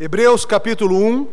Hebreus 0.00 0.46
capítulo 0.46 0.96
1. 0.96 1.28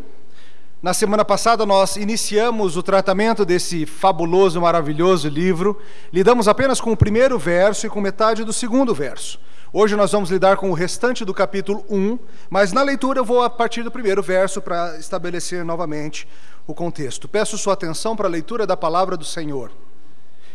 Na 0.83 0.93
semana 0.93 1.23
passada 1.23 1.65
nós 1.65 1.95
iniciamos 1.95 2.75
o 2.75 2.83
tratamento 2.83 3.45
desse 3.45 3.85
fabuloso, 3.85 4.59
maravilhoso 4.59 5.29
livro. 5.29 5.79
Lidamos 6.11 6.45
apenas 6.45 6.81
com 6.81 6.91
o 6.91 6.97
primeiro 6.97 7.39
verso 7.39 7.87
e 7.87 7.89
com 7.89 8.01
metade 8.01 8.43
do 8.43 8.51
segundo 8.51 8.93
verso. 8.93 9.39
Hoje 9.71 9.95
nós 9.95 10.11
vamos 10.11 10.29
lidar 10.29 10.57
com 10.57 10.69
o 10.69 10.73
restante 10.73 11.23
do 11.23 11.33
capítulo 11.33 11.85
1, 11.89 12.19
mas 12.49 12.73
na 12.73 12.83
leitura 12.83 13.19
eu 13.19 13.25
vou 13.25 13.41
a 13.41 13.49
partir 13.49 13.81
do 13.81 13.91
primeiro 13.91 14.21
verso 14.21 14.61
para 14.61 14.97
estabelecer 14.97 15.63
novamente 15.63 16.27
o 16.67 16.73
contexto. 16.73 17.29
Peço 17.29 17.57
sua 17.57 17.73
atenção 17.73 18.13
para 18.13 18.27
a 18.27 18.31
leitura 18.31 18.67
da 18.67 18.75
palavra 18.75 19.15
do 19.15 19.25
Senhor. 19.25 19.71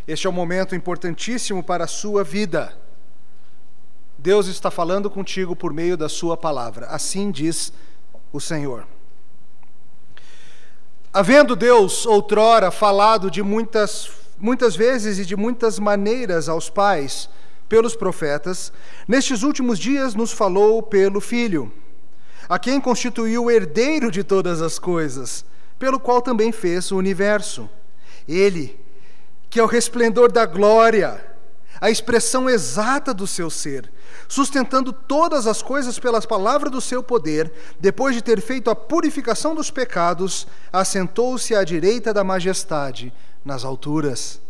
Este 0.06 0.26
é 0.26 0.30
um 0.30 0.34
momento 0.34 0.74
importantíssimo 0.74 1.62
para 1.62 1.84
a 1.84 1.88
sua 1.88 2.22
vida. 2.22 2.76
Deus 4.18 4.46
está 4.46 4.70
falando 4.70 5.10
contigo 5.10 5.56
por 5.56 5.72
meio 5.72 5.96
da 5.96 6.08
sua 6.08 6.36
palavra. 6.36 6.86
Assim 6.86 7.30
diz 7.30 7.72
o 8.34 8.40
Senhor. 8.40 8.84
Havendo 11.12 11.54
Deus 11.54 12.04
outrora 12.04 12.72
falado 12.72 13.30
de 13.30 13.40
muitas, 13.44 14.10
muitas 14.36 14.74
vezes 14.74 15.20
e 15.20 15.24
de 15.24 15.36
muitas 15.36 15.78
maneiras 15.78 16.48
aos 16.48 16.68
pais 16.68 17.30
pelos 17.68 17.94
profetas, 17.94 18.72
nestes 19.06 19.44
últimos 19.44 19.78
dias 19.78 20.16
nos 20.16 20.32
falou 20.32 20.82
pelo 20.82 21.20
Filho, 21.20 21.72
a 22.48 22.58
quem 22.58 22.80
constituiu 22.80 23.44
o 23.44 23.50
herdeiro 23.52 24.10
de 24.10 24.24
todas 24.24 24.60
as 24.60 24.80
coisas, 24.80 25.44
pelo 25.78 26.00
qual 26.00 26.20
também 26.20 26.50
fez 26.50 26.90
o 26.90 26.96
universo. 26.96 27.70
Ele, 28.26 28.76
que 29.48 29.60
é 29.60 29.62
o 29.62 29.68
resplendor 29.68 30.32
da 30.32 30.44
glória, 30.44 31.24
a 31.80 31.90
expressão 31.90 32.48
exata 32.48 33.12
do 33.12 33.26
seu 33.26 33.50
ser, 33.50 33.90
sustentando 34.28 34.92
todas 34.92 35.46
as 35.46 35.62
coisas 35.62 35.98
pelas 35.98 36.24
palavras 36.24 36.70
do 36.70 36.80
seu 36.80 37.02
poder, 37.02 37.52
depois 37.78 38.14
de 38.14 38.22
ter 38.22 38.40
feito 38.40 38.70
a 38.70 38.76
purificação 38.76 39.54
dos 39.54 39.70
pecados, 39.70 40.46
assentou-se 40.72 41.54
à 41.54 41.64
direita 41.64 42.12
da 42.12 42.24
majestade 42.24 43.12
nas 43.44 43.64
alturas. 43.64 44.40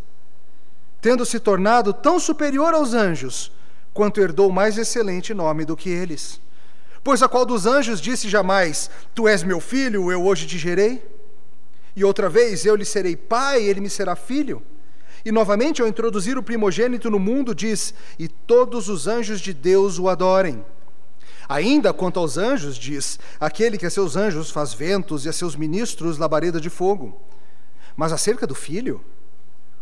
Tendo 1.00 1.24
se 1.24 1.38
tornado 1.40 1.92
tão 1.92 2.18
superior 2.18 2.74
aos 2.74 2.94
anjos, 2.94 3.52
quanto 3.92 4.20
herdou 4.20 4.50
mais 4.50 4.78
excelente 4.78 5.32
nome 5.32 5.64
do 5.64 5.76
que 5.76 5.88
eles. 5.88 6.40
Pois 7.02 7.22
a 7.22 7.28
qual 7.28 7.44
dos 7.44 7.66
anjos 7.66 8.00
disse 8.00 8.28
jamais: 8.28 8.90
Tu 9.14 9.28
és 9.28 9.42
meu 9.42 9.60
filho, 9.60 10.10
eu 10.10 10.24
hoje 10.24 10.46
te 10.46 10.58
gerei? 10.58 11.06
E 11.94 12.04
outra 12.04 12.28
vez, 12.28 12.64
eu 12.64 12.74
lhe 12.74 12.84
serei 12.84 13.14
pai, 13.14 13.62
ele 13.62 13.80
me 13.80 13.90
será 13.90 14.16
filho? 14.16 14.62
E 15.24 15.32
novamente, 15.32 15.80
ao 15.80 15.88
introduzir 15.88 16.36
o 16.36 16.42
primogênito 16.42 17.10
no 17.10 17.18
mundo, 17.18 17.54
diz: 17.54 17.94
E 18.18 18.28
todos 18.28 18.88
os 18.88 19.06
anjos 19.06 19.40
de 19.40 19.54
Deus 19.54 19.98
o 19.98 20.08
adorem. 20.08 20.64
Ainda 21.48 21.92
quanto 21.92 22.20
aos 22.20 22.36
anjos, 22.36 22.76
diz: 22.76 23.18
Aquele 23.40 23.78
que 23.78 23.86
a 23.86 23.90
seus 23.90 24.16
anjos 24.16 24.50
faz 24.50 24.74
ventos 24.74 25.24
e 25.24 25.28
a 25.28 25.32
seus 25.32 25.56
ministros 25.56 26.18
labareda 26.18 26.60
de 26.60 26.68
fogo. 26.68 27.18
Mas 27.96 28.12
acerca 28.12 28.46
do 28.46 28.54
filho, 28.54 29.00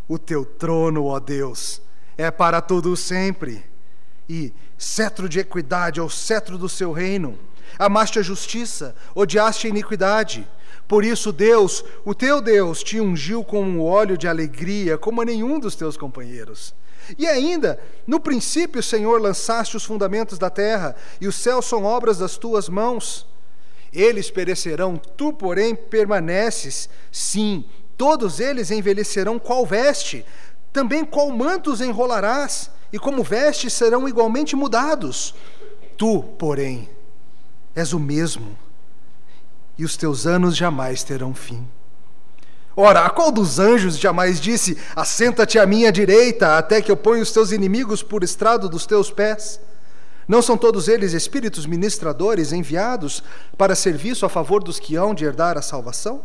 o 0.06 0.18
teu 0.18 0.44
trono, 0.44 1.06
ó 1.06 1.18
Deus, 1.18 1.80
é 2.16 2.30
para 2.30 2.60
todo 2.60 2.96
sempre. 2.96 3.64
E 4.28 4.52
cetro 4.78 5.28
de 5.28 5.40
equidade 5.40 5.98
é 5.98 6.02
o 6.02 6.10
cetro 6.10 6.56
do 6.56 6.68
seu 6.68 6.92
reino. 6.92 7.38
Amaste 7.78 8.18
a 8.18 8.22
justiça, 8.22 8.94
odiaste 9.14 9.66
a 9.66 9.70
iniquidade. 9.70 10.46
Por 10.86 11.04
isso, 11.04 11.32
Deus, 11.32 11.84
o 12.04 12.14
teu 12.14 12.40
Deus, 12.40 12.82
te 12.82 13.00
ungiu 13.00 13.42
com 13.42 13.62
um 13.62 13.80
óleo 13.80 14.18
de 14.18 14.28
alegria, 14.28 14.98
como 14.98 15.22
a 15.22 15.24
nenhum 15.24 15.58
dos 15.58 15.74
teus 15.74 15.96
companheiros. 15.96 16.74
E 17.18 17.26
ainda, 17.26 17.80
no 18.06 18.20
princípio, 18.20 18.82
Senhor, 18.82 19.20
lançaste 19.20 19.76
os 19.76 19.84
fundamentos 19.84 20.38
da 20.38 20.50
terra, 20.50 20.94
e 21.20 21.26
os 21.26 21.36
céus 21.36 21.66
são 21.66 21.84
obras 21.84 22.18
das 22.18 22.36
tuas 22.36 22.68
mãos. 22.68 23.26
Eles 23.92 24.30
perecerão, 24.30 24.96
tu, 24.96 25.32
porém, 25.32 25.74
permaneces. 25.74 26.88
Sim, 27.10 27.64
todos 27.96 28.40
eles 28.40 28.70
envelhecerão 28.70 29.38
qual 29.38 29.66
veste, 29.66 30.24
também 30.72 31.04
qual 31.04 31.30
mantos 31.30 31.80
enrolarás, 31.80 32.70
e 32.92 32.98
como 32.98 33.22
vestes 33.22 33.72
serão 33.72 34.08
igualmente 34.08 34.54
mudados. 34.54 35.34
Tu, 35.96 36.22
porém, 36.38 36.88
és 37.74 37.92
o 37.92 37.98
mesmo 37.98 38.56
e 39.78 39.84
os 39.84 39.96
teus 39.96 40.26
anos 40.26 40.56
jamais 40.56 41.02
terão 41.02 41.34
fim. 41.34 41.66
Ora, 42.76 43.04
a 43.04 43.10
qual 43.10 43.30
dos 43.30 43.58
anjos 43.58 43.98
jamais 43.98 44.40
disse: 44.40 44.78
Assenta-te 44.96 45.58
à 45.58 45.66
minha 45.66 45.92
direita, 45.92 46.56
até 46.56 46.80
que 46.80 46.90
eu 46.90 46.96
ponha 46.96 47.22
os 47.22 47.32
teus 47.32 47.52
inimigos 47.52 48.02
por 48.02 48.24
estrado 48.24 48.68
dos 48.68 48.86
teus 48.86 49.10
pés? 49.10 49.60
Não 50.26 50.40
são 50.40 50.56
todos 50.56 50.88
eles 50.88 51.12
espíritos 51.12 51.66
ministradores 51.66 52.52
enviados 52.52 53.22
para 53.58 53.74
serviço 53.74 54.24
a 54.24 54.28
favor 54.28 54.62
dos 54.62 54.78
que 54.78 54.96
hão 54.96 55.14
de 55.14 55.24
herdar 55.24 55.58
a 55.58 55.62
salvação? 55.62 56.22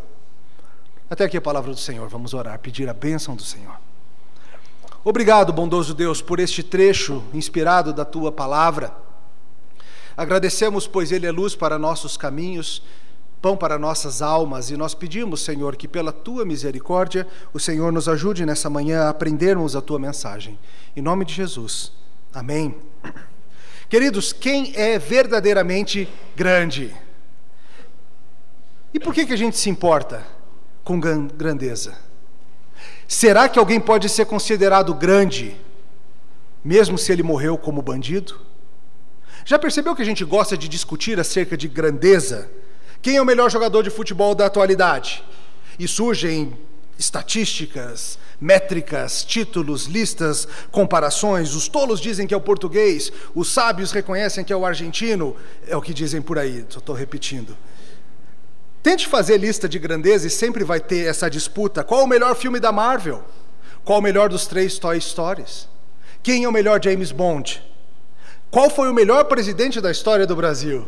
Até 1.09 1.25
aqui 1.25 1.37
a 1.37 1.41
palavra 1.41 1.71
do 1.71 1.79
Senhor. 1.79 2.07
Vamos 2.07 2.33
orar, 2.33 2.59
pedir 2.59 2.87
a 2.87 2.93
bênção 2.93 3.35
do 3.35 3.43
Senhor. 3.43 3.75
Obrigado, 5.03 5.51
bondoso 5.51 5.93
Deus, 5.93 6.21
por 6.21 6.39
este 6.39 6.61
trecho 6.61 7.23
inspirado 7.33 7.91
da 7.91 8.05
tua 8.05 8.31
palavra. 8.31 8.93
Agradecemos, 10.17 10.87
pois 10.87 11.11
ele 11.11 11.27
é 11.27 11.31
luz 11.31 11.55
para 11.55 11.77
nossos 11.77 12.17
caminhos 12.17 12.81
pão 13.41 13.55
para 13.55 13.77
nossas 13.77 14.21
almas, 14.21 14.69
e 14.69 14.77
nós 14.77 14.93
pedimos, 14.93 15.41
Senhor, 15.41 15.75
que 15.75 15.87
pela 15.87 16.11
tua 16.11 16.43
misericórdia 16.43 17.27
o 17.53 17.59
Senhor 17.59 17.91
nos 17.91 18.09
ajude 18.09 18.45
nessa 18.45 18.69
manhã 18.69 19.03
a 19.03 19.09
aprendermos 19.09 19.75
a 19.75 19.81
tua 19.81 19.99
mensagem. 19.99 20.57
Em 20.95 21.01
nome 21.01 21.23
de 21.23 21.33
Jesus. 21.33 21.91
Amém. 22.33 22.75
Queridos, 23.89 24.33
quem 24.33 24.73
é 24.75 24.97
verdadeiramente 24.99 26.09
grande? 26.35 26.93
E 28.93 28.99
por 28.99 29.13
que, 29.13 29.25
que 29.25 29.33
a 29.33 29.37
gente 29.37 29.57
se 29.57 29.69
importa 29.69 30.25
com 30.83 30.99
grandeza? 30.99 31.97
Será 33.07 33.47
que 33.47 33.59
alguém 33.59 33.79
pode 33.79 34.09
ser 34.09 34.25
considerado 34.25 34.93
grande, 34.93 35.55
mesmo 36.63 36.97
se 36.97 37.11
ele 37.11 37.23
morreu 37.23 37.57
como 37.57 37.81
bandido? 37.81 38.46
Já 39.47 39.57
percebeu 39.57 39.95
que 39.95 40.01
a 40.01 40.05
gente 40.05 40.25
gosta 40.25 40.57
de 40.57 40.67
discutir 40.67 41.17
acerca 41.21 41.55
de 41.55 41.69
grandeza? 41.69 42.49
Quem 43.01 43.15
é 43.15 43.21
o 43.21 43.25
melhor 43.25 43.49
jogador 43.49 43.81
de 43.81 43.89
futebol 43.89 44.35
da 44.35 44.45
atualidade? 44.45 45.23
E 45.79 45.87
surgem 45.87 46.53
estatísticas, 46.99 48.19
métricas, 48.41 49.23
títulos, 49.23 49.85
listas, 49.85 50.45
comparações. 50.69 51.55
Os 51.55 51.69
tolos 51.69 52.01
dizem 52.01 52.27
que 52.27 52.33
é 52.33 52.37
o 52.37 52.41
português, 52.41 53.09
os 53.33 53.47
sábios 53.47 53.93
reconhecem 53.93 54.43
que 54.43 54.51
é 54.51 54.55
o 54.55 54.65
argentino. 54.65 55.33
É 55.65 55.77
o 55.77 55.81
que 55.81 55.93
dizem 55.93 56.21
por 56.21 56.37
aí, 56.37 56.65
só 56.67 56.79
estou 56.79 56.93
repetindo. 56.93 57.57
Tente 58.83 59.07
fazer 59.07 59.37
lista 59.37 59.69
de 59.69 59.79
grandeza 59.79 60.27
e 60.27 60.29
sempre 60.29 60.65
vai 60.65 60.81
ter 60.81 61.07
essa 61.07 61.29
disputa. 61.29 61.85
Qual 61.85 62.03
o 62.03 62.07
melhor 62.07 62.35
filme 62.35 62.59
da 62.59 62.73
Marvel? 62.73 63.23
Qual 63.85 63.99
o 63.99 64.03
melhor 64.03 64.27
dos 64.27 64.45
três 64.45 64.77
Toy 64.77 64.99
Stories? 64.99 65.69
Quem 66.21 66.43
é 66.43 66.49
o 66.49 66.51
melhor 66.51 66.83
James 66.83 67.13
Bond? 67.13 67.63
Qual 68.49 68.69
foi 68.69 68.89
o 68.89 68.93
melhor 68.93 69.25
presidente 69.25 69.81
da 69.81 69.91
história 69.91 70.25
do 70.25 70.35
Brasil? 70.35 70.87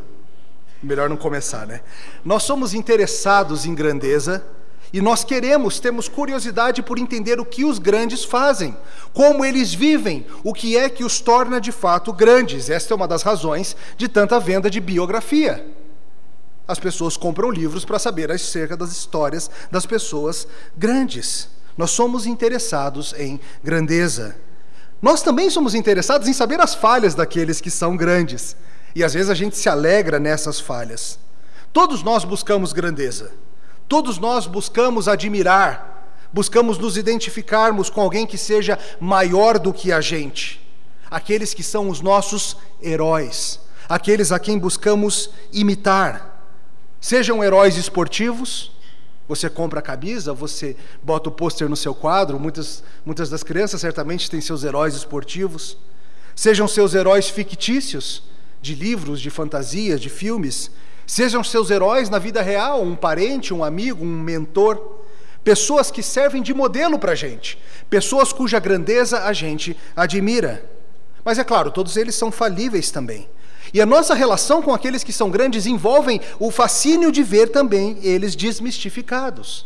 Melhor 0.81 1.09
não 1.09 1.17
começar, 1.17 1.67
né? 1.67 1.81
Nós 2.23 2.43
somos 2.43 2.73
interessados 2.73 3.65
em 3.65 3.75
grandeza 3.75 4.45
e 4.93 5.01
nós 5.01 5.23
queremos, 5.23 5.79
temos 5.79 6.07
curiosidade 6.07 6.81
por 6.81 6.97
entender 6.97 7.39
o 7.39 7.45
que 7.45 7.65
os 7.65 7.77
grandes 7.77 8.23
fazem, 8.23 8.75
como 9.13 9.45
eles 9.45 9.73
vivem, 9.73 10.25
o 10.43 10.53
que 10.53 10.77
é 10.77 10.89
que 10.89 11.03
os 11.03 11.19
torna 11.19 11.59
de 11.59 11.71
fato 11.71 12.11
grandes. 12.13 12.69
Esta 12.69 12.93
é 12.93 12.95
uma 12.95 13.07
das 13.07 13.21
razões 13.21 13.75
de 13.97 14.07
tanta 14.07 14.39
venda 14.39 14.69
de 14.69 14.79
biografia. 14.79 15.65
As 16.67 16.79
pessoas 16.79 17.17
compram 17.17 17.51
livros 17.51 17.83
para 17.83 17.99
saber 17.99 18.31
acerca 18.31 18.77
das 18.77 18.91
histórias 18.91 19.49
das 19.69 19.85
pessoas 19.85 20.47
grandes. 20.77 21.49
Nós 21.77 21.91
somos 21.91 22.25
interessados 22.25 23.13
em 23.17 23.39
grandeza. 23.63 24.35
Nós 25.01 25.21
também 25.21 25.49
somos 25.49 25.73
interessados 25.73 26.27
em 26.27 26.33
saber 26.33 26.59
as 26.59 26.75
falhas 26.75 27.15
daqueles 27.15 27.61
que 27.61 27.71
são 27.71 27.95
grandes. 27.95 28.55
E 28.95 29.03
às 29.03 29.13
vezes 29.13 29.29
a 29.29 29.35
gente 29.35 29.55
se 29.55 29.69
alegra 29.69 30.19
nessas 30.19 30.59
falhas. 30.59 31.19
Todos 31.71 32.03
nós 32.03 32.23
buscamos 32.23 32.73
grandeza. 32.73 33.31
Todos 33.89 34.19
nós 34.19 34.45
buscamos 34.45 35.07
admirar, 35.07 36.13
buscamos 36.31 36.77
nos 36.77 36.95
identificarmos 36.95 37.89
com 37.89 38.01
alguém 38.01 38.27
que 38.27 38.37
seja 38.37 38.77
maior 38.99 39.57
do 39.57 39.73
que 39.73 39.91
a 39.91 39.99
gente. 39.99 40.61
Aqueles 41.09 41.55
que 41.55 41.63
são 41.63 41.89
os 41.89 41.99
nossos 41.99 42.55
heróis, 42.79 43.59
aqueles 43.89 44.31
a 44.31 44.37
quem 44.37 44.59
buscamos 44.59 45.31
imitar. 45.51 46.45
Sejam 47.01 47.43
heróis 47.43 47.77
esportivos, 47.77 48.71
você 49.29 49.47
compra 49.47 49.77
a 49.77 49.83
camisa, 49.83 50.33
você 50.33 50.75
bota 51.03 51.29
o 51.29 51.31
pôster 51.31 51.69
no 51.69 51.75
seu 51.75 51.93
quadro, 51.93 52.39
muitas, 52.39 52.83
muitas 53.05 53.29
das 53.29 53.43
crianças 53.43 53.79
certamente 53.79 54.27
têm 54.27 54.41
seus 54.41 54.63
heróis 54.63 54.95
esportivos. 54.95 55.77
Sejam 56.35 56.67
seus 56.67 56.95
heróis 56.95 57.29
fictícios, 57.29 58.23
de 58.59 58.73
livros, 58.73 59.21
de 59.21 59.29
fantasias, 59.29 60.01
de 60.01 60.09
filmes, 60.09 60.71
sejam 61.05 61.43
seus 61.43 61.69
heróis 61.69 62.09
na 62.09 62.17
vida 62.17 62.41
real, 62.41 62.81
um 62.81 62.95
parente, 62.95 63.53
um 63.53 63.63
amigo, 63.63 64.03
um 64.03 64.19
mentor, 64.19 64.99
pessoas 65.43 65.91
que 65.91 66.01
servem 66.01 66.41
de 66.41 66.51
modelo 66.51 66.97
para 66.97 67.11
a 67.11 67.15
gente, 67.15 67.59
pessoas 67.87 68.33
cuja 68.33 68.57
grandeza 68.57 69.25
a 69.25 69.31
gente 69.31 69.77
admira. 69.95 70.67
Mas 71.23 71.37
é 71.37 71.43
claro, 71.43 71.69
todos 71.69 71.97
eles 71.97 72.15
são 72.15 72.31
falíveis 72.31 72.89
também. 72.89 73.29
E 73.73 73.81
a 73.81 73.85
nossa 73.85 74.13
relação 74.13 74.61
com 74.61 74.73
aqueles 74.73 75.03
que 75.03 75.13
são 75.13 75.29
grandes 75.29 75.65
envolve 75.65 76.19
o 76.39 76.49
fascínio 76.51 77.11
de 77.11 77.23
ver 77.23 77.49
também 77.49 77.97
eles 78.01 78.35
desmistificados. 78.35 79.65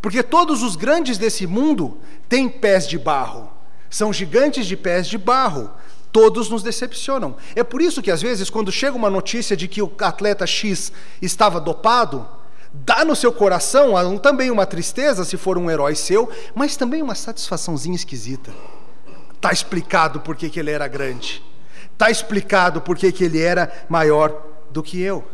Porque 0.00 0.22
todos 0.22 0.62
os 0.62 0.76
grandes 0.76 1.16
desse 1.16 1.46
mundo 1.46 1.98
têm 2.28 2.48
pés 2.48 2.88
de 2.88 2.98
barro, 2.98 3.50
são 3.88 4.12
gigantes 4.12 4.66
de 4.66 4.76
pés 4.76 5.06
de 5.06 5.16
barro, 5.16 5.70
todos 6.10 6.50
nos 6.50 6.62
decepcionam. 6.62 7.36
É 7.54 7.62
por 7.62 7.80
isso 7.80 8.02
que, 8.02 8.10
às 8.10 8.20
vezes, 8.20 8.50
quando 8.50 8.72
chega 8.72 8.96
uma 8.96 9.08
notícia 9.08 9.56
de 9.56 9.68
que 9.68 9.80
o 9.80 9.92
atleta 10.00 10.46
X 10.46 10.92
estava 11.22 11.60
dopado, 11.60 12.28
dá 12.72 13.04
no 13.04 13.14
seu 13.14 13.32
coração 13.32 14.18
também 14.18 14.50
uma 14.50 14.66
tristeza, 14.66 15.24
se 15.24 15.36
for 15.36 15.56
um 15.56 15.70
herói 15.70 15.94
seu, 15.94 16.28
mas 16.54 16.76
também 16.76 17.00
uma 17.00 17.14
satisfaçãozinha 17.14 17.94
esquisita. 17.94 18.52
Está 19.34 19.52
explicado 19.52 20.20
por 20.20 20.36
que 20.36 20.58
ele 20.58 20.70
era 20.70 20.88
grande. 20.88 21.42
Está 21.92 22.10
explicado 22.10 22.80
por 22.80 22.96
que, 22.96 23.12
ele 23.22 23.40
era 23.40 23.72
maior 23.88 24.42
do 24.70 24.82
que 24.82 25.00
eu. 25.00 25.24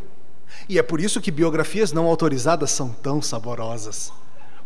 E 0.68 0.78
é 0.78 0.82
por 0.82 1.00
isso 1.00 1.20
que 1.20 1.30
biografias 1.30 1.92
não 1.92 2.06
autorizadas 2.06 2.70
são 2.70 2.90
tão 2.90 3.22
saborosas. 3.22 4.12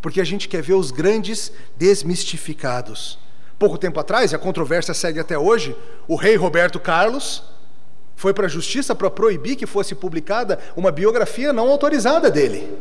Porque 0.01 0.21
a 0.21 0.25
gente 0.25 0.49
quer 0.49 0.63
ver 0.63 0.75
os 0.75 0.91
grandes 0.91 1.53
desmistificados. 1.77 3.19
Pouco 3.59 3.79
tempo 3.79 4.01
atrás, 4.01 4.33
e 4.33 4.35
a 4.35 4.39
controvérsia 4.39 4.95
segue 4.95 5.21
até 5.21 5.39
hoje, 5.39 5.77
o 6.09 6.17
rei 6.17 6.35
Roberto 6.35 6.81
Carlos 6.81 7.45
foi 8.17 8.35
para 8.35 8.47
a 8.47 8.49
justiça 8.49 8.95
para 8.95 9.11
proibir 9.11 9.57
que 9.57 9.67
fosse 9.67 9.95
publicada 9.95 10.59
uma 10.77 10.91
biografia 10.91 11.53
não 11.53 11.69
autorizada 11.69 12.31
dele. 12.31 12.77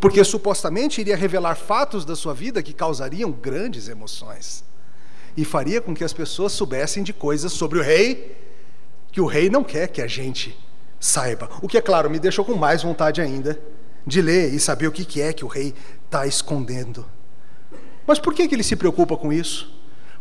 Porque 0.00 0.22
supostamente 0.22 1.00
iria 1.00 1.16
revelar 1.16 1.56
fatos 1.56 2.04
da 2.04 2.14
sua 2.14 2.34
vida 2.34 2.62
que 2.62 2.72
causariam 2.72 3.30
grandes 3.30 3.88
emoções. 3.88 4.64
E 5.38 5.44
faria 5.44 5.80
com 5.80 5.94
que 5.94 6.02
as 6.02 6.12
pessoas 6.12 6.50
soubessem 6.50 7.04
de 7.04 7.12
coisas 7.12 7.52
sobre 7.52 7.78
o 7.78 7.82
rei 7.82 8.36
que 9.12 9.20
o 9.20 9.26
rei 9.26 9.48
não 9.48 9.62
quer 9.62 9.86
que 9.86 10.02
a 10.02 10.06
gente 10.08 10.58
saiba. 10.98 11.48
O 11.62 11.68
que, 11.68 11.78
é 11.78 11.80
claro, 11.80 12.10
me 12.10 12.18
deixou 12.18 12.44
com 12.44 12.56
mais 12.56 12.82
vontade 12.82 13.20
ainda 13.20 13.56
de 14.04 14.20
ler 14.20 14.52
e 14.52 14.58
saber 14.58 14.88
o 14.88 14.90
que 14.90 15.22
é 15.22 15.32
que 15.32 15.44
o 15.44 15.48
rei 15.48 15.72
está 16.04 16.26
escondendo. 16.26 17.06
Mas 18.04 18.18
por 18.18 18.34
que, 18.34 18.48
que 18.48 18.54
ele 18.56 18.64
se 18.64 18.74
preocupa 18.74 19.16
com 19.16 19.32
isso? 19.32 19.72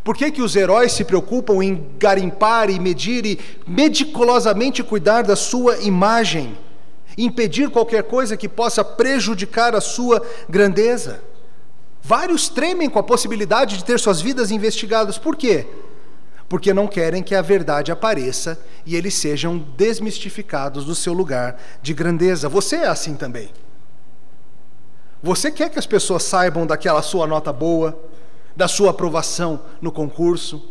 Por 0.03 0.15
que, 0.15 0.29
que 0.29 0.41
os 0.43 0.55
heróis 0.55 0.91
se 0.91 1.03
preocupam 1.03 1.63
em 1.63 1.89
garimpar 1.97 2.69
e 2.69 2.79
medir 2.79 3.25
e 3.25 3.39
meticulosamente 3.65 4.83
cuidar 4.83 5.23
da 5.23 5.35
sua 5.35 5.79
imagem, 5.79 6.55
impedir 7.17 7.71
qualquer 7.71 8.03
coisa 8.03 8.37
que 8.37 8.47
possa 8.47 8.85
prejudicar 8.85 9.73
a 9.73 9.81
sua 9.81 10.23
grandeza? 10.47 11.23
Vários 12.07 12.47
tremem 12.47 12.89
com 12.89 12.99
a 12.99 13.03
possibilidade 13.03 13.77
de 13.77 13.83
ter 13.83 13.99
suas 13.99 14.21
vidas 14.21 14.49
investigadas. 14.49 15.17
Por 15.17 15.35
quê? 15.35 15.67
porque 16.49 16.73
não 16.73 16.87
querem 16.87 17.21
que 17.21 17.35
a 17.35 17.41
verdade 17.41 17.91
apareça 17.91 18.59
e 18.85 18.95
eles 18.95 19.13
sejam 19.15 19.57
desmistificados 19.75 20.85
do 20.85 20.95
seu 20.95 21.13
lugar 21.13 21.59
de 21.81 21.93
grandeza. 21.93 22.47
Você 22.47 22.77
é 22.77 22.87
assim 22.87 23.15
também. 23.15 23.49
Você 25.21 25.51
quer 25.51 25.69
que 25.69 25.79
as 25.79 25.85
pessoas 25.85 26.23
saibam 26.23 26.65
daquela 26.65 27.01
sua 27.01 27.27
nota 27.27 27.51
boa, 27.51 27.99
da 28.55 28.67
sua 28.67 28.91
aprovação 28.91 29.59
no 29.81 29.91
concurso, 29.91 30.63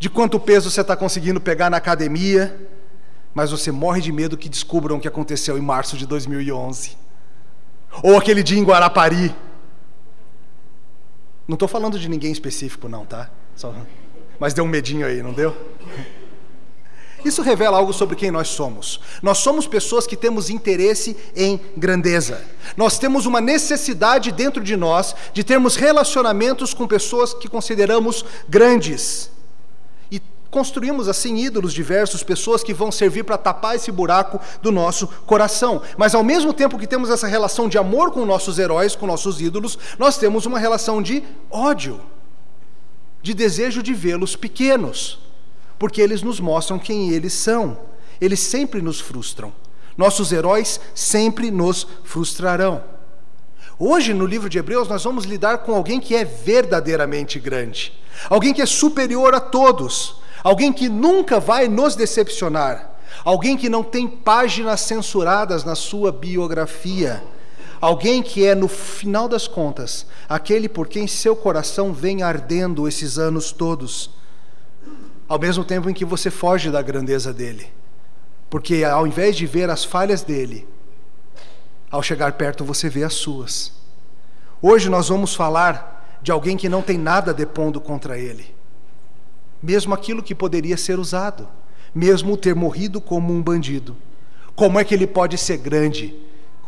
de 0.00 0.10
quanto 0.10 0.40
peso 0.40 0.70
você 0.70 0.80
está 0.80 0.96
conseguindo 0.96 1.40
pegar 1.40 1.70
na 1.70 1.76
academia, 1.76 2.68
mas 3.32 3.50
você 3.50 3.70
morre 3.70 4.00
de 4.00 4.10
medo 4.10 4.36
que 4.36 4.48
descubram 4.48 4.96
o 4.96 5.00
que 5.00 5.08
aconteceu 5.08 5.56
em 5.56 5.62
março 5.62 5.96
de 5.96 6.06
2011. 6.06 6.96
Ou 8.02 8.16
aquele 8.16 8.42
dia 8.42 8.58
em 8.58 8.64
Guarapari. 8.64 9.34
Não 11.46 11.54
estou 11.54 11.68
falando 11.68 11.98
de 11.98 12.08
ninguém 12.08 12.32
específico, 12.32 12.88
não, 12.88 13.04
tá? 13.04 13.30
Só... 13.54 13.74
Mas 14.38 14.54
deu 14.54 14.64
um 14.64 14.68
medinho 14.68 15.06
aí, 15.06 15.22
não 15.22 15.32
deu? 15.32 15.54
Isso 17.24 17.40
revela 17.40 17.78
algo 17.78 17.92
sobre 17.92 18.16
quem 18.16 18.30
nós 18.30 18.48
somos. 18.48 19.00
Nós 19.22 19.38
somos 19.38 19.66
pessoas 19.66 20.06
que 20.06 20.16
temos 20.16 20.50
interesse 20.50 21.16
em 21.34 21.58
grandeza. 21.76 22.44
Nós 22.76 22.98
temos 22.98 23.24
uma 23.24 23.40
necessidade 23.40 24.30
dentro 24.30 24.62
de 24.62 24.76
nós 24.76 25.14
de 25.32 25.42
termos 25.42 25.76
relacionamentos 25.76 26.74
com 26.74 26.86
pessoas 26.86 27.32
que 27.32 27.48
consideramos 27.48 28.24
grandes. 28.46 29.30
Construímos 30.54 31.08
assim 31.08 31.36
ídolos 31.36 31.72
diversos, 31.72 32.22
pessoas 32.22 32.62
que 32.62 32.72
vão 32.72 32.92
servir 32.92 33.24
para 33.24 33.36
tapar 33.36 33.74
esse 33.74 33.90
buraco 33.90 34.38
do 34.62 34.70
nosso 34.70 35.08
coração. 35.26 35.82
Mas 35.96 36.14
ao 36.14 36.22
mesmo 36.22 36.52
tempo 36.52 36.78
que 36.78 36.86
temos 36.86 37.10
essa 37.10 37.26
relação 37.26 37.68
de 37.68 37.76
amor 37.76 38.12
com 38.12 38.24
nossos 38.24 38.56
heróis, 38.56 38.94
com 38.94 39.04
nossos 39.04 39.40
ídolos, 39.40 39.76
nós 39.98 40.16
temos 40.16 40.46
uma 40.46 40.60
relação 40.60 41.02
de 41.02 41.24
ódio 41.50 42.00
de 43.20 43.34
desejo 43.34 43.82
de 43.82 43.92
vê-los 43.92 44.36
pequenos, 44.36 45.18
porque 45.76 46.00
eles 46.00 46.22
nos 46.22 46.38
mostram 46.38 46.78
quem 46.78 47.10
eles 47.10 47.32
são. 47.32 47.76
Eles 48.20 48.38
sempre 48.38 48.80
nos 48.80 49.00
frustram. 49.00 49.52
Nossos 49.96 50.30
heróis 50.30 50.78
sempre 50.94 51.50
nos 51.50 51.84
frustrarão. 52.04 52.80
Hoje, 53.76 54.14
no 54.14 54.24
livro 54.24 54.48
de 54.48 54.58
Hebreus, 54.58 54.86
nós 54.86 55.02
vamos 55.02 55.24
lidar 55.24 55.58
com 55.58 55.74
alguém 55.74 55.98
que 55.98 56.14
é 56.14 56.24
verdadeiramente 56.24 57.40
grande, 57.40 57.92
alguém 58.30 58.54
que 58.54 58.62
é 58.62 58.66
superior 58.66 59.34
a 59.34 59.40
todos, 59.40 60.22
alguém 60.44 60.72
que 60.72 60.88
nunca 60.88 61.40
vai 61.40 61.66
nos 61.66 61.96
decepcionar, 61.96 62.96
alguém 63.24 63.56
que 63.56 63.68
não 63.68 63.82
tem 63.82 64.06
páginas 64.06 64.82
censuradas 64.82 65.64
na 65.64 65.74
sua 65.74 66.12
biografia 66.12 67.20
Alguém 67.84 68.22
que 68.22 68.46
é, 68.46 68.54
no 68.54 68.66
final 68.66 69.28
das 69.28 69.46
contas, 69.46 70.06
aquele 70.26 70.70
por 70.70 70.88
quem 70.88 71.06
seu 71.06 71.36
coração 71.36 71.92
vem 71.92 72.22
ardendo 72.22 72.88
esses 72.88 73.18
anos 73.18 73.52
todos, 73.52 74.08
ao 75.28 75.38
mesmo 75.38 75.62
tempo 75.66 75.90
em 75.90 75.92
que 75.92 76.02
você 76.02 76.30
foge 76.30 76.70
da 76.70 76.80
grandeza 76.80 77.30
dele. 77.30 77.70
Porque 78.48 78.84
ao 78.84 79.06
invés 79.06 79.36
de 79.36 79.44
ver 79.44 79.68
as 79.68 79.84
falhas 79.84 80.22
dele, 80.22 80.66
ao 81.90 82.02
chegar 82.02 82.32
perto 82.32 82.64
você 82.64 82.88
vê 82.88 83.04
as 83.04 83.12
suas. 83.12 83.70
Hoje 84.62 84.88
nós 84.88 85.10
vamos 85.10 85.34
falar 85.34 86.18
de 86.22 86.32
alguém 86.32 86.56
que 86.56 86.70
não 86.70 86.80
tem 86.80 86.96
nada 86.96 87.34
depondo 87.34 87.82
contra 87.82 88.18
ele, 88.18 88.54
mesmo 89.64 89.94
aquilo 89.94 90.22
que 90.22 90.34
poderia 90.34 90.76
ser 90.76 90.98
usado, 90.98 91.48
mesmo 91.94 92.36
ter 92.36 92.54
morrido 92.54 93.00
como 93.00 93.32
um 93.32 93.42
bandido. 93.42 93.96
Como 94.54 94.78
é 94.78 94.84
que 94.84 94.94
ele 94.94 95.06
pode 95.06 95.38
ser 95.38 95.56
grande 95.56 96.14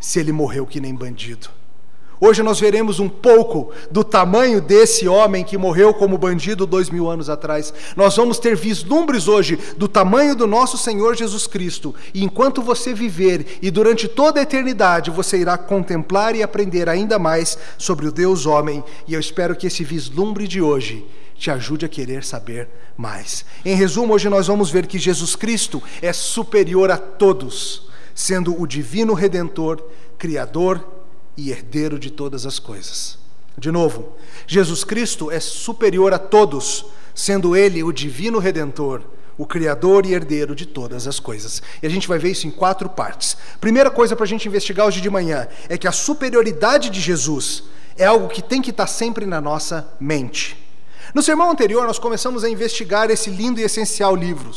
se 0.01 0.19
ele 0.19 0.33
morreu 0.33 0.67
que 0.67 0.81
nem 0.81 0.95
bandido. 0.95 1.49
Hoje 2.19 2.43
nós 2.43 2.59
veremos 2.59 2.99
um 2.99 3.11
pouco 3.11 3.71
do 3.91 4.03
tamanho 4.03 4.59
desse 4.59 5.07
homem 5.07 5.45
que 5.45 5.59
morreu 5.59 5.93
como 5.93 6.17
bandido 6.17 6.67
dois 6.67 6.89
mil 6.89 7.11
anos 7.11 7.29
atrás. 7.29 7.75
Nós 7.95 8.17
vamos 8.17 8.39
ter 8.39 8.57
vislumbres 8.57 9.29
hoje 9.29 9.59
do 9.77 9.87
tamanho 9.87 10.35
do 10.35 10.47
nosso 10.47 10.79
Senhor 10.79 11.15
Jesus 11.15 11.47
Cristo. 11.47 11.95
E 12.15 12.25
enquanto 12.25 12.63
você 12.63 12.95
viver 12.95 13.59
e 13.61 13.71
durante 13.71 14.09
toda 14.09 14.41
a 14.41 14.43
eternidade, 14.43 15.11
você 15.11 15.37
irá 15.37 15.59
contemplar 15.59 16.35
e 16.35 16.43
aprender 16.43 16.89
ainda 16.89 17.19
mais 17.19 17.59
sobre 17.77 18.07
o 18.07 18.13
Deus 18.13 18.47
homem. 18.47 18.83
E 19.07 19.13
eu 19.13 19.21
espero 19.21 19.55
que 19.55 19.67
esse 19.67 19.85
vislumbre 19.85 20.49
de 20.49 20.63
hoje 20.63 21.05
te 21.39 21.51
ajude 21.51 21.85
a 21.85 21.89
querer 21.89 22.25
saber 22.25 22.69
mais. 22.97 23.45
Em 23.65 23.75
resumo, 23.75 24.15
hoje 24.15 24.29
nós 24.29 24.47
vamos 24.47 24.71
ver 24.71 24.87
que 24.87 24.99
Jesus 24.99 25.37
Cristo 25.37 25.83
é 26.01 26.13
superior 26.13 26.91
a 26.91 26.97
todos 26.97 27.87
sendo 28.17 28.59
o 28.59 28.67
divino 28.67 29.13
redentor, 29.13 29.85
criador 30.17 30.83
e 31.37 31.51
herdeiro 31.51 31.99
de 31.99 32.11
todas 32.11 32.47
as 32.47 32.59
coisas. 32.59 33.19
De 33.59 33.71
novo, 33.71 34.17
Jesus 34.47 34.83
Cristo 34.83 35.31
é 35.31 35.39
superior 35.39 36.15
a 36.15 36.19
todos, 36.19 36.87
sendo 37.15 37.55
ele 37.55 37.83
o 37.83 37.93
divino 37.93 38.39
redentor, 38.39 39.03
o 39.37 39.45
criador 39.45 40.07
e 40.07 40.15
herdeiro 40.15 40.55
de 40.55 40.65
todas 40.65 41.07
as 41.07 41.21
coisas. 41.21 41.63
E 41.83 41.87
a 41.87 41.91
gente 41.91 42.09
vai 42.09 42.19
ver 42.19 42.31
isso 42.31 42.47
em 42.47 42.51
quatro 42.51 42.89
partes. 42.89 43.37
Primeira 43.61 43.91
coisa 43.91 44.17
para 44.17 44.25
a 44.25 44.29
gente 44.29 44.49
investigar 44.49 44.87
hoje 44.87 45.03
de 45.03 45.11
manhã 45.11 45.47
é 45.69 45.77
que 45.77 45.87
a 45.87 45.93
superioridade 45.93 46.89
de 46.89 47.03
Jesus 47.03 47.65
é 47.99 48.07
algo 48.07 48.29
que 48.29 48.41
tem 48.41 48.63
que 48.63 48.71
estar 48.71 48.87
sempre 48.87 49.27
na 49.27 49.43
nossa 49.43 49.95
mente. 50.01 50.66
No 51.17 51.23
sermão 51.23 51.51
anterior, 51.51 51.87
nós 51.87 51.99
começamos 51.99 52.45
a 52.45 52.51
investigar 52.51 53.11
esse 53.11 53.31
lindo 53.31 53.59
e 53.59 53.63
essencial 53.63 54.15
livro, 54.15 54.51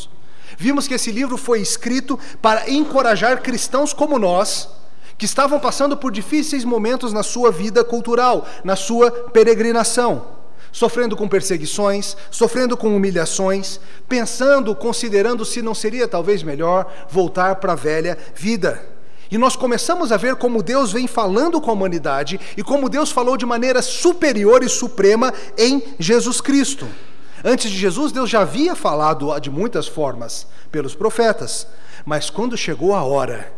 Vimos 0.58 0.86
que 0.86 0.92
esse 0.92 1.10
livro 1.10 1.38
foi 1.38 1.62
escrito 1.62 2.20
para 2.42 2.68
encorajar 2.68 3.40
cristãos 3.40 3.94
como 3.94 4.18
nós, 4.18 4.68
que 5.16 5.24
estavam 5.24 5.58
passando 5.58 5.96
por 5.96 6.12
difíceis 6.12 6.62
momentos 6.62 7.14
na 7.14 7.22
sua 7.22 7.50
vida 7.50 7.82
cultural, 7.82 8.46
na 8.62 8.76
sua 8.76 9.10
peregrinação, 9.10 10.26
sofrendo 10.70 11.16
com 11.16 11.26
perseguições, 11.26 12.14
sofrendo 12.30 12.76
com 12.76 12.94
humilhações, 12.94 13.80
pensando, 14.06 14.76
considerando 14.76 15.46
se 15.46 15.62
não 15.62 15.74
seria 15.74 16.06
talvez 16.06 16.42
melhor 16.42 16.92
voltar 17.08 17.56
para 17.56 17.72
a 17.72 17.76
velha 17.76 18.18
vida. 18.34 18.99
E 19.30 19.38
nós 19.38 19.54
começamos 19.54 20.10
a 20.10 20.16
ver 20.16 20.34
como 20.36 20.62
Deus 20.62 20.92
vem 20.92 21.06
falando 21.06 21.60
com 21.60 21.70
a 21.70 21.74
humanidade 21.74 22.40
e 22.56 22.62
como 22.62 22.88
Deus 22.88 23.12
falou 23.12 23.36
de 23.36 23.46
maneira 23.46 23.80
superior 23.80 24.62
e 24.62 24.68
suprema 24.68 25.32
em 25.56 25.82
Jesus 25.98 26.40
Cristo. 26.40 26.88
Antes 27.44 27.70
de 27.70 27.78
Jesus, 27.78 28.10
Deus 28.12 28.28
já 28.28 28.40
havia 28.40 28.74
falado 28.74 29.38
de 29.38 29.50
muitas 29.50 29.86
formas 29.86 30.46
pelos 30.70 30.94
profetas, 30.94 31.66
mas 32.04 32.28
quando 32.28 32.56
chegou 32.56 32.94
a 32.94 33.04
hora 33.04 33.52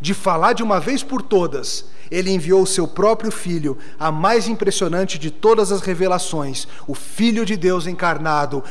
de 0.00 0.14
falar 0.14 0.52
de 0.52 0.62
uma 0.62 0.78
vez 0.78 1.02
por 1.02 1.22
todas, 1.22 1.86
ele 2.10 2.30
enviou 2.30 2.62
o 2.62 2.66
seu 2.66 2.86
próprio 2.86 3.32
filho, 3.32 3.76
a 3.98 4.12
mais 4.12 4.46
impressionante 4.46 5.18
de 5.18 5.30
todas 5.30 5.72
as 5.72 5.80
revelações, 5.80 6.68
o 6.86 6.94
Filho 6.94 7.44
de 7.44 7.56
Deus 7.56 7.86
encarnado, 7.86 8.62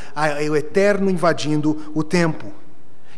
o 0.50 0.56
eterno 0.56 1.10
invadindo 1.10 1.92
o 1.94 2.02
tempo. 2.02 2.52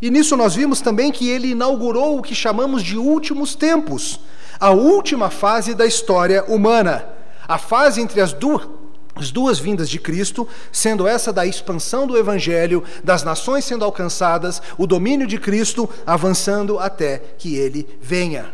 E 0.00 0.10
nisso 0.10 0.36
nós 0.36 0.54
vimos 0.54 0.80
também 0.80 1.10
que 1.10 1.28
ele 1.28 1.50
inaugurou 1.50 2.18
o 2.18 2.22
que 2.22 2.34
chamamos 2.34 2.82
de 2.82 2.96
últimos 2.96 3.54
tempos, 3.54 4.20
a 4.60 4.70
última 4.70 5.30
fase 5.30 5.74
da 5.74 5.86
história 5.86 6.44
humana, 6.44 7.06
a 7.46 7.58
fase 7.58 8.00
entre 8.00 8.20
as 8.20 8.32
duas, 8.32 8.68
as 9.16 9.30
duas 9.30 9.58
vindas 9.58 9.90
de 9.90 9.98
Cristo, 9.98 10.46
sendo 10.70 11.06
essa 11.06 11.32
da 11.32 11.44
expansão 11.44 12.06
do 12.06 12.16
Evangelho, 12.16 12.84
das 13.02 13.24
nações 13.24 13.64
sendo 13.64 13.84
alcançadas, 13.84 14.62
o 14.76 14.86
domínio 14.86 15.26
de 15.26 15.38
Cristo 15.38 15.88
avançando 16.06 16.78
até 16.78 17.18
que 17.36 17.56
ele 17.56 17.86
venha. 18.00 18.52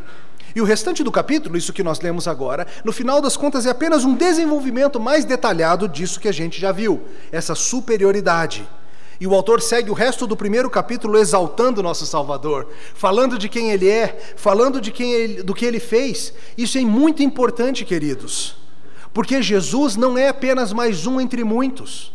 E 0.55 0.61
o 0.61 0.65
restante 0.65 1.03
do 1.03 1.11
capítulo, 1.11 1.57
isso 1.57 1.73
que 1.73 1.83
nós 1.83 2.01
lemos 2.01 2.29
agora, 2.29 2.67
no 2.85 2.93
final 2.93 3.21
das 3.21 3.37
contas 3.37 3.67
é 3.67 3.71
apenas 3.71 4.05
um 4.05 4.15
desenvolvimento 4.15 5.01
mais 5.01 5.25
detalhado 5.25 5.89
disso 5.89 6.21
que 6.21 6.29
a 6.29 6.33
gente 6.33 6.61
já 6.61 6.71
viu, 6.71 7.03
essa 7.33 7.55
superioridade. 7.55 8.67
E 9.21 9.27
o 9.27 9.35
autor 9.35 9.63
segue 9.63 9.91
o 9.91 9.95
resto 9.95 10.27
do 10.27 10.37
primeiro 10.37 10.69
capítulo 10.69 11.19
exaltando 11.19 11.83
nosso 11.83 12.05
Salvador, 12.05 12.69
falando 12.95 13.39
de 13.39 13.49
quem 13.49 13.71
ele 13.71 13.89
é, 13.89 14.19
falando 14.37 14.81
de 14.81 14.91
quem 14.91 15.13
ele, 15.13 15.43
do 15.43 15.55
que 15.55 15.65
ele 15.65 15.81
fez. 15.81 16.33
Isso 16.59 16.79
é 16.79 16.81
muito 16.83 17.23
importante, 17.23 17.85
queridos, 17.85 18.57
porque 19.13 19.41
Jesus 19.41 19.97
não 19.97 20.19
é 20.19 20.29
apenas 20.29 20.73
mais 20.73 21.07
um 21.07 21.21
entre 21.21 21.45
muitos. 21.45 22.13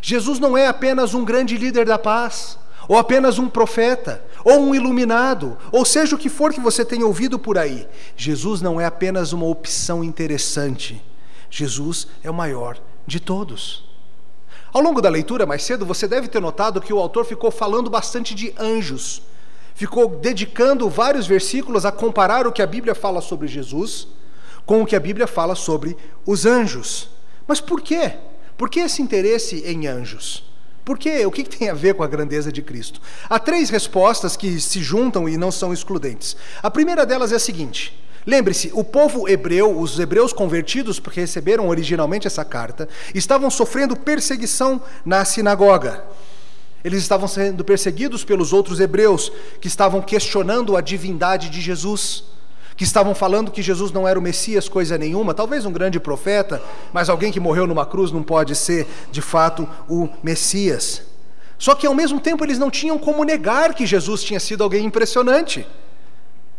Jesus 0.00 0.38
não 0.38 0.56
é 0.56 0.66
apenas 0.66 1.14
um 1.14 1.24
grande 1.24 1.56
líder 1.56 1.84
da 1.84 1.98
paz, 1.98 2.58
ou 2.88 2.96
apenas 2.96 3.38
um 3.38 3.48
profeta, 3.48 4.24
ou 4.44 4.60
um 4.60 4.74
iluminado, 4.74 5.56
ou 5.70 5.84
seja 5.84 6.16
o 6.16 6.18
que 6.18 6.28
for 6.28 6.52
que 6.52 6.60
você 6.60 6.84
tenha 6.84 7.06
ouvido 7.06 7.38
por 7.38 7.58
aí. 7.58 7.86
Jesus 8.16 8.60
não 8.60 8.80
é 8.80 8.84
apenas 8.84 9.32
uma 9.32 9.46
opção 9.46 10.02
interessante. 10.02 11.02
Jesus 11.50 12.06
é 12.22 12.30
o 12.30 12.34
maior 12.34 12.78
de 13.06 13.20
todos. 13.20 13.91
Ao 14.72 14.80
longo 14.80 15.02
da 15.02 15.08
leitura, 15.08 15.44
mais 15.44 15.62
cedo, 15.62 15.84
você 15.84 16.08
deve 16.08 16.28
ter 16.28 16.40
notado 16.40 16.80
que 16.80 16.92
o 16.92 16.98
autor 16.98 17.24
ficou 17.24 17.50
falando 17.50 17.90
bastante 17.90 18.34
de 18.34 18.54
anjos. 18.58 19.22
Ficou 19.74 20.08
dedicando 20.08 20.88
vários 20.88 21.26
versículos 21.26 21.84
a 21.84 21.92
comparar 21.92 22.46
o 22.46 22.52
que 22.52 22.62
a 22.62 22.66
Bíblia 22.66 22.94
fala 22.94 23.20
sobre 23.20 23.48
Jesus 23.48 24.08
com 24.64 24.82
o 24.82 24.86
que 24.86 24.96
a 24.96 25.00
Bíblia 25.00 25.26
fala 25.26 25.54
sobre 25.54 25.96
os 26.26 26.46
anjos. 26.46 27.08
Mas 27.46 27.60
por 27.60 27.80
quê? 27.80 28.12
Por 28.56 28.70
que 28.70 28.80
esse 28.80 29.02
interesse 29.02 29.62
em 29.66 29.86
anjos? 29.86 30.44
Por 30.84 30.98
quê? 30.98 31.24
O 31.26 31.30
que 31.30 31.44
tem 31.44 31.68
a 31.68 31.74
ver 31.74 31.94
com 31.94 32.02
a 32.02 32.08
grandeza 32.08 32.50
de 32.50 32.62
Cristo? 32.62 33.00
Há 33.28 33.38
três 33.38 33.70
respostas 33.70 34.36
que 34.36 34.60
se 34.60 34.82
juntam 34.82 35.28
e 35.28 35.36
não 35.36 35.50
são 35.50 35.72
excludentes. 35.72 36.36
A 36.62 36.70
primeira 36.70 37.06
delas 37.06 37.32
é 37.32 37.36
a 37.36 37.40
seguinte: 37.40 37.98
Lembre-se, 38.24 38.70
o 38.72 38.84
povo 38.84 39.28
hebreu, 39.28 39.76
os 39.78 39.98
hebreus 39.98 40.32
convertidos, 40.32 41.00
porque 41.00 41.20
receberam 41.20 41.68
originalmente 41.68 42.26
essa 42.26 42.44
carta, 42.44 42.88
estavam 43.14 43.50
sofrendo 43.50 43.96
perseguição 43.96 44.80
na 45.04 45.24
sinagoga. 45.24 46.04
Eles 46.84 47.02
estavam 47.02 47.26
sendo 47.26 47.64
perseguidos 47.64 48.24
pelos 48.24 48.52
outros 48.52 48.80
hebreus, 48.80 49.32
que 49.60 49.68
estavam 49.68 50.00
questionando 50.00 50.76
a 50.76 50.80
divindade 50.80 51.50
de 51.50 51.60
Jesus, 51.60 52.24
que 52.76 52.84
estavam 52.84 53.14
falando 53.14 53.50
que 53.50 53.62
Jesus 53.62 53.92
não 53.92 54.06
era 54.06 54.18
o 54.18 54.22
Messias, 54.22 54.68
coisa 54.68 54.96
nenhuma, 54.96 55.34
talvez 55.34 55.64
um 55.64 55.72
grande 55.72 56.00
profeta, 56.00 56.62
mas 56.92 57.08
alguém 57.08 57.32
que 57.32 57.40
morreu 57.40 57.66
numa 57.66 57.86
cruz 57.86 58.10
não 58.10 58.22
pode 58.22 58.54
ser, 58.54 58.86
de 59.10 59.20
fato, 59.20 59.68
o 59.88 60.08
Messias. 60.22 61.02
Só 61.58 61.74
que 61.74 61.86
ao 61.86 61.94
mesmo 61.94 62.20
tempo 62.20 62.44
eles 62.44 62.58
não 62.58 62.70
tinham 62.70 62.98
como 62.98 63.24
negar 63.24 63.74
que 63.74 63.86
Jesus 63.86 64.22
tinha 64.22 64.40
sido 64.40 64.64
alguém 64.64 64.84
impressionante. 64.84 65.66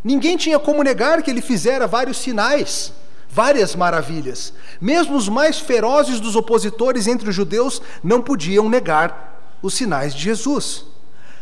Ninguém 0.04 0.36
tinha 0.36 0.60
como 0.60 0.84
negar 0.84 1.24
que 1.24 1.32
ele 1.32 1.42
fizera 1.42 1.88
vários 1.88 2.18
sinais, 2.18 2.92
várias 3.30 3.76
maravilhas. 3.76 4.54
Mesmo 4.82 5.16
os 5.16 5.30
mais 5.30 5.60
ferozes 5.60 6.20
dos 6.20 6.36
opositores 6.36 7.08
entre 7.08 7.30
os 7.30 7.36
judeus 7.36 7.82
não 8.04 8.22
podiam 8.22 8.68
negar 8.68 9.58
os 9.62 9.74
sinais 9.74 10.14
de 10.14 10.22
Jesus. 10.22 10.86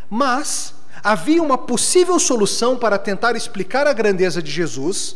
Mas 0.09 0.75
havia 1.03 1.41
uma 1.41 1.57
possível 1.57 2.19
solução 2.19 2.77
para 2.77 2.99
tentar 2.99 3.35
explicar 3.35 3.87
a 3.87 3.93
grandeza 3.93 4.41
de 4.41 4.51
Jesus, 4.51 5.15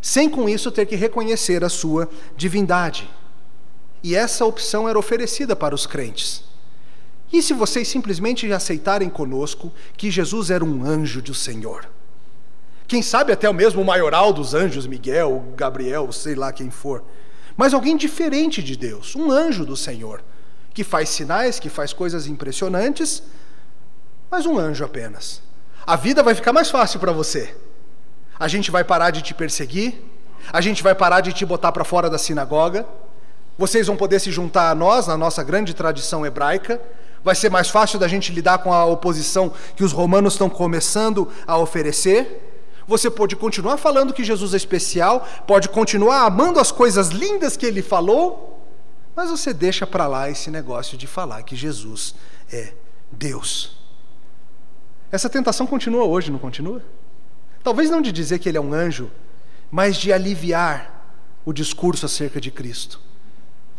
sem 0.00 0.30
com 0.30 0.48
isso 0.48 0.70
ter 0.70 0.86
que 0.86 0.96
reconhecer 0.96 1.62
a 1.62 1.68
sua 1.68 2.08
divindade. 2.36 3.10
E 4.02 4.14
essa 4.14 4.44
opção 4.44 4.88
era 4.88 4.98
oferecida 4.98 5.54
para 5.54 5.74
os 5.74 5.86
crentes. 5.86 6.44
E 7.30 7.42
se 7.42 7.52
vocês 7.52 7.86
simplesmente 7.88 8.50
aceitarem 8.50 9.10
conosco 9.10 9.70
que 9.96 10.10
Jesus 10.10 10.50
era 10.50 10.64
um 10.64 10.84
anjo 10.84 11.20
do 11.20 11.34
Senhor? 11.34 11.97
Quem 12.88 13.02
sabe 13.02 13.30
até 13.30 13.48
o 13.48 13.52
mesmo 13.52 13.84
maioral 13.84 14.32
dos 14.32 14.54
anjos, 14.54 14.86
Miguel, 14.86 15.52
Gabriel, 15.54 16.10
sei 16.10 16.34
lá 16.34 16.50
quem 16.50 16.70
for. 16.70 17.04
Mas 17.54 17.74
alguém 17.74 17.98
diferente 17.98 18.62
de 18.62 18.76
Deus, 18.76 19.14
um 19.14 19.30
anjo 19.30 19.66
do 19.66 19.76
Senhor, 19.76 20.22
que 20.72 20.82
faz 20.82 21.10
sinais, 21.10 21.60
que 21.60 21.68
faz 21.68 21.92
coisas 21.92 22.26
impressionantes, 22.26 23.22
mas 24.30 24.46
um 24.46 24.58
anjo 24.58 24.86
apenas. 24.86 25.42
A 25.86 25.96
vida 25.96 26.22
vai 26.22 26.34
ficar 26.34 26.50
mais 26.52 26.70
fácil 26.70 26.98
para 26.98 27.12
você. 27.12 27.54
A 28.40 28.48
gente 28.48 28.70
vai 28.70 28.82
parar 28.82 29.10
de 29.10 29.20
te 29.20 29.34
perseguir, 29.34 30.02
a 30.50 30.62
gente 30.62 30.82
vai 30.82 30.94
parar 30.94 31.20
de 31.20 31.34
te 31.34 31.44
botar 31.44 31.72
para 31.72 31.84
fora 31.84 32.08
da 32.08 32.16
sinagoga, 32.16 32.86
vocês 33.58 33.86
vão 33.86 33.98
poder 33.98 34.18
se 34.18 34.32
juntar 34.32 34.70
a 34.70 34.74
nós, 34.74 35.06
na 35.06 35.16
nossa 35.16 35.42
grande 35.42 35.74
tradição 35.74 36.24
hebraica, 36.24 36.80
vai 37.22 37.34
ser 37.34 37.50
mais 37.50 37.68
fácil 37.68 37.98
da 37.98 38.08
gente 38.08 38.32
lidar 38.32 38.58
com 38.58 38.72
a 38.72 38.86
oposição 38.86 39.52
que 39.76 39.84
os 39.84 39.92
romanos 39.92 40.32
estão 40.32 40.48
começando 40.48 41.28
a 41.46 41.58
oferecer. 41.58 42.47
Você 42.88 43.10
pode 43.10 43.36
continuar 43.36 43.76
falando 43.76 44.14
que 44.14 44.24
Jesus 44.24 44.54
é 44.54 44.56
especial, 44.56 45.28
pode 45.46 45.68
continuar 45.68 46.22
amando 46.22 46.58
as 46.58 46.72
coisas 46.72 47.08
lindas 47.10 47.54
que 47.54 47.66
ele 47.66 47.82
falou, 47.82 48.66
mas 49.14 49.30
você 49.30 49.52
deixa 49.52 49.86
para 49.86 50.06
lá 50.06 50.30
esse 50.30 50.50
negócio 50.50 50.96
de 50.96 51.06
falar 51.06 51.42
que 51.42 51.54
Jesus 51.54 52.14
é 52.50 52.72
Deus. 53.12 53.76
Essa 55.12 55.28
tentação 55.28 55.66
continua 55.66 56.04
hoje, 56.04 56.30
não 56.32 56.38
continua? 56.38 56.82
Talvez 57.62 57.90
não 57.90 58.00
de 58.00 58.10
dizer 58.10 58.38
que 58.38 58.48
ele 58.48 58.56
é 58.56 58.60
um 58.60 58.72
anjo, 58.72 59.10
mas 59.70 59.98
de 59.98 60.10
aliviar 60.10 61.12
o 61.44 61.52
discurso 61.52 62.06
acerca 62.06 62.40
de 62.40 62.50
Cristo. 62.50 62.98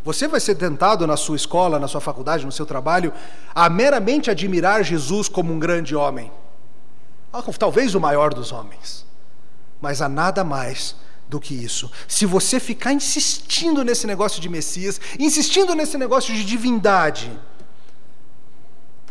Você 0.04 0.28
vai 0.28 0.39
ser 0.39 0.54
tentado 0.54 1.08
na 1.08 1.18
sua 1.18 1.36
escola, 1.36 1.80
na 1.80 1.88
sua 1.88 2.00
faculdade, 2.00 2.46
no 2.46 2.51
seu 2.51 2.66
trabalho, 2.66 3.12
a 3.56 3.68
meramente 3.72 4.30
admirar 4.30 4.84
Jesus 4.84 5.28
como 5.28 5.51
um 5.51 5.58
grande 5.58 5.96
homem 5.96 6.32
talvez 7.58 7.96
o 7.96 8.00
maior 8.00 8.34
dos 8.34 8.52
homens. 8.52 9.06
Mas 9.82 10.02
há 10.02 10.10
nada 10.10 10.44
mais 10.44 10.96
do 11.28 11.40
que 11.40 11.54
isso. 11.54 11.92
Se 12.08 12.26
você 12.26 12.60
ficar 12.60 12.92
insistindo 12.92 13.84
nesse 13.84 14.08
negócio 14.08 14.42
de 14.42 14.50
Messias, 14.50 15.00
insistindo 15.18 15.76
nesse 15.76 15.98
negócio 15.98 16.34
de 16.34 16.44
divindade, 16.44 17.32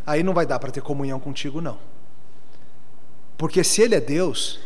aí 0.04 0.22
não 0.22 0.34
vai 0.34 0.44
dar 0.44 0.58
para 0.58 0.72
ter 0.72 0.82
comunhão 0.82 1.20
contigo, 1.20 1.60
não. 1.60 1.78
Porque 3.36 3.62
se 3.62 3.80
Ele 3.82 3.94
é 3.94 4.00
Deus, 4.00 4.58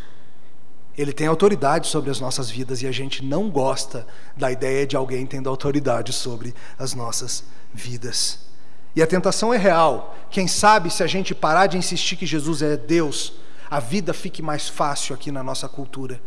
Ele 0.96 1.12
tem 1.12 1.26
autoridade 1.26 1.88
sobre 1.88 2.10
as 2.10 2.18
nossas 2.18 2.48
vidas 2.48 2.80
e 2.80 2.86
a 2.86 2.92
gente 2.92 3.22
não 3.22 3.50
gosta 3.50 4.06
da 4.34 4.50
ideia 4.50 4.86
de 4.86 4.96
alguém 4.96 5.26
tendo 5.26 5.50
autoridade 5.50 6.10
sobre 6.10 6.54
as 6.78 6.94
nossas 6.94 7.44
vidas. 7.74 8.51
E 8.94 9.02
a 9.02 9.06
tentação 9.06 9.52
é 9.52 9.56
real. 9.56 10.16
Quem 10.30 10.46
sabe 10.46 10.90
se 10.90 11.02
a 11.02 11.06
gente 11.06 11.34
parar 11.34 11.66
de 11.66 11.78
insistir 11.78 12.16
que 12.16 12.26
Jesus 12.26 12.62
é 12.62 12.76
Deus, 12.76 13.32
a 13.70 13.80
vida 13.80 14.12
fique 14.12 14.42
mais 14.42 14.68
fácil 14.68 15.14
aqui 15.14 15.32
na 15.32 15.42
nossa 15.42 15.68
cultura. 15.68 16.20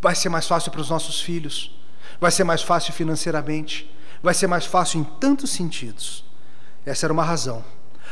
Vai 0.00 0.14
ser 0.14 0.28
mais 0.28 0.46
fácil 0.46 0.72
para 0.72 0.80
os 0.80 0.90
nossos 0.90 1.20
filhos, 1.20 1.78
vai 2.20 2.30
ser 2.32 2.42
mais 2.42 2.62
fácil 2.62 2.92
financeiramente, 2.92 3.88
vai 4.20 4.34
ser 4.34 4.48
mais 4.48 4.66
fácil 4.66 5.00
em 5.00 5.04
tantos 5.04 5.50
sentidos. 5.50 6.24
Essa 6.84 7.06
era 7.06 7.12
uma 7.12 7.24
razão. 7.24 7.64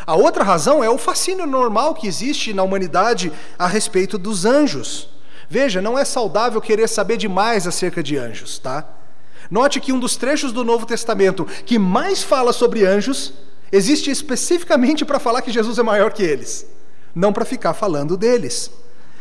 A 0.07 0.15
outra 0.15 0.45
razão 0.45 0.83
é 0.83 0.89
o 0.89 0.99
fascínio 0.99 1.47
normal 1.47 1.95
que 1.95 2.07
existe 2.07 2.55
na 2.55 2.63
humanidade 2.63 3.33
a 3.59 3.67
respeito 3.67 4.17
dos 4.17 4.45
anjos. 4.45 5.09
Veja, 5.49 5.83
não 5.83 5.99
é 5.99 6.05
saudável 6.05 6.61
querer 6.61 6.89
saber 6.89 7.17
demais 7.17 7.67
acerca 7.67 8.03
de 8.03 8.17
anjos, 8.17 8.59
tá? 8.59 8.87
Note 9.51 9.81
que 9.81 9.93
um 9.93 9.99
dos 9.99 10.17
trechos 10.17 10.53
do 10.53 10.65
Novo 10.65 10.87
Testamento 10.87 11.45
que 11.67 11.77
mais 11.77 12.23
fala 12.23 12.53
sobre 12.53 12.87
anjos 12.87 13.33
existe 13.73 14.11
especificamente 14.11 15.05
para 15.05 15.19
falar 15.19 15.43
que 15.43 15.53
Jesus 15.53 15.79
é 15.79 15.83
maior 15.83 16.13
que 16.13 16.23
eles 16.23 16.67
não 17.15 17.33
para 17.33 17.45
ficar 17.45 17.75
falando 17.75 18.17
deles. 18.17 18.71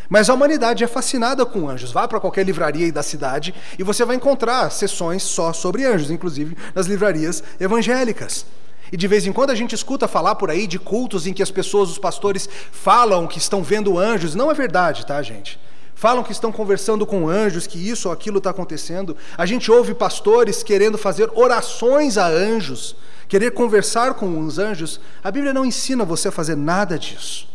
Mas 0.08 0.30
a 0.30 0.34
humanidade 0.34 0.84
é 0.84 0.88
fascinada 0.88 1.46
com 1.46 1.70
anjos. 1.70 1.92
Vá 1.92 2.08
para 2.08 2.20
qualquer 2.20 2.44
livraria 2.46 2.92
da 2.92 3.04
cidade 3.04 3.54
e 3.78 3.84
você 3.84 4.04
vai 4.04 4.16
encontrar 4.16 4.72
sessões 4.72 5.22
só 5.22 5.54
sobre 5.54 5.86
anjos, 5.86 6.10
inclusive 6.10 6.58
nas 6.74 6.88
livrarias 6.88 7.44
evangélicas. 7.60 8.46
E 8.92 8.98
de 8.98 9.08
vez 9.08 9.28
em 9.28 9.32
quando 9.32 9.52
a 9.52 9.56
gente 9.56 9.76
escuta 9.76 10.08
falar 10.08 10.34
por 10.34 10.50
aí 10.50 10.66
de 10.66 10.80
cultos 10.80 11.28
em 11.28 11.34
que 11.34 11.44
as 11.44 11.52
pessoas, 11.52 11.92
os 11.92 12.00
pastores, 12.00 12.50
falam 12.72 13.28
que 13.28 13.38
estão 13.38 13.62
vendo 13.62 14.00
anjos. 14.00 14.34
Não 14.34 14.50
é 14.50 14.54
verdade, 14.56 15.06
tá, 15.06 15.22
gente? 15.22 15.60
Falam 15.94 16.24
que 16.24 16.32
estão 16.32 16.52
conversando 16.52 17.06
com 17.06 17.30
anjos, 17.30 17.68
que 17.68 17.78
isso 17.78 18.08
ou 18.08 18.14
aquilo 18.14 18.40
está 18.40 18.50
acontecendo. 18.50 19.16
A 19.38 19.46
gente 19.46 19.70
ouve 19.72 19.94
pastores 19.94 20.64
querendo 20.64 20.98
fazer 20.98 21.30
orações 21.36 22.18
a 22.18 22.26
anjos, 22.26 22.96
querer 23.30 23.52
conversar 23.52 24.16
com 24.16 24.40
os 24.40 24.60
anjos. 24.60 25.00
A 25.24 25.32
Bíblia 25.32 25.54
não 25.54 25.64
ensina 25.64 26.04
você 26.04 26.28
a 26.28 26.32
fazer 26.32 26.58
nada 26.58 27.00
disso. 27.00 27.48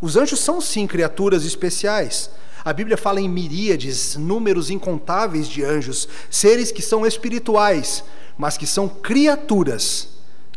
Os 0.00 0.16
anjos 0.16 0.40
são 0.40 0.60
sim 0.60 0.86
criaturas 0.86 1.44
especiais. 1.44 2.28
A 2.62 2.72
Bíblia 2.72 2.98
fala 2.98 3.20
em 3.20 3.28
miríades, 3.28 4.16
números 4.16 4.68
incontáveis 4.68 5.48
de 5.48 5.64
anjos, 5.64 6.06
seres 6.28 6.70
que 6.70 6.82
são 6.82 7.06
espirituais, 7.06 8.04
mas 8.36 8.58
que 8.58 8.66
são 8.66 8.88
criaturas, 8.88 10.08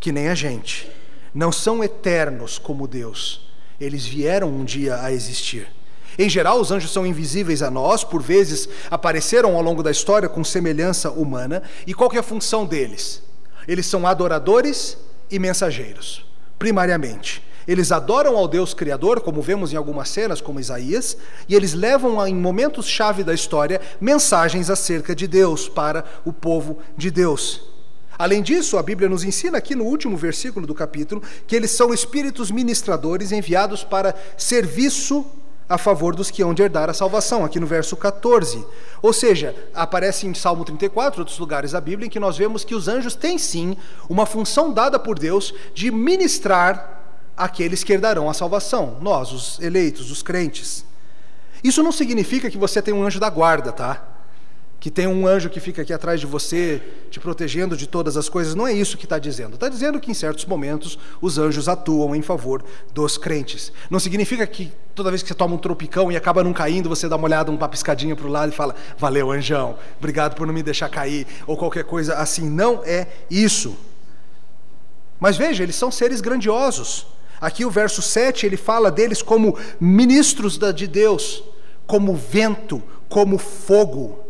que 0.02 0.12
nem 0.12 0.28
a 0.28 0.36
gente. 0.36 0.90
Não 1.34 1.52
são 1.52 1.82
eternos 1.82 2.58
como 2.58 2.88
Deus. 2.88 3.42
eles 3.80 4.06
vieram 4.06 4.50
um 4.50 4.64
dia 4.64 5.02
a 5.02 5.12
existir. 5.12 5.68
Em 6.18 6.30
geral, 6.30 6.60
os 6.60 6.72
anjos 6.72 6.92
são 6.92 7.06
invisíveis 7.06 7.62
a 7.62 7.70
nós, 7.72 8.04
por 8.04 8.22
vezes 8.22 8.70
apareceram 8.90 9.56
ao 9.56 9.62
longo 9.62 9.84
da 9.84 9.92
história 9.92 10.30
com 10.30 10.44
semelhança 10.44 11.12
humana. 11.12 11.64
E 11.86 11.94
qual 11.94 12.12
é 12.14 12.18
a 12.18 12.24
função 12.24 12.66
deles? 12.66 13.22
Eles 13.68 13.86
são 13.86 14.06
adoradores 14.06 14.98
e 15.30 15.40
mensageiros, 15.40 16.26
primariamente. 16.58 17.44
Eles 17.68 17.92
adoram 17.92 18.36
ao 18.36 18.48
Deus 18.48 18.74
Criador, 18.74 19.22
como 19.22 19.42
vemos 19.42 19.72
em 19.72 19.78
algumas 19.78 20.10
cenas, 20.10 20.42
como 20.42 20.60
Isaías, 20.60 21.18
e 21.48 21.56
eles 21.56 21.74
levam 21.74 22.26
em 22.28 22.36
momentos-chave 22.36 23.24
da 23.24 23.34
história 23.34 23.80
mensagens 24.02 24.70
acerca 24.70 25.16
de 25.16 25.28
Deus 25.28 25.70
para 25.70 26.04
o 26.26 26.34
povo 26.34 26.80
de 26.98 27.10
Deus. 27.10 27.62
Além 28.18 28.44
disso, 28.44 28.78
a 28.78 28.84
Bíblia 28.84 29.10
nos 29.10 29.24
ensina 29.24 29.58
aqui 29.58 29.76
no 29.76 29.86
último 29.86 30.16
versículo 30.16 30.68
do 30.68 30.76
capítulo 30.76 31.24
que 31.48 31.56
eles 31.56 31.72
são 31.72 31.94
espíritos 31.94 32.52
ministradores 32.52 33.32
enviados 33.32 33.84
para 33.84 34.14
serviço 34.38 35.26
a 35.74 35.78
favor 35.80 36.16
dos 36.16 36.30
que 36.30 36.44
hão 36.44 36.54
de 36.54 36.62
herdar 36.62 36.88
a 36.88 36.94
salvação, 36.94 37.44
aqui 37.44 37.60
no 37.60 37.66
verso 37.66 37.98
14. 37.98 38.64
Ou 39.02 39.12
seja, 39.12 39.56
aparece 39.74 40.28
em 40.28 40.34
Salmo 40.36 40.64
34, 40.64 41.22
outros 41.22 41.40
lugares 41.40 41.72
da 41.72 41.82
Bíblia, 41.82 42.06
em 42.06 42.10
que 42.12 42.20
nós 42.20 42.38
vemos 42.38 42.64
que 42.64 42.76
os 42.76 42.88
anjos 42.88 43.16
têm 43.16 43.40
sim 43.40 43.76
uma 44.08 44.28
função 44.28 44.72
dada 44.72 45.00
por 45.00 45.18
Deus 45.18 45.52
de 45.74 45.90
ministrar 45.90 47.02
aqueles 47.36 47.84
que 47.84 47.92
herdarão 47.92 48.30
a 48.30 48.36
salvação, 48.36 49.00
nós, 49.02 49.32
os 49.32 49.60
eleitos, 49.60 50.12
os 50.12 50.22
crentes. 50.22 50.86
Isso 51.64 51.82
não 51.82 51.92
significa 51.92 52.52
que 52.52 52.58
você 52.58 52.80
tem 52.80 52.94
um 52.94 53.04
anjo 53.04 53.20
da 53.20 53.32
guarda, 53.32 53.72
tá? 53.72 54.13
Que 54.84 54.92
tem 54.92 55.08
um 55.08 55.26
anjo 55.26 55.50
que 55.50 55.62
fica 55.62 55.82
aqui 55.82 55.94
atrás 55.94 56.20
de 56.20 56.28
você, 56.28 56.82
te 57.10 57.18
protegendo 57.18 57.78
de 57.78 57.88
todas 57.88 58.18
as 58.18 58.28
coisas. 58.28 58.54
Não 58.54 58.68
é 58.68 58.74
isso 58.74 58.98
que 58.98 59.06
está 59.06 59.18
dizendo. 59.18 59.54
Está 59.54 59.70
dizendo 59.70 59.98
que 59.98 60.12
em 60.12 60.14
certos 60.14 60.44
momentos 60.44 61.00
os 61.22 61.38
anjos 61.38 61.70
atuam 61.70 62.14
em 62.14 62.22
favor 62.22 62.62
dos 62.94 63.18
crentes. 63.18 63.72
Não 63.90 63.98
significa 63.98 64.46
que 64.46 64.74
toda 64.94 65.10
vez 65.10 65.22
que 65.24 65.30
você 65.30 65.34
toma 65.34 65.56
um 65.56 65.58
tropicão 65.58 66.12
e 66.12 66.18
acaba 66.18 66.44
não 66.44 66.52
caindo, 66.52 66.90
você 66.90 67.08
dá 67.08 67.16
uma 67.16 67.24
olhada, 67.24 67.50
uma 67.50 67.70
piscadinha 67.70 68.14
para 68.14 68.28
o 68.28 68.30
lado 68.30 68.52
e 68.52 68.54
fala: 68.54 68.76
Valeu, 68.98 69.32
anjão, 69.32 69.78
obrigado 69.98 70.36
por 70.36 70.46
não 70.46 70.54
me 70.54 70.62
deixar 70.62 70.90
cair, 70.90 71.26
ou 71.48 71.56
qualquer 71.56 71.86
coisa 71.86 72.16
assim. 72.16 72.50
Não 72.50 72.84
é 72.84 73.08
isso. 73.32 73.78
Mas 75.18 75.38
veja, 75.38 75.64
eles 75.64 75.78
são 75.78 75.92
seres 75.92 76.20
grandiosos. 76.20 77.08
Aqui 77.40 77.64
o 77.64 77.72
verso 77.72 78.02
7 78.02 78.46
ele 78.46 78.58
fala 78.58 78.92
deles 78.92 79.22
como 79.22 79.58
ministros 79.80 80.60
de 80.76 80.88
Deus, 80.88 81.42
como 81.88 82.14
vento, 82.14 82.84
como 83.08 83.38
fogo 83.38 84.23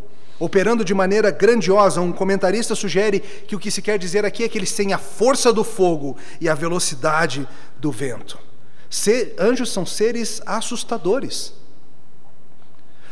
operando 0.43 0.83
de 0.83 0.93
maneira 0.93 1.31
grandiosa. 1.31 2.01
Um 2.01 2.11
comentarista 2.11 2.75
sugere 2.75 3.21
que 3.21 3.55
o 3.55 3.59
que 3.59 3.71
se 3.71 3.81
quer 3.81 3.97
dizer 3.97 4.25
aqui 4.25 4.43
é 4.43 4.49
que 4.49 4.57
eles 4.57 4.73
têm 4.73 4.91
a 4.91 4.97
força 4.97 5.53
do 5.53 5.63
fogo 5.63 6.17
e 6.41 6.49
a 6.49 6.53
velocidade 6.53 7.47
do 7.79 7.89
vento. 7.91 8.37
Se, 8.89 9.33
anjos 9.39 9.71
são 9.71 9.85
seres 9.85 10.41
assustadores. 10.45 11.53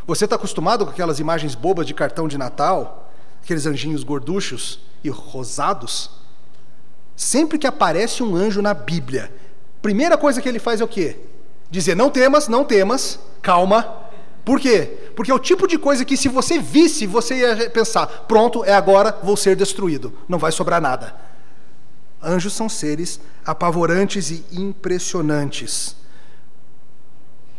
Você 0.06 0.26
está 0.26 0.36
acostumado 0.36 0.86
com 0.86 0.92
aquelas 0.92 1.20
imagens 1.20 1.56
bobas 1.56 1.88
de 1.88 1.94
cartão 1.94 2.28
de 2.28 2.38
Natal, 2.38 3.14
aqueles 3.42 3.66
anjinhos 3.66 4.04
gorduchos 4.04 4.82
e 5.02 5.10
rosados? 5.10 6.12
Sempre 7.16 7.58
que 7.58 7.68
aparece 7.68 8.22
um 8.22 8.36
anjo 8.36 8.62
na 8.62 8.74
Bíblia, 8.74 9.32
primeira 9.82 10.18
coisa 10.18 10.42
que 10.42 10.50
ele 10.50 10.60
faz 10.60 10.82
é 10.82 10.84
o 10.84 10.88
quê? 10.88 11.18
Dizer: 11.70 11.96
não 11.96 12.10
temas, 12.10 12.50
não 12.50 12.66
temas, 12.66 13.20
calma, 13.42 14.02
por 14.44 14.60
quê? 14.60 15.11
Porque 15.22 15.30
é 15.30 15.36
o 15.36 15.38
tipo 15.38 15.68
de 15.68 15.78
coisa 15.78 16.04
que, 16.04 16.18
se 16.18 16.28
você 16.28 16.58
visse, 16.58 17.06
você 17.06 17.36
ia 17.36 17.70
pensar: 17.70 18.08
pronto, 18.28 18.66
é 18.66 18.74
agora, 18.74 19.16
vou 19.22 19.38
ser 19.38 19.56
destruído, 19.56 20.12
não 20.28 20.40
vai 20.40 20.52
sobrar 20.52 20.82
nada. 20.82 21.16
Anjos 22.20 22.54
são 22.54 22.68
seres 22.68 23.20
apavorantes 23.46 24.32
e 24.32 24.44
impressionantes. 24.52 25.96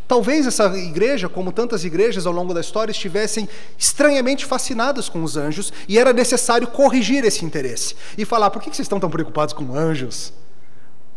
Talvez 0.09 0.45
essa 0.45 0.77
igreja, 0.77 1.29
como 1.29 1.53
tantas 1.53 1.85
igrejas 1.85 2.27
ao 2.27 2.33
longo 2.33 2.53
da 2.53 2.61
história, 2.61 2.91
estivessem 2.91 3.49
estranhamente 3.79 4.45
fascinadas 4.45 5.09
com 5.09 5.23
os 5.23 5.37
anjos 5.37 5.73
e 5.87 6.01
era 6.01 6.13
necessário 6.13 6.67
corrigir 6.67 7.25
esse 7.25 7.45
interesse 7.45 7.95
e 8.19 8.25
falar: 8.25 8.51
por 8.51 8.61
que 8.61 8.71
vocês 8.71 8.87
estão 8.87 8.99
tão 8.99 9.09
preocupados 9.09 9.55
com 9.55 9.73
anjos? 9.73 10.33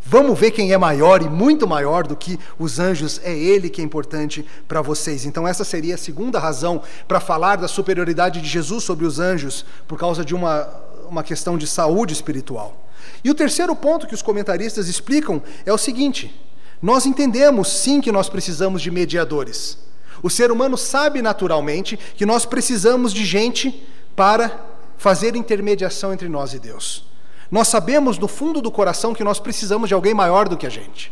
Vamos 0.07 0.39
ver 0.39 0.51
quem 0.51 0.71
é 0.71 0.77
maior 0.77 1.23
e 1.23 1.27
muito 1.27 1.67
maior 1.67 2.05
do 2.05 2.15
que 2.15 2.39
os 2.59 2.77
anjos, 2.77 3.19
é 3.23 3.35
Ele 3.35 3.71
que 3.71 3.81
é 3.81 3.83
importante 3.83 4.45
para 4.67 4.79
vocês. 4.79 5.25
Então, 5.25 5.47
essa 5.47 5.63
seria 5.63 5.95
a 5.95 5.97
segunda 5.97 6.37
razão 6.37 6.83
para 7.07 7.19
falar 7.19 7.55
da 7.55 7.67
superioridade 7.67 8.39
de 8.39 8.47
Jesus 8.47 8.83
sobre 8.83 9.03
os 9.03 9.19
anjos, 9.19 9.65
por 9.87 9.97
causa 9.97 10.23
de 10.23 10.35
uma, 10.35 10.69
uma 11.09 11.23
questão 11.23 11.57
de 11.57 11.65
saúde 11.65 12.13
espiritual. 12.13 12.87
E 13.23 13.31
o 13.31 13.33
terceiro 13.33 13.75
ponto 13.75 14.05
que 14.05 14.13
os 14.13 14.21
comentaristas 14.21 14.87
explicam 14.87 15.41
é 15.65 15.73
o 15.73 15.77
seguinte: 15.77 16.39
nós 16.79 17.07
entendemos 17.07 17.67
sim 17.67 17.99
que 17.99 18.11
nós 18.11 18.29
precisamos 18.29 18.83
de 18.83 18.91
mediadores. 18.91 19.79
O 20.21 20.29
ser 20.29 20.51
humano 20.51 20.77
sabe 20.77 21.19
naturalmente 21.19 21.97
que 22.15 22.27
nós 22.27 22.45
precisamos 22.45 23.11
de 23.11 23.25
gente 23.25 23.83
para 24.15 24.51
fazer 24.97 25.35
intermediação 25.35 26.13
entre 26.13 26.29
nós 26.29 26.53
e 26.53 26.59
Deus. 26.59 27.14
Nós 27.51 27.67
sabemos 27.67 28.17
no 28.17 28.27
fundo 28.27 28.61
do 28.61 28.71
coração 28.71 29.13
que 29.13 29.23
nós 29.23 29.39
precisamos 29.39 29.87
de 29.87 29.93
alguém 29.93 30.13
maior 30.13 30.49
do 30.49 30.57
que 30.57 30.65
a 30.65 30.69
gente. 30.69 31.11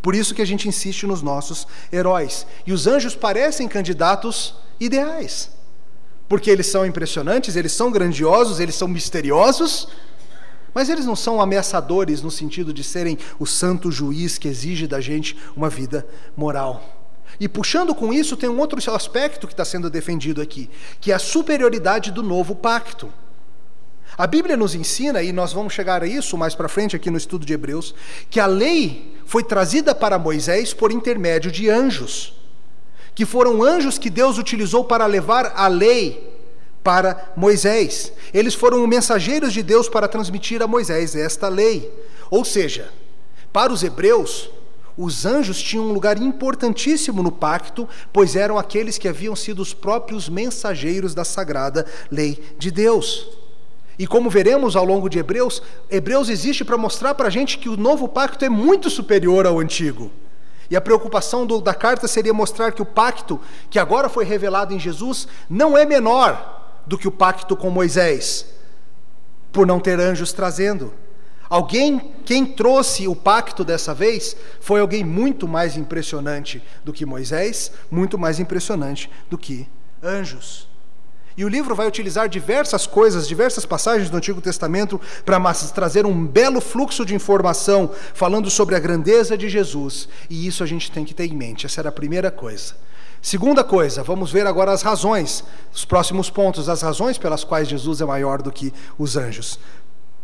Por 0.00 0.14
isso 0.14 0.34
que 0.34 0.42
a 0.42 0.46
gente 0.46 0.68
insiste 0.68 1.06
nos 1.06 1.22
nossos 1.22 1.66
heróis. 1.92 2.46
E 2.66 2.72
os 2.72 2.86
anjos 2.86 3.14
parecem 3.14 3.68
candidatos 3.68 4.54
ideais. 4.78 5.50
Porque 6.28 6.50
eles 6.50 6.66
são 6.66 6.86
impressionantes, 6.86 7.56
eles 7.56 7.72
são 7.72 7.90
grandiosos, 7.90 8.60
eles 8.60 8.74
são 8.74 8.86
misteriosos, 8.86 9.88
mas 10.74 10.88
eles 10.88 11.06
não 11.06 11.16
são 11.16 11.40
ameaçadores 11.40 12.22
no 12.22 12.30
sentido 12.30 12.72
de 12.72 12.84
serem 12.84 13.18
o 13.38 13.46
santo 13.46 13.90
juiz 13.90 14.38
que 14.38 14.46
exige 14.46 14.86
da 14.86 15.00
gente 15.00 15.36
uma 15.56 15.68
vida 15.68 16.06
moral. 16.36 16.82
E 17.40 17.48
puxando 17.48 17.94
com 17.94 18.12
isso, 18.12 18.36
tem 18.36 18.48
um 18.48 18.58
outro 18.58 18.78
aspecto 18.92 19.46
que 19.46 19.52
está 19.52 19.64
sendo 19.64 19.90
defendido 19.90 20.40
aqui, 20.40 20.70
que 21.00 21.12
é 21.12 21.14
a 21.14 21.18
superioridade 21.18 22.10
do 22.10 22.22
novo 22.22 22.54
pacto. 22.54 23.12
A 24.18 24.26
Bíblia 24.26 24.56
nos 24.56 24.74
ensina, 24.74 25.22
e 25.22 25.32
nós 25.32 25.52
vamos 25.52 25.72
chegar 25.72 26.02
a 26.02 26.06
isso 26.06 26.36
mais 26.36 26.52
para 26.52 26.68
frente 26.68 26.96
aqui 26.96 27.08
no 27.08 27.16
estudo 27.16 27.46
de 27.46 27.52
Hebreus, 27.52 27.94
que 28.28 28.40
a 28.40 28.46
lei 28.46 29.16
foi 29.24 29.44
trazida 29.44 29.94
para 29.94 30.18
Moisés 30.18 30.74
por 30.74 30.90
intermédio 30.90 31.52
de 31.52 31.70
anjos, 31.70 32.34
que 33.14 33.24
foram 33.24 33.62
anjos 33.62 33.96
que 33.96 34.10
Deus 34.10 34.36
utilizou 34.36 34.82
para 34.82 35.06
levar 35.06 35.52
a 35.54 35.68
lei 35.68 36.36
para 36.82 37.32
Moisés. 37.36 38.12
Eles 38.34 38.54
foram 38.54 38.84
mensageiros 38.88 39.52
de 39.52 39.62
Deus 39.62 39.88
para 39.88 40.08
transmitir 40.08 40.60
a 40.62 40.66
Moisés 40.66 41.14
esta 41.14 41.48
lei. 41.48 41.88
Ou 42.28 42.44
seja, 42.44 42.90
para 43.52 43.72
os 43.72 43.84
hebreus, 43.84 44.50
os 44.96 45.24
anjos 45.26 45.62
tinham 45.62 45.84
um 45.84 45.92
lugar 45.92 46.20
importantíssimo 46.20 47.22
no 47.22 47.30
pacto, 47.30 47.88
pois 48.12 48.34
eram 48.34 48.58
aqueles 48.58 48.98
que 48.98 49.06
haviam 49.06 49.36
sido 49.36 49.62
os 49.62 49.72
próprios 49.72 50.28
mensageiros 50.28 51.14
da 51.14 51.24
sagrada 51.24 51.86
lei 52.10 52.56
de 52.58 52.72
Deus. 52.72 53.37
E 53.98 54.06
como 54.06 54.30
veremos 54.30 54.76
ao 54.76 54.84
longo 54.84 55.08
de 55.08 55.18
Hebreus, 55.18 55.60
Hebreus 55.90 56.28
existe 56.28 56.64
para 56.64 56.78
mostrar 56.78 57.14
para 57.14 57.26
a 57.26 57.30
gente 57.30 57.58
que 57.58 57.68
o 57.68 57.76
novo 57.76 58.06
pacto 58.08 58.44
é 58.44 58.48
muito 58.48 58.88
superior 58.88 59.44
ao 59.44 59.58
antigo. 59.58 60.12
E 60.70 60.76
a 60.76 60.80
preocupação 60.80 61.44
do, 61.46 61.60
da 61.60 61.74
carta 61.74 62.06
seria 62.06 62.32
mostrar 62.32 62.72
que 62.72 62.82
o 62.82 62.86
pacto 62.86 63.40
que 63.68 63.78
agora 63.78 64.08
foi 64.08 64.24
revelado 64.24 64.72
em 64.72 64.78
Jesus 64.78 65.26
não 65.48 65.76
é 65.76 65.84
menor 65.84 66.82
do 66.86 66.96
que 66.96 67.08
o 67.08 67.12
pacto 67.12 67.56
com 67.56 67.70
Moisés, 67.70 68.46
por 69.50 69.66
não 69.66 69.80
ter 69.80 69.98
anjos 69.98 70.32
trazendo. 70.32 70.92
Alguém, 71.48 72.14
quem 72.24 72.44
trouxe 72.44 73.08
o 73.08 73.16
pacto 73.16 73.64
dessa 73.64 73.94
vez, 73.94 74.36
foi 74.60 74.80
alguém 74.80 75.02
muito 75.02 75.48
mais 75.48 75.76
impressionante 75.76 76.62
do 76.84 76.92
que 76.92 77.06
Moisés, 77.06 77.72
muito 77.90 78.18
mais 78.18 78.38
impressionante 78.38 79.10
do 79.30 79.38
que 79.38 79.66
anjos. 80.02 80.68
E 81.38 81.44
o 81.44 81.48
livro 81.48 81.72
vai 81.72 81.86
utilizar 81.86 82.28
diversas 82.28 82.84
coisas, 82.84 83.28
diversas 83.28 83.64
passagens 83.64 84.10
do 84.10 84.16
Antigo 84.16 84.40
Testamento 84.40 85.00
para 85.24 85.40
trazer 85.72 86.04
um 86.04 86.26
belo 86.26 86.60
fluxo 86.60 87.06
de 87.06 87.14
informação 87.14 87.92
falando 88.12 88.50
sobre 88.50 88.74
a 88.74 88.80
grandeza 88.80 89.38
de 89.38 89.48
Jesus. 89.48 90.08
E 90.28 90.48
isso 90.48 90.64
a 90.64 90.66
gente 90.66 90.90
tem 90.90 91.04
que 91.04 91.14
ter 91.14 91.26
em 91.26 91.36
mente. 91.36 91.64
Essa 91.64 91.80
era 91.80 91.90
a 91.90 91.92
primeira 91.92 92.32
coisa. 92.32 92.74
Segunda 93.22 93.62
coisa, 93.62 94.02
vamos 94.02 94.32
ver 94.32 94.48
agora 94.48 94.72
as 94.72 94.82
razões, 94.82 95.44
os 95.72 95.84
próximos 95.84 96.28
pontos, 96.28 96.68
as 96.68 96.82
razões 96.82 97.18
pelas 97.18 97.44
quais 97.44 97.68
Jesus 97.68 98.00
é 98.00 98.04
maior 98.04 98.42
do 98.42 98.50
que 98.50 98.74
os 98.98 99.16
anjos. 99.16 99.60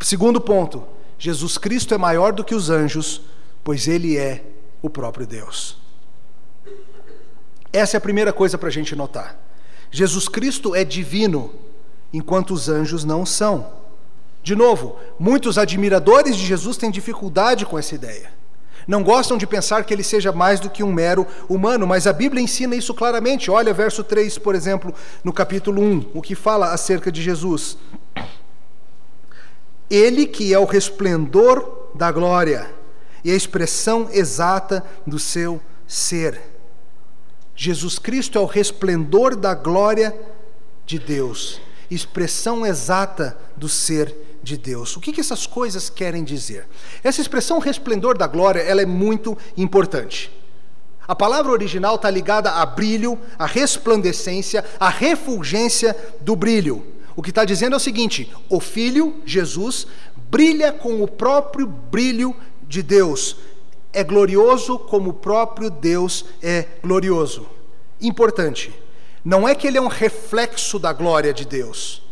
Segundo 0.01 0.41
ponto, 0.41 0.83
Jesus 1.17 1.57
Cristo 1.57 1.95
é 1.95 1.99
maior 1.99 2.33
do 2.33 2.43
que 2.43 2.57
os 2.57 2.71
anjos, 2.71 3.23
pois 3.63 3.87
ele 3.87 4.19
é 4.19 4.43
o 4.83 4.91
próprio 4.91 5.29
Deus. 5.29 5.79
Essa 7.73 7.97
é 7.97 7.99
a 7.99 8.01
primeira 8.01 8.33
coisa 8.33 8.59
para 8.59 8.69
a 8.69 8.73
gente 8.73 8.97
notar. 8.97 9.44
Jesus 9.95 10.27
Cristo 10.27 10.75
é 10.75 10.83
divino, 10.83 11.55
enquanto 12.13 12.51
os 12.53 12.69
anjos 12.69 13.05
não 13.05 13.25
são. 13.25 13.75
De 14.43 14.57
novo, 14.57 14.97
muitos 15.21 15.57
admiradores 15.57 16.37
de 16.37 16.45
Jesus 16.45 16.77
têm 16.77 16.91
dificuldade 16.91 17.65
com 17.65 17.79
essa 17.79 17.95
ideia. 17.95 18.33
Não 18.89 19.05
gostam 19.05 19.39
de 19.39 19.47
pensar 19.47 19.85
que 19.85 19.95
ele 19.95 20.03
seja 20.03 20.33
mais 20.33 20.59
do 20.59 20.69
que 20.69 20.83
um 20.83 20.93
mero 20.93 21.25
humano, 21.49 21.87
mas 21.87 22.09
a 22.09 22.13
Bíblia 22.13 22.43
ensina 22.43 22.75
isso 22.75 22.93
claramente. 22.93 23.53
Olha 23.53 23.73
verso 23.73 24.03
3, 24.03 24.37
por 24.39 24.57
exemplo, 24.57 24.93
no 25.23 25.33
capítulo 25.33 25.81
1, 25.81 26.11
o 26.13 26.21
que 26.21 26.35
fala 26.35 26.73
acerca 26.73 27.13
de 27.13 27.23
Jesus. 27.23 27.79
Ele 29.89 30.27
que 30.27 30.53
é 30.53 30.59
o 30.59 30.65
resplendor 30.65 31.91
da 31.95 32.11
glória 32.11 32.69
e 33.25 33.31
a 33.31 33.37
expressão 33.37 34.09
exata 34.11 34.85
do 35.07 35.21
seu 35.21 35.61
ser. 35.87 36.54
Jesus 37.57 37.99
Cristo 37.99 38.39
é 38.39 38.41
o 38.41 38.47
resplendor 38.47 39.37
da 39.37 39.55
glória 39.55 40.15
de 40.85 40.99
Deus, 40.99 41.61
expressão 41.91 42.67
exata 42.67 43.37
do 43.57 43.69
ser 43.69 44.15
de 44.43 44.57
Deus. 44.57 44.97
O 44.97 45.01
que, 45.01 45.13
que 45.13 45.21
essas 45.21 45.47
coisas 45.47 45.89
querem 45.89 46.25
dizer? 46.25 46.67
Essa 47.03 47.21
expressão 47.21 47.59
resplendor 47.59 48.19
da 48.19 48.27
glória, 48.27 48.61
ela 48.61 48.83
é 48.83 48.87
muito 48.87 49.37
importante. 49.57 50.31
A 51.07 51.15
palavra 51.15 51.53
original 51.53 51.97
está 51.97 52.11
ligada 52.11 52.51
a 52.51 52.65
brilho, 52.65 53.19
a 53.39 53.47
resplandecência, 53.47 54.65
a 54.81 54.89
refulgência 54.89 55.97
do 56.21 56.35
brilho. 56.35 56.85
O 57.17 57.23
que 57.23 57.31
está 57.31 57.45
dizendo 57.45 57.75
é 57.75 57.77
o 57.77 57.81
seguinte: 57.81 58.31
o 58.49 58.59
Filho, 58.59 59.23
Jesus, 59.25 59.87
brilha 60.31 60.73
com 60.73 61.03
o 61.03 61.09
próprio 61.09 61.67
brilho 61.67 62.35
de 62.67 62.83
Deus. 62.83 63.37
É 63.95 64.03
glorioso 64.03 64.79
como 64.79 65.11
o 65.11 65.15
próprio 65.15 65.71
Deus 65.71 66.25
é 66.43 66.67
glorioso. 66.83 67.47
Importante. 68.01 68.75
Não 69.25 69.49
é 69.49 69.55
que 69.55 69.67
ele 69.67 69.79
é 69.79 69.81
um 69.81 69.89
reflexo 69.89 70.79
da 70.79 70.93
glória 70.93 71.33
de 71.33 71.47
Deus, 71.47 72.03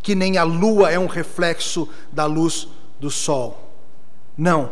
que 0.00 0.14
nem 0.14 0.38
a 0.38 0.44
lua 0.44 0.90
é 0.90 0.98
um 0.98 1.06
reflexo 1.06 1.88
da 2.10 2.24
luz 2.24 2.68
do 2.98 3.10
sol. 3.10 3.70
Não. 4.38 4.70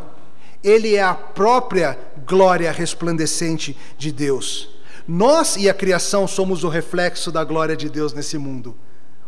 Ele 0.63 0.95
é 0.95 1.03
a 1.03 1.15
própria 1.15 1.99
glória 2.25 2.71
resplandecente 2.71 3.77
de 3.99 4.13
Deus. 4.13 4.71
Nós 5.07 5.57
e 5.57 5.69
a 5.69 5.75
criação 5.75 6.29
somos 6.29 6.63
o 6.63 6.69
reflexo 6.69 7.33
da 7.33 7.43
glória 7.43 7.77
de 7.77 7.89
Deus 7.89 8.13
nesse 8.13 8.39
mundo. 8.39 8.75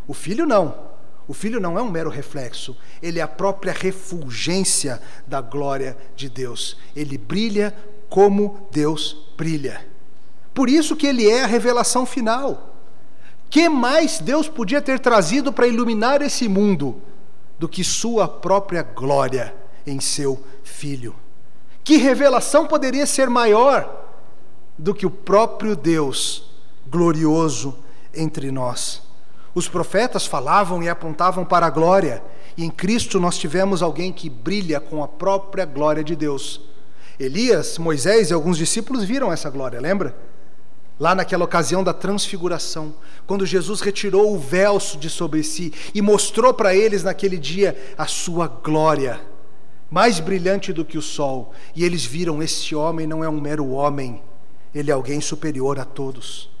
O 0.07 0.13
filho 0.13 0.45
não. 0.45 0.94
O 1.27 1.33
filho 1.33 1.59
não 1.59 1.77
é 1.77 1.81
um 1.81 1.89
mero 1.89 2.09
reflexo, 2.09 2.77
ele 3.01 3.19
é 3.19 3.21
a 3.23 3.27
própria 3.27 3.73
refulgência 3.73 5.01
da 5.25 5.41
glória 5.41 5.97
de 6.15 6.29
Deus. 6.29 6.77
Ele 6.95 7.17
brilha 7.17 7.75
como 8.09 8.67
Deus 8.71 9.31
brilha. 9.35 9.85
Por 10.53 10.69
isso 10.69 10.95
que 10.95 11.07
ele 11.07 11.27
é 11.29 11.43
a 11.43 11.47
revelação 11.47 12.05
final. 12.05 12.75
Que 13.49 13.67
mais 13.67 14.19
Deus 14.19 14.47
podia 14.47 14.81
ter 14.81 14.99
trazido 14.99 15.51
para 15.51 15.67
iluminar 15.67 16.21
esse 16.21 16.47
mundo 16.47 17.01
do 17.57 17.67
que 17.67 17.83
sua 17.83 18.27
própria 18.27 18.83
glória 18.83 19.53
em 19.85 19.99
seu 19.99 20.41
filho? 20.63 21.15
Que 21.83 21.97
revelação 21.97 22.67
poderia 22.67 23.05
ser 23.05 23.29
maior 23.29 24.05
do 24.77 24.93
que 24.93 25.05
o 25.05 25.11
próprio 25.11 25.75
Deus 25.75 26.51
glorioso 26.87 27.77
entre 28.13 28.51
nós? 28.51 29.04
Os 29.55 29.69
profetas 29.69 30.25
falavam 30.25 30.83
e 30.83 30.89
apontavam 30.89 31.45
para 31.45 31.65
a 31.65 31.69
glória, 31.69 32.21
e 32.57 32.65
em 32.65 32.69
Cristo 32.69 33.21
nós 33.21 33.37
tivemos 33.37 33.81
alguém 33.81 34.11
que 34.11 34.29
brilha 34.29 34.81
com 34.81 35.01
a 35.01 35.07
própria 35.07 35.63
glória 35.63 36.03
de 36.03 36.13
Deus. 36.13 36.59
Elias, 37.17 37.77
Moisés 37.77 38.29
e 38.29 38.33
alguns 38.33 38.57
discípulos 38.57 39.05
viram 39.05 39.31
essa 39.31 39.49
glória, 39.49 39.79
lembra? 39.79 40.13
Lá 40.99 41.15
naquela 41.15 41.45
ocasião 41.45 41.85
da 41.85 41.93
transfiguração, 41.93 42.93
quando 43.25 43.45
Jesus 43.45 43.79
retirou 43.79 44.33
o 44.33 44.37
véu 44.37 44.77
de 44.99 45.09
sobre 45.09 45.41
si 45.41 45.73
e 45.93 46.01
mostrou 46.01 46.53
para 46.53 46.75
eles 46.75 47.03
naquele 47.03 47.37
dia 47.37 47.77
a 47.97 48.05
sua 48.05 48.47
glória, 48.47 49.21
mais 49.89 50.19
brilhante 50.19 50.73
do 50.73 50.83
que 50.83 50.97
o 50.97 51.01
sol, 51.01 51.53
e 51.73 51.85
eles 51.85 52.03
viram: 52.03 52.43
esse 52.43 52.75
homem 52.75 53.07
não 53.07 53.23
é 53.23 53.29
um 53.29 53.39
mero 53.39 53.69
homem, 53.69 54.21
ele 54.73 54.91
é 54.91 54.93
alguém 54.93 55.21
superior 55.21 55.79
a 55.79 55.85
todos. 55.85 56.54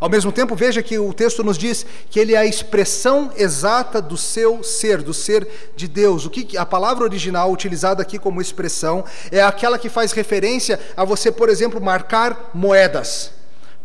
Ao 0.00 0.08
mesmo 0.08 0.30
tempo, 0.30 0.54
veja 0.54 0.82
que 0.82 0.98
o 0.98 1.12
texto 1.12 1.42
nos 1.42 1.58
diz 1.58 1.84
que 2.08 2.20
ele 2.20 2.34
é 2.34 2.38
a 2.38 2.46
expressão 2.46 3.32
exata 3.36 4.00
do 4.00 4.16
seu 4.16 4.62
ser, 4.62 5.02
do 5.02 5.12
ser 5.12 5.46
de 5.74 5.88
Deus. 5.88 6.24
O 6.24 6.30
que 6.30 6.56
a 6.56 6.64
palavra 6.64 7.04
original 7.04 7.50
utilizada 7.50 8.02
aqui 8.02 8.18
como 8.18 8.40
expressão 8.40 9.04
é 9.32 9.42
aquela 9.42 9.78
que 9.78 9.88
faz 9.88 10.12
referência 10.12 10.78
a 10.96 11.04
você, 11.04 11.32
por 11.32 11.48
exemplo, 11.48 11.80
marcar 11.80 12.50
moedas. 12.54 13.32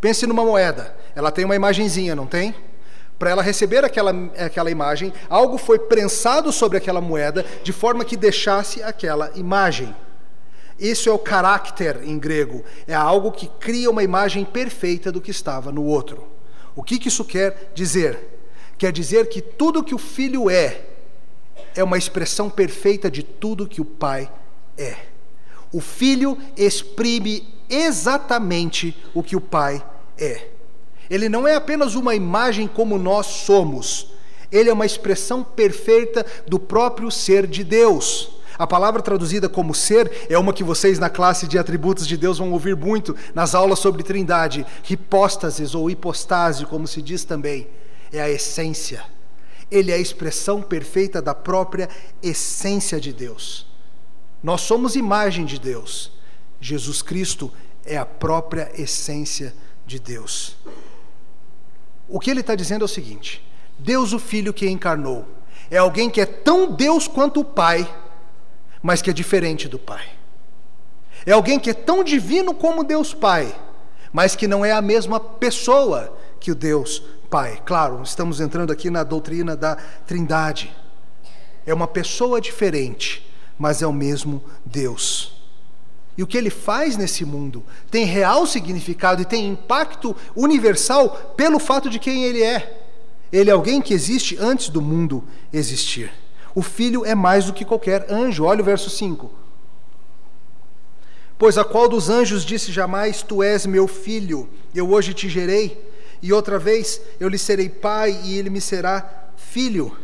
Pense 0.00 0.26
numa 0.26 0.44
moeda. 0.44 0.94
Ela 1.16 1.32
tem 1.32 1.44
uma 1.44 1.56
imagenzinha, 1.56 2.14
não 2.14 2.26
tem? 2.26 2.54
Para 3.18 3.30
ela 3.30 3.42
receber 3.42 3.84
aquela, 3.84 4.12
aquela 4.38 4.70
imagem, 4.70 5.12
algo 5.28 5.56
foi 5.58 5.78
prensado 5.78 6.52
sobre 6.52 6.78
aquela 6.78 7.00
moeda 7.00 7.44
de 7.62 7.72
forma 7.72 8.04
que 8.04 8.16
deixasse 8.16 8.82
aquela 8.82 9.30
imagem. 9.34 9.94
Isso 10.78 11.08
é 11.08 11.12
o 11.12 11.18
caráter 11.18 12.02
em 12.04 12.18
grego, 12.18 12.64
é 12.86 12.94
algo 12.94 13.30
que 13.30 13.46
cria 13.46 13.90
uma 13.90 14.02
imagem 14.02 14.44
perfeita 14.44 15.12
do 15.12 15.20
que 15.20 15.30
estava 15.30 15.70
no 15.70 15.84
outro. 15.84 16.26
O 16.74 16.82
que, 16.82 16.98
que 16.98 17.08
isso 17.08 17.24
quer 17.24 17.70
dizer? 17.74 18.18
Quer 18.76 18.92
dizer 18.92 19.28
que 19.28 19.40
tudo 19.40 19.84
que 19.84 19.94
o 19.94 19.98
filho 19.98 20.50
é, 20.50 20.80
é 21.76 21.84
uma 21.84 21.96
expressão 21.96 22.50
perfeita 22.50 23.10
de 23.10 23.22
tudo 23.22 23.68
que 23.68 23.80
o 23.80 23.84
pai 23.84 24.30
é. 24.76 24.96
O 25.72 25.80
filho 25.80 26.36
exprime 26.56 27.48
exatamente 27.68 28.96
o 29.14 29.22
que 29.22 29.36
o 29.36 29.40
pai 29.40 29.84
é. 30.18 30.48
Ele 31.08 31.28
não 31.28 31.46
é 31.46 31.54
apenas 31.54 31.94
uma 31.94 32.14
imagem 32.14 32.66
como 32.66 32.98
nós 32.98 33.26
somos, 33.26 34.12
ele 34.50 34.70
é 34.70 34.72
uma 34.72 34.86
expressão 34.86 35.42
perfeita 35.42 36.24
do 36.46 36.58
próprio 36.58 37.10
ser 37.10 37.46
de 37.46 37.62
Deus. 37.64 38.33
A 38.58 38.66
palavra 38.66 39.02
traduzida 39.02 39.48
como 39.48 39.74
ser 39.74 40.26
é 40.28 40.38
uma 40.38 40.52
que 40.52 40.62
vocês 40.62 40.98
na 40.98 41.10
classe 41.10 41.46
de 41.48 41.58
atributos 41.58 42.06
de 42.06 42.16
Deus 42.16 42.38
vão 42.38 42.52
ouvir 42.52 42.76
muito 42.76 43.16
nas 43.34 43.54
aulas 43.54 43.78
sobre 43.78 44.02
Trindade. 44.02 44.64
Hipóstasis 44.88 45.74
ou 45.74 45.90
hipostase, 45.90 46.64
como 46.66 46.86
se 46.86 47.02
diz 47.02 47.24
também, 47.24 47.66
é 48.12 48.20
a 48.20 48.30
essência. 48.30 49.04
Ele 49.70 49.90
é 49.90 49.94
a 49.94 49.98
expressão 49.98 50.62
perfeita 50.62 51.20
da 51.20 51.34
própria 51.34 51.88
essência 52.22 53.00
de 53.00 53.12
Deus. 53.12 53.66
Nós 54.42 54.60
somos 54.60 54.94
imagem 54.94 55.44
de 55.44 55.58
Deus. 55.58 56.12
Jesus 56.60 57.02
Cristo 57.02 57.50
é 57.84 57.96
a 57.96 58.06
própria 58.06 58.70
essência 58.74 59.54
de 59.86 59.98
Deus. 59.98 60.56
O 62.08 62.20
que 62.20 62.30
ele 62.30 62.40
está 62.40 62.54
dizendo 62.54 62.82
é 62.82 62.84
o 62.84 62.88
seguinte: 62.88 63.42
Deus, 63.78 64.12
o 64.12 64.18
Filho 64.18 64.52
que 64.52 64.68
encarnou, 64.68 65.26
é 65.70 65.78
alguém 65.78 66.08
que 66.08 66.20
é 66.20 66.26
tão 66.26 66.70
Deus 66.70 67.08
quanto 67.08 67.40
o 67.40 67.44
Pai 67.44 67.88
mas 68.84 69.00
que 69.00 69.08
é 69.08 69.14
diferente 69.14 69.66
do 69.66 69.78
Pai. 69.78 70.04
É 71.24 71.32
alguém 71.32 71.58
que 71.58 71.70
é 71.70 71.74
tão 71.74 72.04
divino 72.04 72.52
como 72.52 72.84
Deus 72.84 73.14
Pai, 73.14 73.58
mas 74.12 74.36
que 74.36 74.46
não 74.46 74.62
é 74.62 74.72
a 74.72 74.82
mesma 74.82 75.18
pessoa 75.18 76.14
que 76.38 76.50
o 76.50 76.54
Deus 76.54 77.02
Pai. 77.30 77.62
Claro, 77.64 78.02
estamos 78.02 78.42
entrando 78.42 78.70
aqui 78.70 78.90
na 78.90 79.02
doutrina 79.02 79.56
da 79.56 79.76
Trindade. 80.06 80.70
É 81.64 81.72
uma 81.72 81.86
pessoa 81.86 82.42
diferente, 82.42 83.26
mas 83.58 83.80
é 83.80 83.86
o 83.86 83.92
mesmo 83.92 84.44
Deus. 84.66 85.34
E 86.14 86.22
o 86.22 86.26
que 86.26 86.36
ele 86.36 86.50
faz 86.50 86.98
nesse 86.98 87.24
mundo 87.24 87.64
tem 87.90 88.04
real 88.04 88.46
significado 88.46 89.22
e 89.22 89.24
tem 89.24 89.48
impacto 89.48 90.14
universal 90.36 91.32
pelo 91.34 91.58
fato 91.58 91.88
de 91.88 91.98
quem 91.98 92.24
ele 92.24 92.42
é. 92.42 92.82
Ele 93.32 93.48
é 93.48 93.54
alguém 93.54 93.80
que 93.80 93.94
existe 93.94 94.36
antes 94.38 94.68
do 94.68 94.82
mundo 94.82 95.24
existir. 95.50 96.12
O 96.54 96.62
filho 96.62 97.04
é 97.04 97.14
mais 97.14 97.46
do 97.46 97.52
que 97.52 97.64
qualquer 97.64 98.06
anjo. 98.10 98.44
Olha 98.44 98.60
o 98.60 98.64
verso 98.64 98.88
5. 98.88 99.30
Pois 101.36 101.58
a 101.58 101.64
qual 101.64 101.88
dos 101.88 102.08
anjos 102.08 102.44
disse 102.44 102.70
jamais: 102.70 103.22
Tu 103.22 103.42
és 103.42 103.66
meu 103.66 103.88
filho, 103.88 104.48
eu 104.74 104.90
hoje 104.90 105.12
te 105.12 105.28
gerei, 105.28 105.76
e 106.22 106.32
outra 106.32 106.58
vez 106.58 107.00
eu 107.18 107.28
lhe 107.28 107.38
serei 107.38 107.68
pai 107.68 108.18
e 108.24 108.38
ele 108.38 108.50
me 108.50 108.60
será 108.60 109.30
filho. 109.36 109.96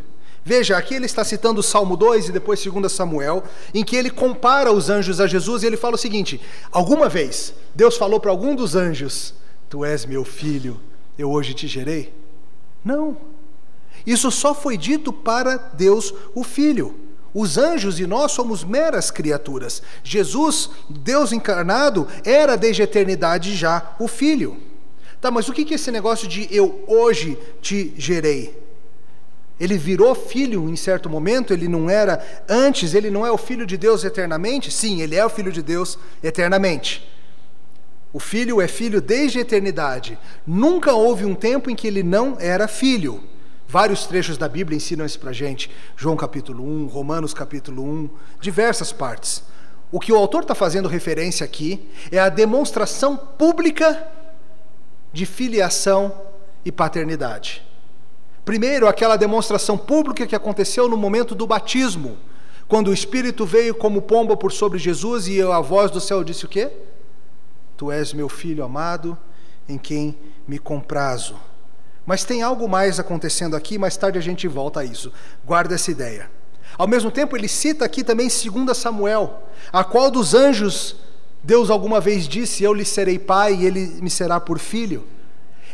Veja, 0.43 0.75
aqui 0.75 0.95
ele 0.95 1.05
está 1.05 1.23
citando 1.23 1.59
o 1.59 1.63
Salmo 1.63 1.95
2 1.95 2.29
e 2.29 2.31
depois 2.31 2.63
2 2.63 2.91
Samuel, 2.91 3.43
em 3.73 3.83
que 3.83 3.95
ele 3.95 4.09
compara 4.09 4.71
os 4.71 4.89
anjos 4.89 5.21
a 5.21 5.27
Jesus 5.27 5.63
e 5.63 5.67
ele 5.67 5.77
fala 5.77 5.95
o 5.95 5.99
seguinte: 5.99 6.41
Alguma 6.71 7.07
vez 7.07 7.53
Deus 7.73 7.95
falou 7.95 8.19
para 8.19 8.31
algum 8.31 8.53
dos 8.55 8.75
anjos: 8.75 9.33
Tu 9.69 9.85
és 9.85 10.05
meu 10.05 10.25
filho, 10.25 10.79
eu 11.17 11.31
hoje 11.31 11.53
te 11.53 11.67
gerei? 11.67 12.13
Não. 12.83 13.30
Isso 14.05 14.31
só 14.31 14.53
foi 14.53 14.77
dito 14.77 15.11
para 15.11 15.57
Deus, 15.57 16.13
o 16.33 16.43
Filho. 16.43 16.95
Os 17.33 17.57
anjos 17.57 17.99
e 17.99 18.05
nós 18.05 18.33
somos 18.33 18.63
meras 18.63 19.09
criaturas. 19.09 19.81
Jesus, 20.03 20.69
Deus 20.89 21.31
encarnado, 21.31 22.07
era 22.25 22.57
desde 22.57 22.81
a 22.81 22.85
eternidade 22.85 23.55
já 23.55 23.95
o 23.99 24.07
Filho. 24.07 24.57
Tá, 25.21 25.29
mas 25.29 25.47
o 25.47 25.53
que 25.53 25.71
é 25.71 25.75
esse 25.75 25.91
negócio 25.91 26.27
de 26.27 26.47
eu 26.49 26.83
hoje 26.87 27.37
te 27.61 27.93
gerei? 27.95 28.59
Ele 29.59 29.77
virou 29.77 30.15
filho 30.15 30.67
em 30.67 30.75
certo 30.75 31.07
momento, 31.07 31.53
ele 31.53 31.67
não 31.67 31.87
era 31.87 32.43
antes, 32.49 32.95
ele 32.95 33.11
não 33.11 33.23
é 33.23 33.31
o 33.31 33.37
filho 33.37 33.63
de 33.63 33.77
Deus 33.77 34.03
eternamente? 34.03 34.71
Sim, 34.71 34.99
ele 35.01 35.15
é 35.15 35.23
o 35.23 35.29
filho 35.29 35.51
de 35.51 35.61
Deus 35.61 35.99
eternamente. 36.23 37.07
O 38.11 38.19
filho 38.19 38.59
é 38.59 38.67
filho 38.67 38.99
desde 38.99 39.37
a 39.37 39.41
eternidade. 39.41 40.17
Nunca 40.47 40.93
houve 40.93 41.25
um 41.25 41.35
tempo 41.35 41.69
em 41.69 41.75
que 41.75 41.85
ele 41.85 42.01
não 42.01 42.35
era 42.39 42.67
filho. 42.67 43.23
Vários 43.71 44.05
trechos 44.05 44.37
da 44.37 44.49
Bíblia 44.49 44.75
ensinam 44.75 45.05
isso 45.05 45.17
para 45.17 45.31
gente. 45.31 45.71
João 45.95 46.17
capítulo 46.17 46.61
1, 46.61 46.87
Romanos 46.87 47.33
capítulo 47.33 47.81
1, 47.81 48.09
diversas 48.41 48.91
partes. 48.91 49.43
O 49.89 49.97
que 49.97 50.11
o 50.11 50.17
autor 50.17 50.41
está 50.41 50.53
fazendo 50.53 50.89
referência 50.89 51.45
aqui 51.45 51.89
é 52.11 52.19
a 52.19 52.27
demonstração 52.27 53.15
pública 53.15 54.09
de 55.13 55.25
filiação 55.25 56.13
e 56.65 56.71
paternidade. 56.71 57.65
Primeiro, 58.43 58.89
aquela 58.89 59.15
demonstração 59.15 59.77
pública 59.77 60.27
que 60.27 60.35
aconteceu 60.35 60.89
no 60.89 60.97
momento 60.97 61.33
do 61.33 61.47
batismo, 61.47 62.17
Quando 62.67 62.89
o 62.89 62.93
Espírito 62.93 63.45
veio 63.45 63.73
como 63.73 64.01
pomba 64.01 64.35
por 64.35 64.51
sobre 64.51 64.79
Jesus 64.79 65.27
e 65.29 65.41
a 65.41 65.61
voz 65.61 65.91
do 65.91 66.01
céu 66.01 66.25
disse 66.25 66.43
o 66.45 66.49
quê? 66.49 66.69
Tu 67.77 67.89
és 67.89 68.13
meu 68.13 68.27
filho 68.27 68.65
amado, 68.65 69.17
em 69.67 69.77
quem 69.77 70.17
me 70.45 70.59
comprazo. 70.59 71.37
Mas 72.11 72.25
tem 72.25 72.41
algo 72.41 72.67
mais 72.67 72.99
acontecendo 72.99 73.55
aqui, 73.55 73.77
mais 73.77 73.95
tarde 73.95 74.19
a 74.19 74.21
gente 74.21 74.45
volta 74.45 74.81
a 74.81 74.83
isso. 74.83 75.13
Guarda 75.45 75.75
essa 75.75 75.89
ideia. 75.91 76.29
Ao 76.77 76.85
mesmo 76.85 77.09
tempo, 77.09 77.37
ele 77.37 77.47
cita 77.47 77.85
aqui 77.85 78.03
também 78.03 78.27
2 78.27 78.77
Samuel, 78.77 79.47
a 79.71 79.81
qual 79.81 80.11
dos 80.11 80.33
anjos 80.33 80.97
Deus 81.41 81.69
alguma 81.69 82.01
vez 82.01 82.27
disse: 82.27 82.65
Eu 82.65 82.73
lhe 82.73 82.83
serei 82.83 83.17
pai 83.17 83.55
e 83.55 83.65
ele 83.65 83.87
me 84.01 84.09
será 84.09 84.41
por 84.41 84.59
filho. 84.59 85.07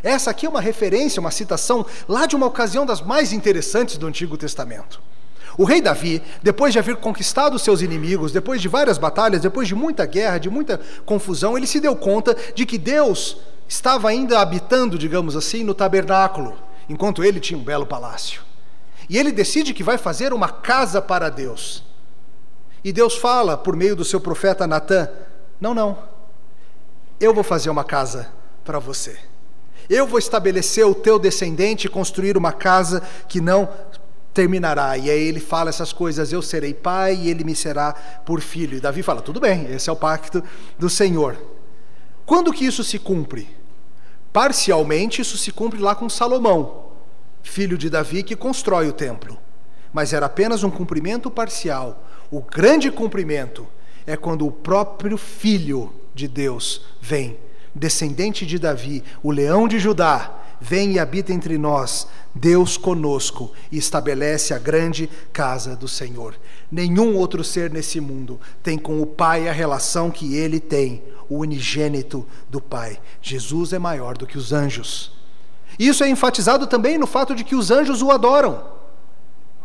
Essa 0.00 0.30
aqui 0.30 0.46
é 0.46 0.48
uma 0.48 0.60
referência, 0.60 1.18
uma 1.18 1.32
citação 1.32 1.84
lá 2.08 2.24
de 2.24 2.36
uma 2.36 2.46
ocasião 2.46 2.86
das 2.86 3.02
mais 3.02 3.32
interessantes 3.32 3.98
do 3.98 4.06
Antigo 4.06 4.36
Testamento. 4.36 5.02
O 5.58 5.64
rei 5.64 5.80
Davi, 5.80 6.22
depois 6.40 6.72
de 6.72 6.78
haver 6.78 6.98
conquistado 6.98 7.58
seus 7.58 7.82
inimigos, 7.82 8.30
depois 8.30 8.62
de 8.62 8.68
várias 8.68 8.96
batalhas, 8.96 9.42
depois 9.42 9.66
de 9.66 9.74
muita 9.74 10.06
guerra, 10.06 10.38
de 10.38 10.48
muita 10.48 10.80
confusão, 11.04 11.58
ele 11.58 11.66
se 11.66 11.80
deu 11.80 11.96
conta 11.96 12.36
de 12.54 12.64
que 12.64 12.78
Deus 12.78 13.38
estava 13.68 14.08
ainda 14.08 14.40
habitando, 14.40 14.98
digamos 14.98 15.36
assim, 15.36 15.62
no 15.62 15.74
tabernáculo, 15.74 16.56
enquanto 16.88 17.22
ele 17.22 17.38
tinha 17.38 17.58
um 17.58 17.62
belo 17.62 17.86
palácio. 17.86 18.42
E 19.08 19.18
ele 19.18 19.30
decide 19.30 19.74
que 19.74 19.82
vai 19.82 19.98
fazer 19.98 20.32
uma 20.32 20.48
casa 20.48 21.00
para 21.00 21.28
Deus. 21.28 21.84
E 22.82 22.92
Deus 22.92 23.16
fala 23.16 23.56
por 23.56 23.76
meio 23.76 23.94
do 23.94 24.04
seu 24.04 24.20
profeta 24.20 24.66
Natã: 24.66 25.08
Não, 25.60 25.74
não, 25.74 25.98
eu 27.20 27.34
vou 27.34 27.44
fazer 27.44 27.68
uma 27.68 27.84
casa 27.84 28.30
para 28.64 28.78
você. 28.78 29.18
Eu 29.88 30.06
vou 30.06 30.18
estabelecer 30.18 30.86
o 30.86 30.94
teu 30.94 31.18
descendente 31.18 31.86
e 31.86 31.90
construir 31.90 32.36
uma 32.36 32.52
casa 32.52 33.02
que 33.28 33.40
não 33.40 33.68
terminará. 34.32 34.96
E 34.96 35.10
aí 35.10 35.20
ele 35.20 35.40
fala 35.40 35.70
essas 35.70 35.92
coisas: 35.92 36.32
Eu 36.32 36.42
serei 36.42 36.72
pai 36.72 37.16
e 37.16 37.30
ele 37.30 37.44
me 37.44 37.56
será 37.56 37.92
por 38.24 38.40
filho. 38.40 38.76
E 38.76 38.80
Davi 38.80 39.02
fala: 39.02 39.20
Tudo 39.20 39.40
bem, 39.40 39.66
esse 39.72 39.90
é 39.90 39.92
o 39.92 39.96
pacto 39.96 40.42
do 40.78 40.88
Senhor. 40.88 41.36
Quando 42.24 42.52
que 42.52 42.64
isso 42.64 42.84
se 42.84 42.98
cumpre? 42.98 43.57
Parcialmente, 44.32 45.22
isso 45.22 45.38
se 45.38 45.50
cumpre 45.50 45.80
lá 45.80 45.94
com 45.94 46.08
Salomão, 46.08 46.90
filho 47.42 47.78
de 47.78 47.88
Davi, 47.88 48.22
que 48.22 48.36
constrói 48.36 48.88
o 48.88 48.92
templo. 48.92 49.38
Mas 49.92 50.12
era 50.12 50.26
apenas 50.26 50.62
um 50.62 50.70
cumprimento 50.70 51.30
parcial. 51.30 52.06
O 52.30 52.40
grande 52.40 52.90
cumprimento 52.90 53.66
é 54.06 54.16
quando 54.16 54.46
o 54.46 54.52
próprio 54.52 55.16
filho 55.16 55.92
de 56.14 56.28
Deus 56.28 56.82
vem, 57.00 57.38
descendente 57.74 58.44
de 58.44 58.58
Davi, 58.58 59.02
o 59.22 59.30
leão 59.30 59.66
de 59.66 59.78
Judá, 59.78 60.34
vem 60.60 60.92
e 60.92 60.98
habita 60.98 61.32
entre 61.32 61.56
nós, 61.56 62.08
Deus 62.34 62.76
conosco, 62.76 63.52
e 63.70 63.78
estabelece 63.78 64.52
a 64.52 64.58
grande 64.58 65.08
casa 65.32 65.76
do 65.76 65.88
Senhor. 65.88 66.34
Nenhum 66.70 67.16
outro 67.16 67.42
ser 67.44 67.70
nesse 67.70 68.00
mundo 68.00 68.40
tem 68.62 68.76
com 68.78 69.00
o 69.00 69.06
Pai 69.06 69.48
a 69.48 69.52
relação 69.52 70.10
que 70.10 70.36
ele 70.36 70.60
tem, 70.60 71.02
o 71.28 71.38
unigênito 71.38 72.26
do 72.48 72.60
Pai. 72.60 73.00
Jesus 73.20 73.72
é 73.72 73.78
maior 73.78 74.16
do 74.16 74.26
que 74.26 74.38
os 74.38 74.52
anjos. 74.52 75.12
Isso 75.78 76.02
é 76.02 76.08
enfatizado 76.08 76.66
também 76.66 76.98
no 76.98 77.06
fato 77.06 77.34
de 77.34 77.44
que 77.44 77.54
os 77.54 77.70
anjos 77.70 78.02
o 78.02 78.10
adoram. 78.10 78.78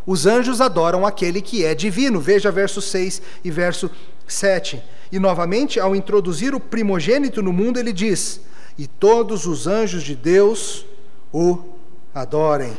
Os 0.06 0.26
anjos 0.26 0.60
adoram 0.60 1.06
aquele 1.06 1.42
que 1.42 1.64
é 1.64 1.74
divino. 1.74 2.20
Veja 2.20 2.52
verso 2.52 2.82
6 2.82 3.22
e 3.44 3.50
verso 3.50 3.90
7. 4.28 4.82
E 5.12 5.20
novamente, 5.20 5.80
ao 5.80 5.96
introduzir 5.96 6.54
o 6.54 6.60
primogênito 6.60 7.42
no 7.42 7.54
mundo, 7.54 7.80
ele 7.80 7.94
diz: 7.94 8.42
e 8.78 8.88
todos 8.88 9.46
os 9.46 9.68
anjos 9.68 10.04
de 10.04 10.16
Deus 10.16 10.86
o 11.32 11.60
adorem. 12.14 12.76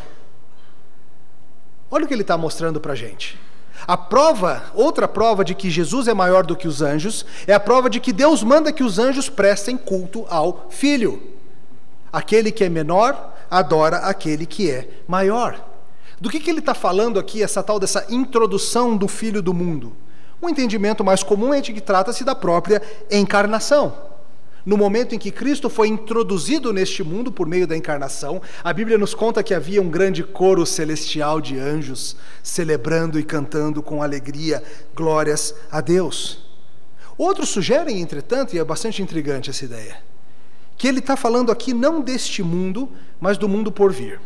Olha 1.91 2.05
o 2.05 2.09
que 2.09 2.15
ele 2.15 2.23
está 2.23 2.37
mostrando 2.37 2.81
para 2.81 2.93
a 2.93 2.97
gente. 2.97 3.39
A 3.87 3.97
prova, 3.97 4.63
outra 4.75 5.07
prova 5.07 5.45
de 5.45 5.55
que 5.55 5.71
Jesus 5.71 6.09
é 6.09 6.15
maior 6.15 6.47
do 6.47 6.57
que 6.57 6.69
os 6.69 6.81
anjos, 6.81 7.27
é 7.47 7.53
a 7.53 7.61
prova 7.61 7.91
de 7.91 8.01
que 8.01 8.13
Deus 8.13 8.43
manda 8.43 8.73
que 8.73 8.83
os 8.83 8.99
anjos 8.99 9.29
prestem 9.29 9.77
culto 9.77 10.25
ao 10.29 10.67
Filho. 10.71 11.23
Aquele 12.13 12.51
que 12.53 12.65
é 12.65 12.69
menor 12.69 13.35
adora 13.51 13.99
aquele 13.99 14.47
que 14.47 14.71
é 14.71 14.89
maior. 15.07 15.63
Do 16.21 16.31
que, 16.31 16.41
que 16.41 16.49
ele 16.49 16.61
está 16.61 16.75
falando 16.75 17.19
aqui, 17.19 17.43
essa 17.43 17.63
tal 17.63 17.79
dessa 17.79 18.07
introdução 18.09 18.97
do 18.97 19.09
Filho 19.09 19.43
do 19.43 19.53
mundo? 19.53 19.93
Um 20.41 20.49
entendimento 20.49 21.05
mais 21.05 21.23
comum 21.23 21.53
é 21.53 21.61
de 21.61 21.73
que 21.73 21.81
trata-se 21.81 22.25
da 22.25 22.35
própria 22.35 22.81
encarnação. 23.11 24.14
No 24.65 24.79
momento 24.79 25.15
em 25.15 25.19
que 25.19 25.31
Cristo 25.31 25.69
foi 25.69 25.89
introduzido 25.89 26.73
neste 26.73 27.03
mundo 27.03 27.31
por 27.31 27.47
meio 27.47 27.67
da 27.67 27.77
encarnação, 27.77 28.41
a 28.63 28.73
Bíblia 28.73 28.97
nos 28.97 29.15
conta 29.15 29.43
que 29.43 29.53
havia 29.53 29.83
um 29.83 29.91
grande 29.91 30.23
coro 30.23 30.65
celestial 30.65 31.39
de 31.41 31.59
anjos 31.59 32.17
celebrando 32.43 33.19
e 33.19 33.23
cantando 33.23 33.83
com 33.83 34.03
alegria 34.03 34.63
glórias 34.95 35.55
a 35.71 35.83
Deus. 35.83 36.47
Outros 37.19 37.51
sugerem, 37.51 38.01
entretanto, 38.01 38.57
e 38.57 38.59
é 38.59 38.65
bastante 38.65 39.03
intrigante 39.03 39.51
essa 39.51 39.65
ideia, 39.65 39.99
que 40.79 40.89
ele 40.89 40.99
está 40.99 41.17
falando 41.17 41.53
aqui 41.53 41.75
não 41.75 42.01
deste 42.01 42.43
mundo, 42.43 42.91
mas 43.21 43.37
do 43.37 43.49
mundo 43.49 43.71
por 43.71 43.93
vir. 43.93 44.19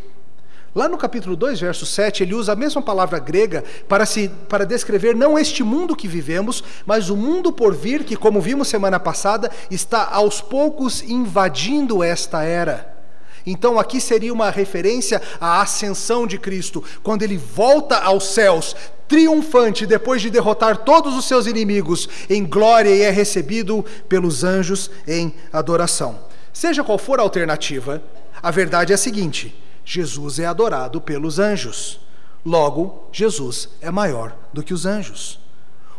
Lá 0.78 0.88
no 0.88 0.96
capítulo 0.96 1.34
2, 1.34 1.58
verso 1.58 1.84
7, 1.84 2.22
ele 2.22 2.36
usa 2.36 2.52
a 2.52 2.54
mesma 2.54 2.80
palavra 2.80 3.18
grega 3.18 3.64
para, 3.88 4.06
se, 4.06 4.28
para 4.48 4.64
descrever 4.64 5.12
não 5.12 5.36
este 5.36 5.64
mundo 5.64 5.96
que 5.96 6.06
vivemos, 6.06 6.62
mas 6.86 7.10
o 7.10 7.16
mundo 7.16 7.52
por 7.52 7.74
vir, 7.74 8.04
que, 8.04 8.14
como 8.14 8.40
vimos 8.40 8.68
semana 8.68 9.00
passada, 9.00 9.50
está 9.72 10.08
aos 10.08 10.40
poucos 10.40 11.02
invadindo 11.02 12.00
esta 12.00 12.44
era. 12.44 12.96
Então, 13.44 13.76
aqui 13.76 14.00
seria 14.00 14.32
uma 14.32 14.50
referência 14.50 15.20
à 15.40 15.60
ascensão 15.60 16.28
de 16.28 16.38
Cristo, 16.38 16.84
quando 17.02 17.24
ele 17.24 17.36
volta 17.36 17.98
aos 17.98 18.28
céus, 18.28 18.76
triunfante, 19.08 19.84
depois 19.84 20.22
de 20.22 20.30
derrotar 20.30 20.76
todos 20.84 21.16
os 21.16 21.24
seus 21.24 21.48
inimigos, 21.48 22.08
em 22.30 22.46
glória 22.46 22.94
e 22.94 23.02
é 23.02 23.10
recebido 23.10 23.84
pelos 24.08 24.44
anjos 24.44 24.92
em 25.08 25.34
adoração. 25.52 26.20
Seja 26.52 26.84
qual 26.84 26.98
for 26.98 27.18
a 27.18 27.22
alternativa, 27.24 28.00
a 28.40 28.52
verdade 28.52 28.92
é 28.92 28.94
a 28.94 28.98
seguinte 28.98 29.66
Jesus 29.90 30.38
é 30.38 30.44
adorado 30.44 31.00
pelos 31.00 31.38
anjos. 31.38 31.98
Logo, 32.44 33.08
Jesus 33.10 33.70
é 33.80 33.90
maior 33.90 34.36
do 34.52 34.62
que 34.62 34.74
os 34.74 34.84
anjos. 34.84 35.40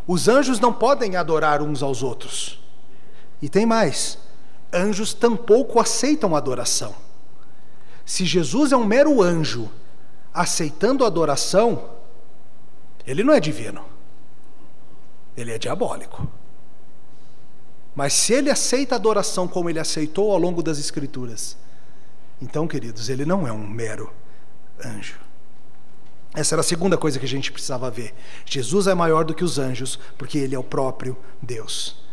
Os 0.05 0.27
anjos 0.27 0.59
não 0.59 0.71
podem 0.71 1.15
adorar 1.15 1.59
uns 1.59 1.81
aos 1.81 2.03
outros. 2.03 2.63
E 3.41 3.49
tem 3.49 3.65
mais: 3.65 4.19
anjos 4.71 5.11
tampouco 5.11 5.79
aceitam 5.79 6.35
adoração. 6.35 6.93
Se 8.05 8.25
Jesus 8.25 8.71
é 8.71 8.77
um 8.77 8.85
mero 8.85 9.23
anjo 9.23 9.67
aceitando 10.31 11.03
adoração, 11.03 11.89
ele 13.07 13.23
não 13.23 13.33
é 13.33 13.39
divino, 13.39 13.83
ele 15.35 15.51
é 15.51 15.57
diabólico. 15.57 16.27
Mas 17.95 18.13
se 18.13 18.33
ele 18.33 18.51
aceita 18.51 18.93
adoração 18.93 19.47
como 19.47 19.67
ele 19.67 19.79
aceitou 19.79 20.31
ao 20.31 20.37
longo 20.37 20.61
das 20.61 20.77
Escrituras, 20.77 21.57
então, 22.41 22.67
queridos, 22.67 23.09
ele 23.09 23.25
não 23.25 23.47
é 23.47 23.51
um 23.51 23.67
mero 23.67 24.11
anjo. 24.83 25.19
Essa 26.33 26.55
era 26.55 26.61
a 26.61 26.63
segunda 26.63 26.97
coisa 26.97 27.19
que 27.19 27.25
a 27.25 27.29
gente 27.29 27.51
precisava 27.51 27.89
ver. 27.89 28.13
Jesus 28.45 28.87
é 28.87 28.93
maior 28.93 29.25
do 29.25 29.33
que 29.33 29.43
os 29.43 29.57
anjos, 29.57 29.99
porque 30.17 30.37
ele 30.37 30.55
é 30.55 30.59
o 30.59 30.63
próprio 30.63 31.17
Deus. 31.41 32.03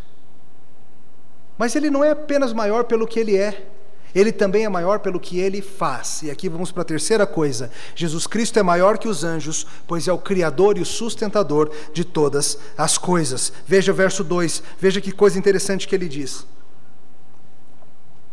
Mas 1.59 1.77
ele 1.77 1.91
não 1.91 2.03
é 2.03 2.11
apenas 2.11 2.53
maior 2.53 2.85
pelo 2.85 3.07
que 3.07 3.21
ele 3.21 3.37
é, 3.37 3.67
ele 4.15 4.33
também 4.33 4.65
é 4.65 4.69
maior 4.69 5.01
pelo 5.01 5.21
que 5.21 5.39
ele 5.39 5.61
faz. 5.61 6.23
E 6.23 6.31
aqui 6.31 6.49
vamos 6.49 6.73
para 6.73 6.83
a 6.83 6.87
terceira 6.87 7.27
coisa: 7.27 7.71
Jesus 7.95 8.27
Cristo 8.27 8.59
é 8.59 8.63
maior 8.63 8.99
que 8.99 9.09
os 9.09 9.23
anjos, 9.23 9.67
pois 9.87 10.09
é 10.09 10.13
o 10.13 10.19
Criador 10.19 10.79
e 10.79 10.81
o 10.81 10.87
sustentador 10.87 11.71
de 11.93 12.05
todas 12.05 12.59
as 12.77 12.97
coisas. 12.97 13.53
Veja 13.67 13.93
o 13.93 13.95
verso 13.95 14.25
2, 14.25 14.63
veja 14.81 15.01
que 15.01 15.13
coisa 15.13 15.39
interessante 15.39 15.87
que 15.87 15.95
ele 15.95 16.09
diz 16.09 16.47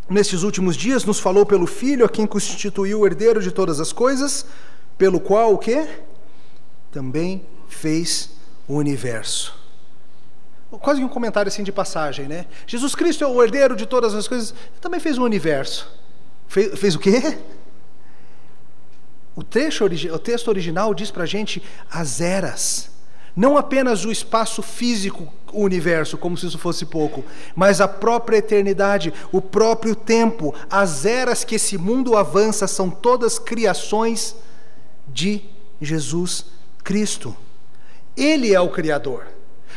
nestes 0.10 0.44
últimos 0.44 0.76
dias 0.76 1.06
nos 1.06 1.20
falou 1.20 1.46
pelo 1.46 1.66
Filho, 1.66 2.06
a 2.06 2.10
quem 2.10 2.26
constituiu 2.26 3.02
o 3.02 3.06
herdeiro 3.06 3.42
de 3.42 3.52
todas 3.52 3.80
as 3.80 3.92
coisas, 3.92 4.46
pelo 4.98 5.20
qual 5.20 5.54
o 5.54 5.58
quê? 5.58 5.88
Também 6.92 7.46
fez 7.68 8.32
o 8.68 8.76
universo. 8.76 9.54
Quase 10.70 11.04
um 11.04 11.08
comentário 11.08 11.50
assim 11.50 11.63
de 11.63 11.72
passagem, 11.72 12.28
né? 12.28 12.46
Jesus 12.66 12.96
Cristo 12.96 13.24
é 13.24 13.28
o 13.28 13.44
herdeiro 13.44 13.76
de 13.76 13.86
todas 13.86 14.13
as 14.16 14.28
coisas, 14.28 14.54
também 14.82 15.00
fez 15.00 15.18
o 15.18 15.24
universo. 15.24 15.88
Fez, 16.48 16.80
fez 16.80 16.96
o 16.96 17.00
quê? 17.00 17.38
O, 19.36 19.44
trecho, 19.44 19.86
o 19.86 20.20
texto 20.20 20.48
original 20.48 20.94
diz 20.94 21.10
para 21.12 21.24
a 21.24 21.28
gente 21.28 21.62
as 21.89 22.22
eras. 22.22 22.92
Não 23.36 23.58
apenas 23.58 24.06
o 24.06 24.12
espaço 24.12 24.62
físico, 24.62 25.32
o 25.54 25.62
universo, 25.62 26.18
como 26.18 26.38
se 26.38 26.48
isso 26.48 26.58
fosse 26.58 26.86
pouco, 26.86 27.24
mas 27.56 27.80
a 27.80 27.88
própria 27.88 28.38
eternidade, 28.38 29.13
o 29.32 29.42
próprio 29.42 29.96
tempo, 29.96 30.54
as 30.70 31.06
eras 31.06 31.44
que 31.44 31.56
esse 31.56 31.78
mundo 31.78 32.18
avança 32.18 32.68
são 32.68 32.89
todas 32.89 33.39
criações 33.39 34.36
de 35.08 35.42
Jesus 35.80 36.46
Cristo. 36.84 37.36
Ele 38.18 38.54
é 38.54 38.60
o 38.60 38.70
Criador. 38.70 39.28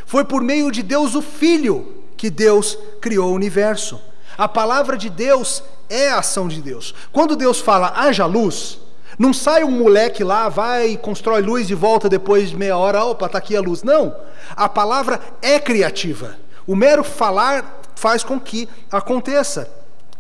Foi 0.05 0.25
por 0.25 0.43
meio 0.43 0.71
de 0.71 0.83
Deus 0.83 1.15
o 1.15 1.23
Filho 1.23 2.05
que 2.17 2.31
Deus 2.31 2.79
criou 3.01 3.31
o 3.31 3.35
universo. 3.35 4.01
A 4.37 4.49
palavra 4.49 4.97
de 4.97 5.09
Deus 5.09 5.63
é 5.89 6.11
a 6.11 6.19
ação 6.19 6.49
de 6.49 6.61
Deus. 6.61 6.95
Quando 7.13 7.37
Deus 7.37 7.61
fala 7.61 7.93
haja 7.97 8.27
luz, 8.27 8.79
Não 9.19 9.33
sai 9.33 9.65
um 9.65 9.71
moleque 9.71 10.23
lá, 10.23 10.49
vai 10.49 10.97
constrói 10.97 11.41
luz 11.41 11.71
e 11.71 11.75
volta 11.75 12.09
depois 12.09 12.51
de 12.51 12.57
meia 12.57 12.77
hora, 12.77 13.05
opa, 13.05 13.27
está 13.27 13.39
aqui 13.39 13.57
a 13.57 13.61
luz. 13.61 13.83
Não. 13.83 14.15
A 14.55 14.69
palavra 14.69 15.21
é 15.41 15.59
criativa. 15.59 16.37
O 16.67 16.77
mero 16.77 17.03
falar 17.03 17.81
faz 17.95 18.23
com 18.23 18.39
que 18.39 18.69
aconteça. 18.91 19.71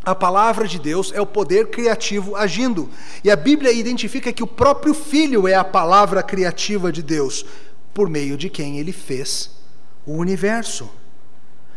A 0.05 0.15
palavra 0.15 0.69
de 0.69 0.79
Deus 0.79 1.13
é 1.13 1.21
o 1.21 1.27
poder 1.27 1.69
criativo 1.69 2.37
agindo. 2.37 2.89
E 3.25 3.31
a 3.31 3.37
Bíblia 3.37 3.73
identifica 3.73 4.33
que 4.33 4.43
o 4.43 4.47
próprio 4.47 4.95
Filho 4.95 5.49
é 5.49 5.55
a 5.55 5.65
palavra 5.65 6.23
criativa 6.23 6.93
de 6.93 7.03
Deus, 7.03 7.45
por 7.93 8.09
meio 8.09 8.37
de 8.37 8.49
quem 8.49 8.79
ele 8.79 8.93
fez 8.93 9.51
o 10.07 10.13
universo. 10.13 10.89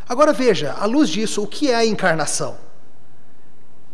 Agora 0.08 0.32
veja, 0.32 0.76
à 0.80 0.86
luz 0.86 1.10
disso, 1.10 1.42
o 1.44 1.48
que 1.48 1.72
é 1.72 1.76
a 1.76 1.86
encarnação? 1.86 2.58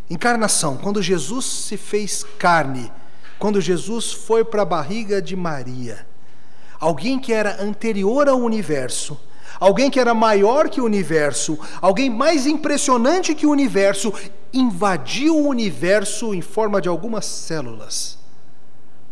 Encarnação, 0.09 0.77
quando 0.77 1.01
Jesus 1.01 1.45
se 1.45 1.77
fez 1.77 2.23
carne, 2.37 2.91
quando 3.45 3.61
Jesus 3.61 4.11
foi 4.11 4.43
para 4.43 4.63
a 4.63 4.65
barriga 4.65 5.21
de 5.21 5.35
Maria, 5.35 6.07
alguém 6.79 7.19
que 7.19 7.31
era 7.31 7.61
anterior 7.61 8.27
ao 8.27 8.39
universo, 8.39 9.19
alguém 9.59 9.91
que 9.91 9.99
era 9.99 10.15
maior 10.15 10.67
que 10.67 10.81
o 10.81 10.83
universo, 10.83 11.55
alguém 11.79 12.09
mais 12.09 12.47
impressionante 12.47 13.35
que 13.35 13.45
o 13.45 13.51
universo, 13.51 14.11
invadiu 14.51 15.37
o 15.37 15.47
universo 15.47 16.33
em 16.33 16.41
forma 16.41 16.81
de 16.81 16.89
algumas 16.89 17.23
células 17.27 18.17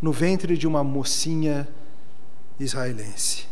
no 0.02 0.12
ventre 0.12 0.58
de 0.58 0.66
uma 0.66 0.84
mocinha 0.84 1.68
israelense. 2.60 3.44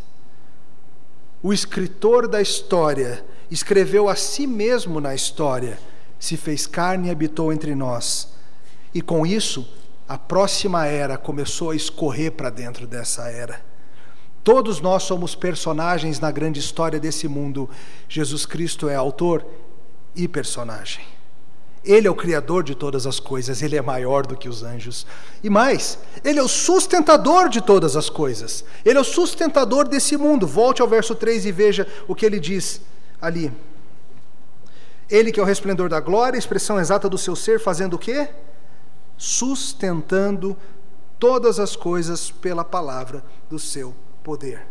O 1.43 1.53
escritor 1.53 2.27
da 2.27 2.41
história 2.41 3.23
escreveu 3.51 4.09
a 4.09 4.15
si 4.15 4.47
mesmo 4.47 4.99
na 4.99 5.13
história, 5.13 5.77
se 6.19 6.35
fez 6.35 6.65
carne 6.65 7.09
e 7.09 7.11
habitou 7.11 7.53
entre 7.53 7.75
nós. 7.75 8.29
E 8.95 8.99
com 8.99 9.27
isso, 9.27 9.79
a 10.11 10.17
próxima 10.17 10.85
era 10.85 11.17
começou 11.17 11.69
a 11.69 11.75
escorrer 11.75 12.33
para 12.33 12.49
dentro 12.49 12.85
dessa 12.85 13.29
era. 13.29 13.61
Todos 14.43 14.81
nós 14.81 15.03
somos 15.03 15.35
personagens 15.35 16.19
na 16.19 16.29
grande 16.29 16.59
história 16.59 16.99
desse 16.99 17.29
mundo. 17.29 17.69
Jesus 18.09 18.45
Cristo 18.45 18.89
é 18.89 18.95
autor 18.95 19.45
e 20.13 20.27
personagem. 20.27 21.05
Ele 21.81 22.09
é 22.09 22.11
o 22.11 22.15
Criador 22.15 22.61
de 22.61 22.75
todas 22.75 23.07
as 23.07 23.21
coisas, 23.21 23.61
Ele 23.61 23.77
é 23.77 23.81
maior 23.81 24.27
do 24.27 24.35
que 24.35 24.49
os 24.49 24.63
anjos. 24.63 25.07
E 25.41 25.49
mais, 25.49 25.97
Ele 26.25 26.39
é 26.39 26.43
o 26.43 26.47
sustentador 26.49 27.47
de 27.47 27.61
todas 27.61 27.95
as 27.95 28.09
coisas. 28.09 28.65
Ele 28.83 28.97
é 28.97 29.01
o 29.01 29.05
sustentador 29.05 29.87
desse 29.87 30.17
mundo. 30.17 30.45
Volte 30.45 30.81
ao 30.81 30.89
verso 30.89 31.15
3 31.15 31.45
e 31.45 31.53
veja 31.53 31.87
o 32.05 32.13
que 32.13 32.25
ele 32.25 32.37
diz 32.37 32.81
ali. 33.21 33.49
Ele 35.09 35.31
que 35.31 35.39
é 35.39 35.43
o 35.43 35.45
resplendor 35.45 35.87
da 35.87 36.01
glória, 36.01 36.37
expressão 36.37 36.77
exata 36.77 37.07
do 37.07 37.17
seu 37.17 37.33
ser, 37.33 37.61
fazendo 37.61 37.93
o 37.93 37.97
quê? 37.97 38.27
Sustentando 39.21 40.57
todas 41.19 41.59
as 41.59 41.75
coisas 41.75 42.31
pela 42.31 42.65
palavra 42.65 43.23
do 43.47 43.59
seu 43.59 43.93
poder. 44.23 44.65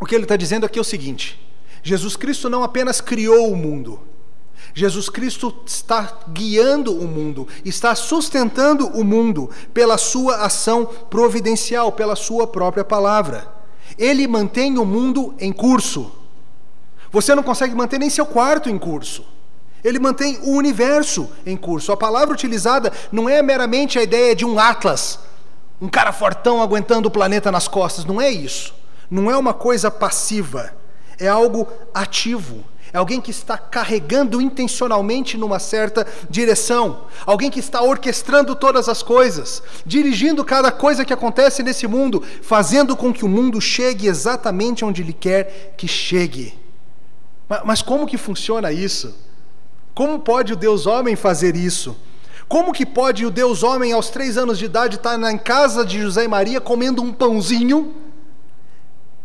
O 0.00 0.04
que 0.04 0.12
ele 0.12 0.24
está 0.24 0.34
dizendo 0.34 0.66
aqui 0.66 0.76
é 0.76 0.82
o 0.82 0.84
seguinte: 0.84 1.40
Jesus 1.80 2.16
Cristo 2.16 2.50
não 2.50 2.64
apenas 2.64 3.00
criou 3.00 3.52
o 3.52 3.56
mundo, 3.56 4.00
Jesus 4.74 5.08
Cristo 5.08 5.54
está 5.64 6.18
guiando 6.32 6.92
o 6.92 7.06
mundo, 7.06 7.46
está 7.64 7.94
sustentando 7.94 8.88
o 8.88 9.04
mundo 9.04 9.48
pela 9.72 9.96
sua 9.96 10.44
ação 10.44 10.86
providencial, 10.86 11.92
pela 11.92 12.16
sua 12.16 12.48
própria 12.48 12.84
palavra. 12.84 13.46
Ele 13.96 14.26
mantém 14.26 14.76
o 14.76 14.84
mundo 14.84 15.36
em 15.38 15.52
curso. 15.52 16.10
Você 17.12 17.32
não 17.32 17.44
consegue 17.44 17.76
manter 17.76 18.00
nem 18.00 18.10
seu 18.10 18.26
quarto 18.26 18.68
em 18.68 18.76
curso. 18.76 19.35
Ele 19.86 20.00
mantém 20.00 20.36
o 20.42 20.56
universo 20.56 21.30
em 21.46 21.56
curso. 21.56 21.92
A 21.92 21.96
palavra 21.96 22.34
utilizada 22.34 22.92
não 23.12 23.28
é 23.28 23.40
meramente 23.40 24.00
a 24.00 24.02
ideia 24.02 24.34
de 24.34 24.44
um 24.44 24.58
atlas, 24.58 25.20
um 25.80 25.88
cara 25.88 26.12
fortão 26.12 26.60
aguentando 26.60 27.06
o 27.06 27.10
planeta 27.10 27.52
nas 27.52 27.68
costas. 27.68 28.04
Não 28.04 28.20
é 28.20 28.28
isso. 28.28 28.74
Não 29.08 29.30
é 29.30 29.36
uma 29.36 29.54
coisa 29.54 29.88
passiva. 29.88 30.74
É 31.20 31.28
algo 31.28 31.68
ativo. 31.94 32.64
É 32.92 32.98
alguém 32.98 33.20
que 33.20 33.30
está 33.30 33.56
carregando 33.56 34.40
intencionalmente 34.40 35.36
numa 35.36 35.60
certa 35.60 36.04
direção. 36.28 37.04
Alguém 37.24 37.48
que 37.48 37.60
está 37.60 37.80
orquestrando 37.80 38.56
todas 38.56 38.88
as 38.88 39.04
coisas, 39.04 39.62
dirigindo 39.84 40.44
cada 40.44 40.72
coisa 40.72 41.04
que 41.04 41.12
acontece 41.12 41.62
nesse 41.62 41.86
mundo, 41.86 42.24
fazendo 42.42 42.96
com 42.96 43.12
que 43.12 43.24
o 43.24 43.28
mundo 43.28 43.60
chegue 43.60 44.08
exatamente 44.08 44.84
onde 44.84 45.02
ele 45.02 45.12
quer 45.12 45.74
que 45.76 45.86
chegue. 45.86 46.58
Mas 47.64 47.82
como 47.82 48.04
que 48.04 48.18
funciona 48.18 48.72
isso? 48.72 49.25
Como 49.96 50.20
pode 50.20 50.52
o 50.52 50.56
Deus 50.56 50.84
homem 50.84 51.16
fazer 51.16 51.56
isso? 51.56 51.96
Como 52.46 52.70
que 52.70 52.84
pode 52.84 53.24
o 53.24 53.30
Deus 53.30 53.62
homem, 53.62 53.94
aos 53.94 54.10
três 54.10 54.36
anos 54.36 54.58
de 54.58 54.66
idade, 54.66 54.96
estar 54.96 55.16
na 55.16 55.38
casa 55.38 55.86
de 55.86 56.02
José 56.02 56.24
e 56.24 56.28
Maria 56.28 56.60
comendo 56.60 57.02
um 57.02 57.14
pãozinho 57.14 57.94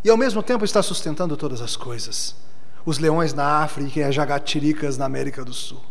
e 0.01 0.09
ao 0.09 0.15
mesmo 0.15 0.41
tempo 0.41 0.63
estar 0.63 0.81
sustentando 0.81 1.35
todas 1.35 1.59
as 1.59 1.75
coisas? 1.75 2.37
Os 2.85 2.99
leões 2.99 3.33
na 3.33 3.61
África 3.61 3.99
e 3.99 4.03
as 4.03 4.15
jagatiricas 4.15 4.97
na 4.97 5.03
América 5.03 5.43
do 5.43 5.51
Sul. 5.51 5.81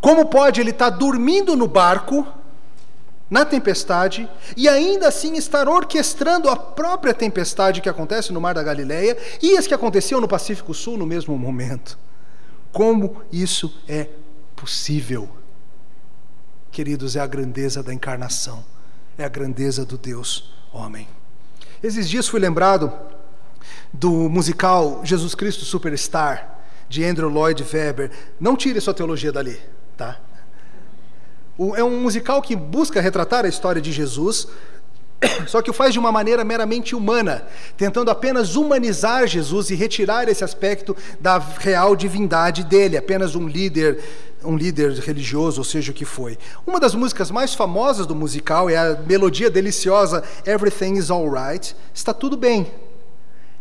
Como 0.00 0.24
pode 0.28 0.62
ele 0.62 0.70
estar 0.70 0.88
dormindo 0.88 1.54
no 1.54 1.68
barco, 1.68 2.26
na 3.28 3.44
tempestade, 3.44 4.26
e 4.56 4.66
ainda 4.66 5.08
assim 5.08 5.36
estar 5.36 5.68
orquestrando 5.68 6.48
a 6.48 6.56
própria 6.56 7.12
tempestade 7.12 7.82
que 7.82 7.88
acontece 7.90 8.32
no 8.32 8.40
Mar 8.40 8.54
da 8.54 8.62
Galileia 8.62 9.14
e 9.42 9.58
as 9.58 9.66
que 9.66 9.74
aconteciam 9.74 10.22
no 10.22 10.28
Pacífico 10.28 10.72
Sul 10.72 10.96
no 10.96 11.04
mesmo 11.04 11.36
momento? 11.36 11.98
Como 12.74 13.22
isso 13.30 13.72
é 13.86 14.08
possível? 14.56 15.30
Queridos, 16.72 17.14
é 17.14 17.20
a 17.20 17.26
grandeza 17.26 17.84
da 17.84 17.94
encarnação, 17.94 18.64
é 19.16 19.24
a 19.24 19.28
grandeza 19.28 19.86
do 19.86 19.96
Deus 19.96 20.52
homem. 20.72 21.06
Esses 21.80 22.08
dias 22.10 22.26
fui 22.26 22.40
lembrado 22.40 22.92
do 23.92 24.28
musical 24.28 25.02
Jesus 25.04 25.36
Cristo 25.36 25.64
Superstar, 25.64 26.64
de 26.88 27.04
Andrew 27.04 27.28
Lloyd 27.28 27.64
Webber. 27.72 28.10
Não 28.40 28.56
tire 28.56 28.80
sua 28.80 28.92
teologia 28.92 29.30
dali, 29.30 29.56
tá? 29.96 30.18
É 31.76 31.84
um 31.84 32.00
musical 32.00 32.42
que 32.42 32.56
busca 32.56 33.00
retratar 33.00 33.44
a 33.44 33.48
história 33.48 33.80
de 33.80 33.92
Jesus, 33.92 34.48
só 35.46 35.62
que 35.62 35.70
o 35.70 35.74
faz 35.74 35.92
de 35.92 35.98
uma 35.98 36.12
maneira 36.12 36.44
meramente 36.44 36.94
humana, 36.94 37.44
tentando 37.76 38.10
apenas 38.10 38.56
humanizar 38.56 39.26
Jesus 39.26 39.70
e 39.70 39.74
retirar 39.74 40.28
esse 40.28 40.44
aspecto 40.44 40.96
da 41.20 41.38
real 41.38 41.96
divindade 41.96 42.64
dele, 42.64 42.96
apenas 42.96 43.34
um 43.34 43.46
líder, 43.46 43.98
um 44.44 44.56
líder 44.56 44.92
religioso, 44.94 45.60
ou 45.60 45.64
seja 45.64 45.90
o 45.90 45.94
que 45.94 46.04
foi. 46.04 46.38
Uma 46.66 46.80
das 46.80 46.94
músicas 46.94 47.30
mais 47.30 47.54
famosas 47.54 48.06
do 48.06 48.14
musical 48.14 48.68
é 48.68 48.76
a 48.76 48.96
melodia 49.06 49.50
deliciosa 49.50 50.22
Everything 50.46 50.94
is 50.94 51.10
Alright, 51.10 51.74
está 51.92 52.12
tudo 52.12 52.36
bem. 52.36 52.66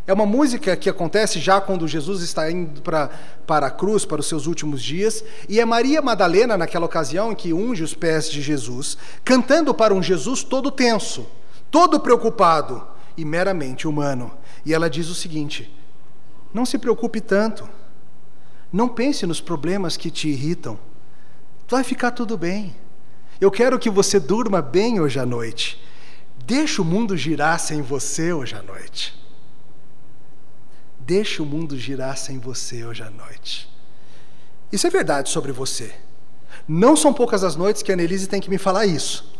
É 0.05 0.11
uma 0.11 0.25
música 0.25 0.75
que 0.75 0.89
acontece 0.89 1.39
já 1.39 1.61
quando 1.61 1.87
Jesus 1.87 2.21
está 2.21 2.51
indo 2.51 2.81
para, 2.81 3.09
para 3.47 3.67
a 3.67 3.71
cruz, 3.71 4.03
para 4.03 4.19
os 4.19 4.27
seus 4.27 4.47
últimos 4.47 4.83
dias, 4.83 5.23
e 5.47 5.61
é 5.61 5.65
Maria 5.65 6.01
Madalena, 6.01 6.57
naquela 6.57 6.85
ocasião 6.85 7.31
em 7.31 7.35
que 7.35 7.53
unge 7.53 7.83
os 7.83 7.93
pés 7.93 8.29
de 8.29 8.41
Jesus, 8.41 8.97
cantando 9.23 9.73
para 9.73 9.93
um 9.93 10.03
Jesus 10.03 10.43
todo 10.43 10.69
tenso 10.69 11.25
todo 11.73 11.99
preocupado 11.99 12.87
e 13.17 13.25
meramente 13.25 13.87
humano. 13.87 14.31
E 14.63 14.75
ela 14.75 14.87
diz 14.87 15.09
o 15.09 15.15
seguinte: 15.15 15.75
não 16.53 16.67
se 16.67 16.77
preocupe 16.77 17.19
tanto, 17.19 17.67
não 18.71 18.87
pense 18.87 19.25
nos 19.25 19.41
problemas 19.41 19.97
que 19.97 20.11
te 20.11 20.29
irritam, 20.29 20.77
vai 21.67 21.83
ficar 21.83 22.11
tudo 22.11 22.37
bem. 22.37 22.75
Eu 23.41 23.49
quero 23.49 23.79
que 23.79 23.89
você 23.89 24.19
durma 24.19 24.61
bem 24.61 25.01
hoje 25.01 25.19
à 25.19 25.25
noite. 25.25 25.83
Deixa 26.45 26.79
o 26.79 26.85
mundo 26.85 27.17
girar 27.17 27.59
sem 27.59 27.81
você 27.81 28.31
hoje 28.31 28.53
à 28.53 28.61
noite. 28.61 29.19
Deixa 30.99 31.41
o 31.41 31.45
mundo 31.45 31.75
girar 31.75 32.15
sem 32.17 32.37
você 32.37 32.85
hoje 32.85 33.01
à 33.01 33.09
noite. 33.09 33.67
Isso 34.71 34.85
é 34.85 34.89
verdade 34.91 35.29
sobre 35.29 35.51
você. 35.51 35.93
Não 36.67 36.95
são 36.95 37.11
poucas 37.11 37.43
as 37.43 37.55
noites 37.55 37.81
que 37.81 37.91
a 37.91 37.95
Annelise 37.95 38.27
tem 38.27 38.39
que 38.39 38.49
me 38.49 38.59
falar 38.59 38.85
isso 38.85 39.32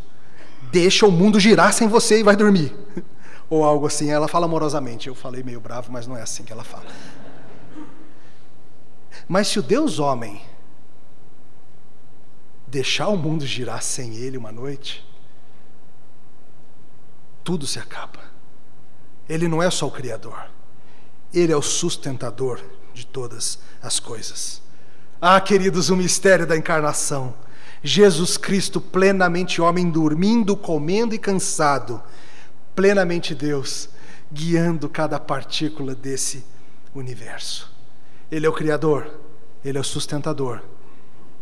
deixa 0.74 1.06
o 1.06 1.12
mundo 1.12 1.40
girar 1.40 1.72
sem 1.72 1.88
você 1.88 2.20
e 2.20 2.24
vai 2.24 2.36
dormir. 2.36 2.76
Ou 3.48 3.64
algo 3.64 3.86
assim. 3.86 4.10
Ela 4.10 4.28
fala 4.28 4.48
amorosamente. 4.48 5.08
Eu 5.08 5.14
falei 5.14 5.44
meio 5.44 5.60
bravo, 5.60 5.92
mas 5.92 6.08
não 6.08 6.18
é 6.18 6.24
assim 6.24 6.44
que 6.44 6.52
ela 6.52 6.64
fala. 6.64 6.88
Mas 9.28 9.48
se 9.48 9.60
o 9.60 9.64
Deus 9.64 10.00
homem 10.00 10.42
deixar 12.68 13.08
o 13.10 13.16
mundo 13.16 13.46
girar 13.46 13.84
sem 13.84 14.16
ele 14.16 14.36
uma 14.36 14.52
noite, 14.52 15.08
tudo 17.44 17.68
se 17.68 17.78
acaba. 17.78 18.20
Ele 19.30 19.48
não 19.48 19.62
é 19.62 19.70
só 19.70 19.88
o 19.88 19.92
Criador, 19.92 20.50
ele 21.32 21.54
é 21.54 21.56
o 21.56 21.62
sustentador 21.62 22.60
de 22.94 23.06
todas 23.06 23.60
as 23.82 24.00
coisas. 24.00 24.62
Ah, 25.22 25.40
queridos, 25.40 25.90
o 25.90 25.96
mistério 25.96 26.46
da 26.46 26.58
encarnação. 26.58 27.34
Jesus 27.84 28.38
Cristo, 28.38 28.80
plenamente 28.80 29.62
homem, 29.62 29.90
dormindo, 29.90 30.56
comendo 30.56 31.14
e 31.14 31.20
cansado, 31.20 32.02
plenamente 32.74 33.36
Deus, 33.36 33.90
guiando 34.32 34.88
cada 34.88 35.20
partícula 35.20 35.94
desse 35.94 36.46
universo. 36.96 37.70
Ele 38.32 38.46
é 38.46 38.50
o 38.50 38.54
Criador, 38.54 39.12
Ele 39.66 39.78
é 39.78 39.82
o 39.82 39.84
sustentador, 39.84 40.62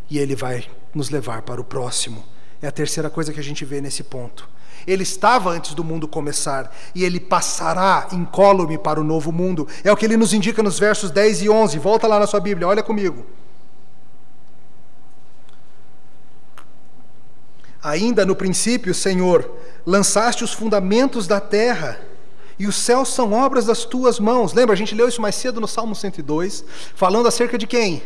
e 0.10 0.18
Ele 0.18 0.36
vai 0.36 0.68
nos 0.94 1.10
levar 1.10 1.44
para 1.44 1.62
o 1.62 1.64
próximo 1.64 2.26
É 2.62 2.68
a 2.68 2.72
terceira 2.72 3.10
coisa 3.10 3.32
que 3.32 3.40
a 3.40 3.44
gente 3.44 3.64
vê 3.64 3.80
nesse 3.80 4.04
ponto. 4.04 4.48
Ele 4.86 5.04
estava 5.04 5.52
antes 5.52 5.74
do 5.74 5.84
mundo 5.84 6.08
começar 6.08 6.76
e 6.94 7.04
ele 7.04 7.20
passará 7.20 8.08
incólume 8.12 8.78
para 8.78 9.00
o 9.00 9.04
novo 9.04 9.32
mundo. 9.32 9.68
É 9.84 9.92
o 9.92 9.98
que 9.98 10.06
ele 10.06 10.18
nos 10.18 10.34
indica 10.34 10.62
nos 10.62 10.78
versos 10.78 11.12
10 11.12 11.44
e 11.44 11.50
11. 11.50 11.80
Volta 11.80 12.08
lá 12.08 12.20
na 12.20 12.28
sua 12.28 12.40
Bíblia, 12.40 12.68
olha 12.68 12.84
comigo. 12.84 13.26
Ainda 17.84 18.26
no 18.26 18.36
princípio, 18.36 18.94
Senhor, 18.94 19.50
lançaste 19.86 20.44
os 20.44 20.54
fundamentos 20.54 21.26
da 21.26 21.40
terra, 21.40 22.00
e 22.60 22.68
os 22.68 22.76
céus 22.76 23.10
são 23.10 23.34
obras 23.34 23.66
das 23.66 23.86
tuas 23.86 24.20
mãos. 24.20 24.54
Lembra, 24.54 24.74
a 24.74 24.78
gente 24.78 24.94
leu 24.94 25.08
isso 25.08 25.22
mais 25.22 25.34
cedo 25.34 25.60
no 25.60 25.68
Salmo 25.68 25.96
102, 25.96 26.64
falando 26.94 27.28
acerca 27.28 27.58
de 27.58 27.66
quem? 27.66 28.04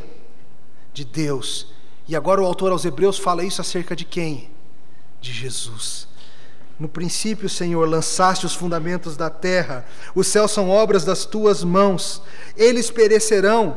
De 0.94 1.04
Deus. 1.04 1.74
E 2.08 2.16
agora 2.16 2.42
o 2.42 2.46
autor 2.46 2.72
aos 2.72 2.86
Hebreus 2.86 3.18
fala 3.18 3.44
isso 3.44 3.60
acerca 3.60 3.96
de 3.96 4.06
quem? 4.06 4.50
De 5.20 5.34
Jesus. 5.34 6.08
No 6.80 6.88
princípio, 6.88 7.50
Senhor, 7.50 7.88
lançaste 7.88 8.46
os 8.46 8.54
fundamentos 8.54 9.18
da 9.18 9.30
terra, 9.30 9.86
os 10.14 10.28
céus 10.28 10.52
são 10.52 10.70
obras 10.70 11.04
das 11.04 11.26
tuas 11.26 11.64
mãos, 11.64 12.22
eles 12.56 12.92
perecerão 12.92 13.76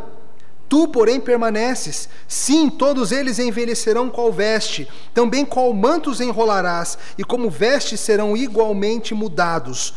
Tu, 0.68 0.86
porém, 0.88 1.18
permaneces. 1.18 2.08
Sim, 2.26 2.68
todos 2.68 3.10
eles 3.10 3.38
envelhecerão 3.38 4.10
qual 4.10 4.30
veste, 4.30 4.86
também 5.14 5.44
qual 5.44 5.72
manto 5.72 6.10
os 6.10 6.20
enrolarás, 6.20 6.98
e 7.16 7.24
como 7.24 7.48
vestes 7.48 8.00
serão 8.00 8.36
igualmente 8.36 9.14
mudados. 9.14 9.94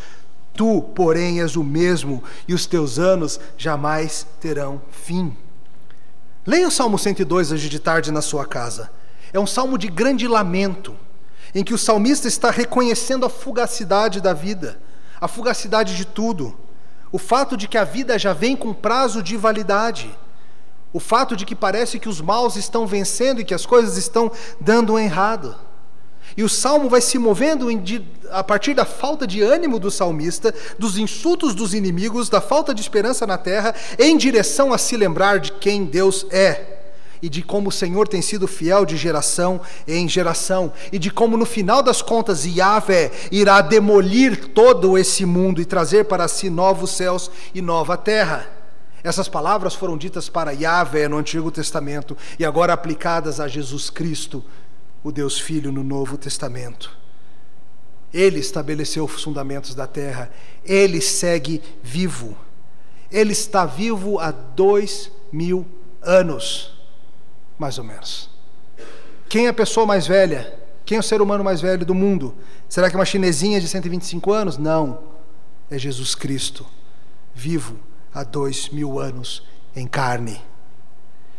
Tu, 0.53 0.81
porém, 0.95 1.41
és 1.41 1.55
o 1.55 1.63
mesmo, 1.63 2.23
e 2.47 2.53
os 2.53 2.65
teus 2.65 2.97
anos 2.97 3.39
jamais 3.57 4.25
terão 4.39 4.81
fim. 4.91 5.35
Leia 6.45 6.67
o 6.67 6.71
Salmo 6.71 6.97
102 6.97 7.51
hoje 7.51 7.67
de 7.67 7.79
tarde 7.79 8.11
na 8.11 8.21
sua 8.21 8.45
casa. 8.45 8.89
É 9.33 9.39
um 9.39 9.47
salmo 9.47 9.77
de 9.77 9.87
grande 9.87 10.27
lamento, 10.27 10.95
em 11.53 11.63
que 11.63 11.73
o 11.73 11.77
salmista 11.77 12.29
está 12.29 12.49
reconhecendo 12.49 13.25
a 13.25 13.29
fugacidade 13.29 14.21
da 14.21 14.33
vida, 14.33 14.79
a 15.19 15.27
fugacidade 15.27 15.97
de 15.97 16.05
tudo, 16.05 16.57
o 17.11 17.17
fato 17.17 17.57
de 17.57 17.67
que 17.67 17.77
a 17.77 17.83
vida 17.83 18.17
já 18.17 18.31
vem 18.31 18.55
com 18.55 18.73
prazo 18.73 19.21
de 19.21 19.35
validade 19.35 20.09
o 20.93 20.99
fato 20.99 21.35
de 21.35 21.45
que 21.45 21.55
parece 21.55 21.99
que 21.99 22.09
os 22.09 22.21
maus 22.21 22.55
estão 22.55 22.85
vencendo 22.85 23.41
e 23.41 23.45
que 23.45 23.53
as 23.53 23.65
coisas 23.65 23.97
estão 23.97 24.31
dando 24.59 24.97
errado. 24.97 25.55
E 26.35 26.43
o 26.43 26.49
salmo 26.49 26.89
vai 26.89 27.01
se 27.01 27.17
movendo 27.17 27.67
a 28.29 28.43
partir 28.43 28.73
da 28.73 28.85
falta 28.85 29.27
de 29.27 29.41
ânimo 29.41 29.79
do 29.79 29.91
salmista, 29.91 30.53
dos 30.79 30.97
insultos 30.97 31.53
dos 31.53 31.73
inimigos, 31.73 32.29
da 32.29 32.39
falta 32.39 32.73
de 32.73 32.81
esperança 32.81 33.27
na 33.27 33.37
terra, 33.37 33.75
em 33.99 34.15
direção 34.17 34.71
a 34.71 34.77
se 34.77 34.95
lembrar 34.95 35.39
de 35.39 35.51
quem 35.53 35.83
Deus 35.83 36.25
é 36.29 36.79
e 37.21 37.29
de 37.29 37.43
como 37.43 37.69
o 37.69 37.71
Senhor 37.71 38.07
tem 38.07 38.21
sido 38.21 38.47
fiel 38.47 38.83
de 38.83 38.97
geração 38.97 39.61
em 39.87 40.09
geração, 40.09 40.73
e 40.91 40.97
de 40.97 41.11
como 41.11 41.37
no 41.37 41.45
final 41.45 41.83
das 41.83 42.01
contas 42.01 42.45
Yahvé 42.45 43.11
irá 43.31 43.61
demolir 43.61 44.47
todo 44.47 44.97
esse 44.97 45.23
mundo 45.23 45.61
e 45.61 45.65
trazer 45.65 46.05
para 46.05 46.27
si 46.27 46.49
novos 46.49 46.91
céus 46.91 47.29
e 47.53 47.61
nova 47.61 47.95
terra. 47.95 48.60
Essas 49.03 49.27
palavras 49.27 49.73
foram 49.73 49.97
ditas 49.97 50.29
para 50.29 50.51
Yahvé 50.51 51.07
no 51.07 51.17
Antigo 51.17 51.49
Testamento 51.49 52.15
e 52.37 52.45
agora 52.45 52.73
aplicadas 52.73 53.39
a 53.39 53.47
Jesus 53.47 53.89
Cristo, 53.89 54.43
o 55.03 55.11
Deus 55.11 55.39
Filho, 55.39 55.71
no 55.71 55.83
Novo 55.83 56.17
Testamento. 56.17 56.95
Ele 58.13 58.39
estabeleceu 58.39 59.05
os 59.05 59.23
fundamentos 59.23 59.73
da 59.73 59.87
terra, 59.87 60.31
ele 60.63 61.01
segue 61.01 61.61
vivo. 61.81 62.37
Ele 63.11 63.31
está 63.31 63.65
vivo 63.65 64.19
há 64.19 64.31
dois 64.31 65.11
mil 65.31 65.65
anos, 66.01 66.77
mais 67.57 67.77
ou 67.77 67.83
menos. 67.83 68.29
Quem 69.27 69.47
é 69.47 69.49
a 69.49 69.53
pessoa 69.53 69.85
mais 69.85 70.05
velha? 70.05 70.59
Quem 70.85 70.97
é 70.97 70.99
o 70.99 71.03
ser 71.03 71.21
humano 71.21 71.43
mais 71.43 71.61
velho 71.61 71.85
do 71.85 71.95
mundo? 71.95 72.35
Será 72.69 72.89
que 72.89 72.95
é 72.95 72.99
uma 72.99 73.05
chinesinha 73.05 73.59
de 73.59 73.67
125 73.67 74.31
anos? 74.31 74.57
Não. 74.57 75.11
É 75.69 75.77
Jesus 75.77 76.13
Cristo, 76.13 76.65
vivo 77.33 77.90
há 78.13 78.23
dois 78.23 78.69
mil 78.69 78.99
anos 78.99 79.43
em 79.75 79.87
carne. 79.87 80.41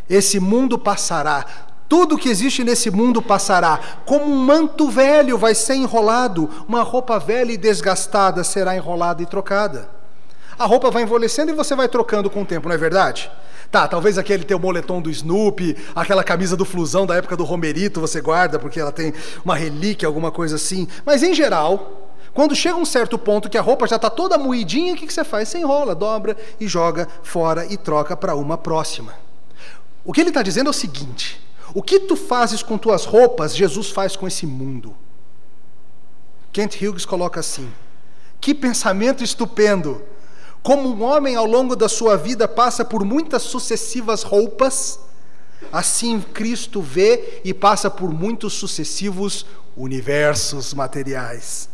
Esse 0.08 0.40
mundo 0.40 0.78
passará, 0.78 1.44
tudo 1.88 2.16
que 2.16 2.28
existe 2.28 2.64
nesse 2.64 2.90
mundo 2.90 3.20
passará, 3.20 3.78
como 4.06 4.24
um 4.24 4.36
manto 4.36 4.88
velho 4.88 5.36
vai 5.36 5.54
ser 5.54 5.74
enrolado, 5.74 6.48
uma 6.66 6.82
roupa 6.82 7.18
velha 7.18 7.52
e 7.52 7.56
desgastada 7.56 8.42
será 8.42 8.74
enrolada 8.74 9.22
e 9.22 9.26
trocada. 9.26 9.90
A 10.58 10.64
roupa 10.64 10.90
vai 10.90 11.02
envelhecendo 11.02 11.50
e 11.50 11.54
você 11.54 11.74
vai 11.74 11.88
trocando 11.88 12.30
com 12.30 12.42
o 12.42 12.46
tempo, 12.46 12.68
não 12.68 12.74
é 12.74 12.78
verdade? 12.78 13.30
Tá, 13.70 13.88
talvez 13.88 14.18
aquele 14.18 14.44
teu 14.44 14.58
moletom 14.58 15.00
do 15.00 15.10
Snoopy, 15.10 15.76
aquela 15.94 16.22
camisa 16.22 16.56
do 16.56 16.64
Flusão 16.64 17.06
da 17.06 17.16
época 17.16 17.36
do 17.36 17.44
Romerito 17.44 18.00
você 18.00 18.20
guarda 18.20 18.58
porque 18.58 18.78
ela 18.78 18.92
tem 18.92 19.14
uma 19.44 19.54
relíquia, 19.54 20.06
alguma 20.06 20.30
coisa 20.30 20.56
assim. 20.56 20.86
Mas 21.06 21.22
em 21.22 21.34
geral, 21.34 22.01
quando 22.34 22.56
chega 22.56 22.76
um 22.76 22.84
certo 22.84 23.18
ponto 23.18 23.50
que 23.50 23.58
a 23.58 23.62
roupa 23.62 23.86
já 23.86 23.96
está 23.96 24.08
toda 24.08 24.38
moidinha, 24.38 24.94
o 24.94 24.96
que, 24.96 25.06
que 25.06 25.12
você 25.12 25.24
faz? 25.24 25.48
Você 25.48 25.58
enrola, 25.58 25.94
dobra 25.94 26.36
e 26.58 26.66
joga 26.66 27.06
fora 27.22 27.66
e 27.66 27.76
troca 27.76 28.16
para 28.16 28.34
uma 28.34 28.56
próxima. 28.56 29.14
O 30.04 30.12
que 30.12 30.20
ele 30.20 30.30
está 30.30 30.42
dizendo 30.42 30.68
é 30.68 30.70
o 30.70 30.74
seguinte: 30.74 31.40
o 31.74 31.82
que 31.82 32.00
tu 32.00 32.16
fazes 32.16 32.62
com 32.62 32.78
tuas 32.78 33.04
roupas, 33.04 33.54
Jesus 33.54 33.90
faz 33.90 34.16
com 34.16 34.26
esse 34.26 34.46
mundo. 34.46 34.96
Kent 36.52 36.80
Hughes 36.80 37.04
coloca 37.04 37.40
assim: 37.40 37.70
que 38.40 38.54
pensamento 38.54 39.22
estupendo! 39.22 40.02
Como 40.62 40.88
um 40.88 41.02
homem 41.02 41.34
ao 41.34 41.44
longo 41.44 41.74
da 41.74 41.88
sua 41.88 42.16
vida 42.16 42.46
passa 42.46 42.84
por 42.84 43.04
muitas 43.04 43.42
sucessivas 43.42 44.22
roupas, 44.22 44.98
assim 45.72 46.20
Cristo 46.20 46.80
vê 46.80 47.40
e 47.44 47.52
passa 47.52 47.90
por 47.90 48.12
muitos 48.12 48.52
sucessivos 48.54 49.44
universos 49.76 50.72
materiais. 50.72 51.68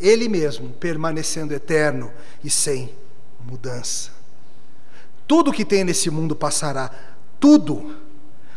Ele 0.00 0.28
mesmo 0.28 0.70
permanecendo 0.70 1.54
eterno 1.54 2.12
e 2.42 2.50
sem 2.50 2.94
mudança. 3.44 4.10
Tudo 5.26 5.52
que 5.52 5.64
tem 5.64 5.84
nesse 5.84 6.10
mundo 6.10 6.36
passará, 6.36 6.90
tudo. 7.40 7.96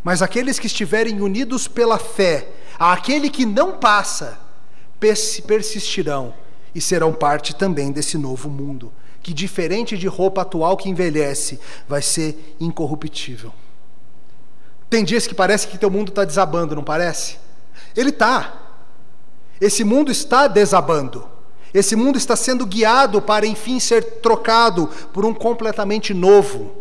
Mas 0.03 0.21
aqueles 0.21 0.59
que 0.59 0.67
estiverem 0.67 1.21
unidos 1.21 1.67
pela 1.67 1.97
fé, 1.97 2.47
aquele 2.79 3.29
que 3.29 3.45
não 3.45 3.77
passa, 3.77 4.39
persistirão 4.99 6.33
e 6.73 6.81
serão 6.81 7.13
parte 7.13 7.55
também 7.55 7.91
desse 7.91 8.17
novo 8.17 8.49
mundo, 8.49 8.91
que 9.21 9.33
diferente 9.33 9.97
de 9.97 10.07
roupa 10.07 10.41
atual 10.41 10.77
que 10.77 10.89
envelhece, 10.89 11.59
vai 11.87 12.01
ser 12.01 12.55
incorruptível. 12.59 13.53
Tem 14.89 15.03
dias 15.03 15.27
que 15.27 15.35
parece 15.35 15.67
que 15.67 15.77
teu 15.77 15.89
mundo 15.89 16.09
está 16.09 16.23
desabando, 16.23 16.75
não 16.75 16.83
parece? 16.83 17.37
Ele 17.95 18.09
está. 18.09 18.66
Esse 19.59 19.83
mundo 19.83 20.11
está 20.11 20.47
desabando. 20.47 21.27
Esse 21.73 21.95
mundo 21.95 22.17
está 22.17 22.35
sendo 22.35 22.65
guiado 22.65 23.21
para 23.21 23.45
enfim 23.45 23.79
ser 23.79 24.03
trocado 24.21 24.87
por 25.13 25.25
um 25.25 25.33
completamente 25.33 26.13
novo. 26.13 26.75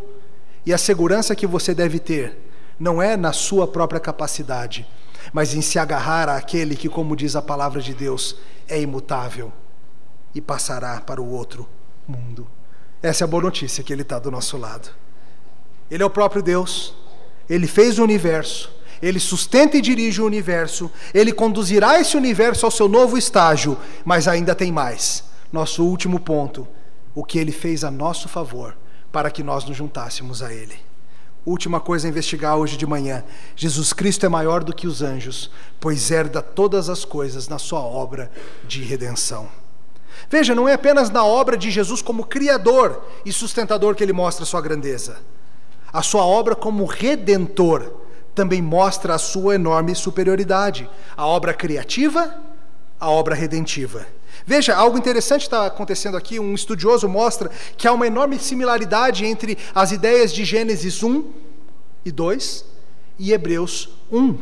E 0.65 0.73
a 0.73 0.79
segurança 0.79 1.35
que 1.35 1.47
você 1.47 1.75
deve 1.75 1.99
ter 1.99 2.39
não 2.79 3.01
é 3.01 3.17
na 3.17 3.33
sua 3.33 3.67
própria 3.67 4.01
capacidade, 4.01 4.87
mas 5.33 5.55
em 5.55 5.63
se 5.63 5.79
agarrar 5.79 6.29
àquele 6.29 6.77
que, 6.77 6.89
como 6.89 7.17
diz 7.17 7.35
a 7.35 7.43
palavra 7.43 7.81
de 7.81 7.95
Deus, 7.95 8.37
é 8.69 8.81
imutável 8.81 9.53
e 10.35 10.41
passará 10.41 11.01
para 11.01 11.21
o 11.21 11.31
outro 11.31 11.69
mundo. 12.07 12.47
Essa 13.03 13.25
é 13.25 13.27
a 13.27 13.29
boa 13.29 13.43
notícia 13.43 13.83
que 13.83 13.93
Ele 13.93 14.03
está 14.03 14.19
do 14.19 14.31
nosso 14.31 14.57
lado. 14.57 14.91
Ele 15.91 16.03
é 16.03 16.07
o 16.07 16.11
próprio 16.11 16.43
Deus, 16.43 16.95
Ele 17.49 17.67
fez 17.67 17.99
o 17.99 18.05
universo, 18.05 18.71
ele 19.03 19.21
sustenta 19.21 19.77
e 19.77 19.81
dirige 19.81 20.21
o 20.21 20.27
universo, 20.27 20.91
ele 21.13 21.33
conduzirá 21.33 22.01
esse 22.01 22.17
universo 22.17 22.65
ao 22.65 22.71
seu 22.71 22.89
novo 22.89 23.17
estágio, 23.17 23.77
mas 24.05 24.27
ainda 24.27 24.55
tem 24.55 24.73
mais. 24.73 25.25
Nosso 25.53 25.85
último 25.85 26.19
ponto, 26.19 26.67
o 27.15 27.25
que 27.25 27.39
ele 27.39 27.53
fez 27.53 27.85
a 27.85 27.91
nosso 27.91 28.29
favor 28.29 28.77
para 29.13 29.31
que 29.31 29.43
nós 29.43 29.65
nos 29.65 29.77
juntássemos 29.77 30.43
a 30.43 30.53
ele. 30.53 30.75
Última 31.45 31.79
coisa 31.81 32.07
a 32.07 32.11
investigar 32.11 32.57
hoje 32.57 32.77
de 32.77 32.87
manhã: 32.87 33.25
Jesus 33.55 33.93
Cristo 33.93 34.27
é 34.27 34.29
maior 34.29 34.65
do 34.65 34.75
que 34.75 34.87
os 34.87 35.01
anjos, 35.01 35.51
pois 35.79 36.11
herda 36.11 36.43
todas 36.43 36.89
as 36.89 37.05
coisas 37.05 37.49
na 37.49 37.59
sua 37.59 37.81
obra 37.81 38.31
de 38.67 38.83
redenção. 38.83 39.49
Veja, 40.29 40.55
não 40.55 40.69
é 40.69 40.73
apenas 40.73 41.09
na 41.09 41.25
obra 41.25 41.57
de 41.57 41.71
Jesus 41.71 42.03
como 42.03 42.27
Criador 42.27 43.03
e 43.25 43.33
sustentador 43.33 43.95
que 43.95 44.03
ele 44.03 44.13
mostra 44.13 44.43
a 44.43 44.47
sua 44.47 44.61
grandeza, 44.61 45.19
a 45.93 46.03
sua 46.03 46.25
obra 46.25 46.57
como 46.57 46.85
Redentor 46.85 48.06
também 48.37 48.61
mostra 48.61 49.15
a 49.15 49.19
sua 49.19 49.55
enorme 49.55 49.95
superioridade. 49.97 50.89
A 51.17 51.27
obra 51.27 51.55
criativa, 51.55 52.39
a 53.01 53.11
obra 53.11 53.35
redentiva. 53.35 54.07
Veja, 54.47 54.77
algo 54.77 54.99
interessante 54.99 55.43
está 55.43 55.67
acontecendo 55.67 56.17
aqui. 56.17 56.39
Um 56.39 56.55
estudioso 56.55 57.09
mostra 57.09 57.51
que 57.77 57.89
há 57.89 57.93
uma 57.93 58.07
enorme 58.07 58.39
similaridade 58.39 59.25
entre 59.25 59.57
as 59.75 59.91
ideias 59.91 60.33
de 60.33 60.45
Gênesis 60.45 61.03
1 61.03 61.25
e 62.05 62.13
2 62.13 62.65
e 63.19 63.33
Hebreus 63.33 63.89
1. 64.13 64.37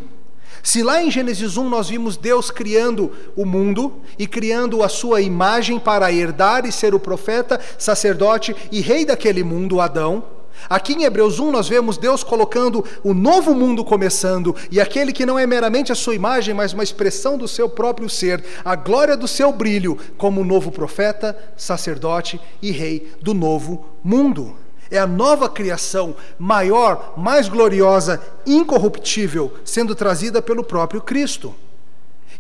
Se 0.63 0.83
lá 0.83 1.01
em 1.01 1.11
Gênesis 1.11 1.57
1 1.57 1.69
nós 1.69 1.89
vimos 1.89 2.17
Deus 2.17 2.51
criando 2.51 3.13
o 3.37 3.47
mundo 3.47 4.01
e 4.19 4.27
criando 4.27 4.83
a 4.83 4.89
sua 4.89 5.21
imagem 5.21 5.79
para 5.79 6.11
herdar 6.11 6.67
e 6.67 6.73
ser 6.73 6.95
o 6.95 7.01
profeta, 7.01 7.61
sacerdote 7.79 8.57
e 8.73 8.81
rei 8.81 9.05
daquele 9.05 9.45
mundo, 9.45 9.81
Adão, 9.81 10.25
Aqui 10.69 10.95
em 10.95 11.05
Hebreus 11.05 11.39
1 11.39 11.51
nós 11.51 11.69
vemos 11.69 11.99
Deus 11.99 12.23
colocando 12.23 12.85
o 13.03 13.13
novo 13.13 13.55
mundo 13.55 13.85
começando 13.85 14.55
e 14.71 14.81
aquele 14.81 15.13
que 15.13 15.27
não 15.27 15.39
é 15.39 15.47
meramente 15.47 15.93
a 15.93 15.95
sua 15.95 16.15
imagem, 16.15 16.55
mas 16.55 16.73
uma 16.73 16.83
expressão 16.83 17.37
do 17.37 17.47
seu 17.47 17.69
próprio 17.69 18.09
ser, 18.09 18.45
a 18.65 18.75
glória 18.75 19.17
do 19.17 19.29
seu 19.29 19.53
brilho, 19.53 19.99
como 20.17 20.45
novo 20.45 20.71
profeta, 20.71 21.37
sacerdote 21.57 22.41
e 22.63 22.71
rei 22.71 23.13
do 23.21 23.35
novo 23.35 23.85
mundo. 24.03 24.57
É 24.91 24.99
a 24.99 25.07
nova 25.07 25.49
criação, 25.49 26.15
maior, 26.39 27.15
mais 27.17 27.49
gloriosa, 27.49 28.23
incorruptível, 28.47 29.53
sendo 29.65 29.95
trazida 29.95 30.41
pelo 30.41 30.63
próprio 30.63 31.01
Cristo. 31.01 31.55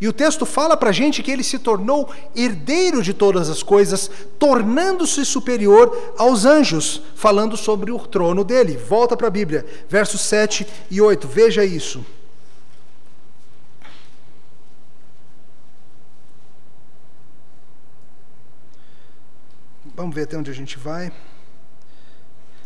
E 0.00 0.08
o 0.08 0.12
texto 0.12 0.44
fala 0.44 0.76
para 0.76 0.90
a 0.90 0.92
gente 0.92 1.22
que 1.22 1.30
ele 1.30 1.42
se 1.44 1.58
tornou 1.58 2.12
herdeiro 2.34 3.02
de 3.02 3.14
todas 3.14 3.48
as 3.48 3.62
coisas, 3.62 4.10
tornando-se 4.38 5.24
superior 5.24 6.14
aos 6.18 6.44
anjos, 6.44 7.02
falando 7.14 7.56
sobre 7.56 7.92
o 7.92 7.98
trono 7.98 8.44
dele. 8.44 8.76
Volta 8.76 9.16
para 9.16 9.28
a 9.28 9.30
Bíblia, 9.30 9.64
versos 9.88 10.20
7 10.22 10.66
e 10.90 11.00
8, 11.00 11.28
veja 11.28 11.64
isso. 11.64 12.04
Vamos 19.96 20.14
ver 20.14 20.22
até 20.22 20.36
onde 20.36 20.50
a 20.50 20.54
gente 20.54 20.76
vai. 20.76 21.12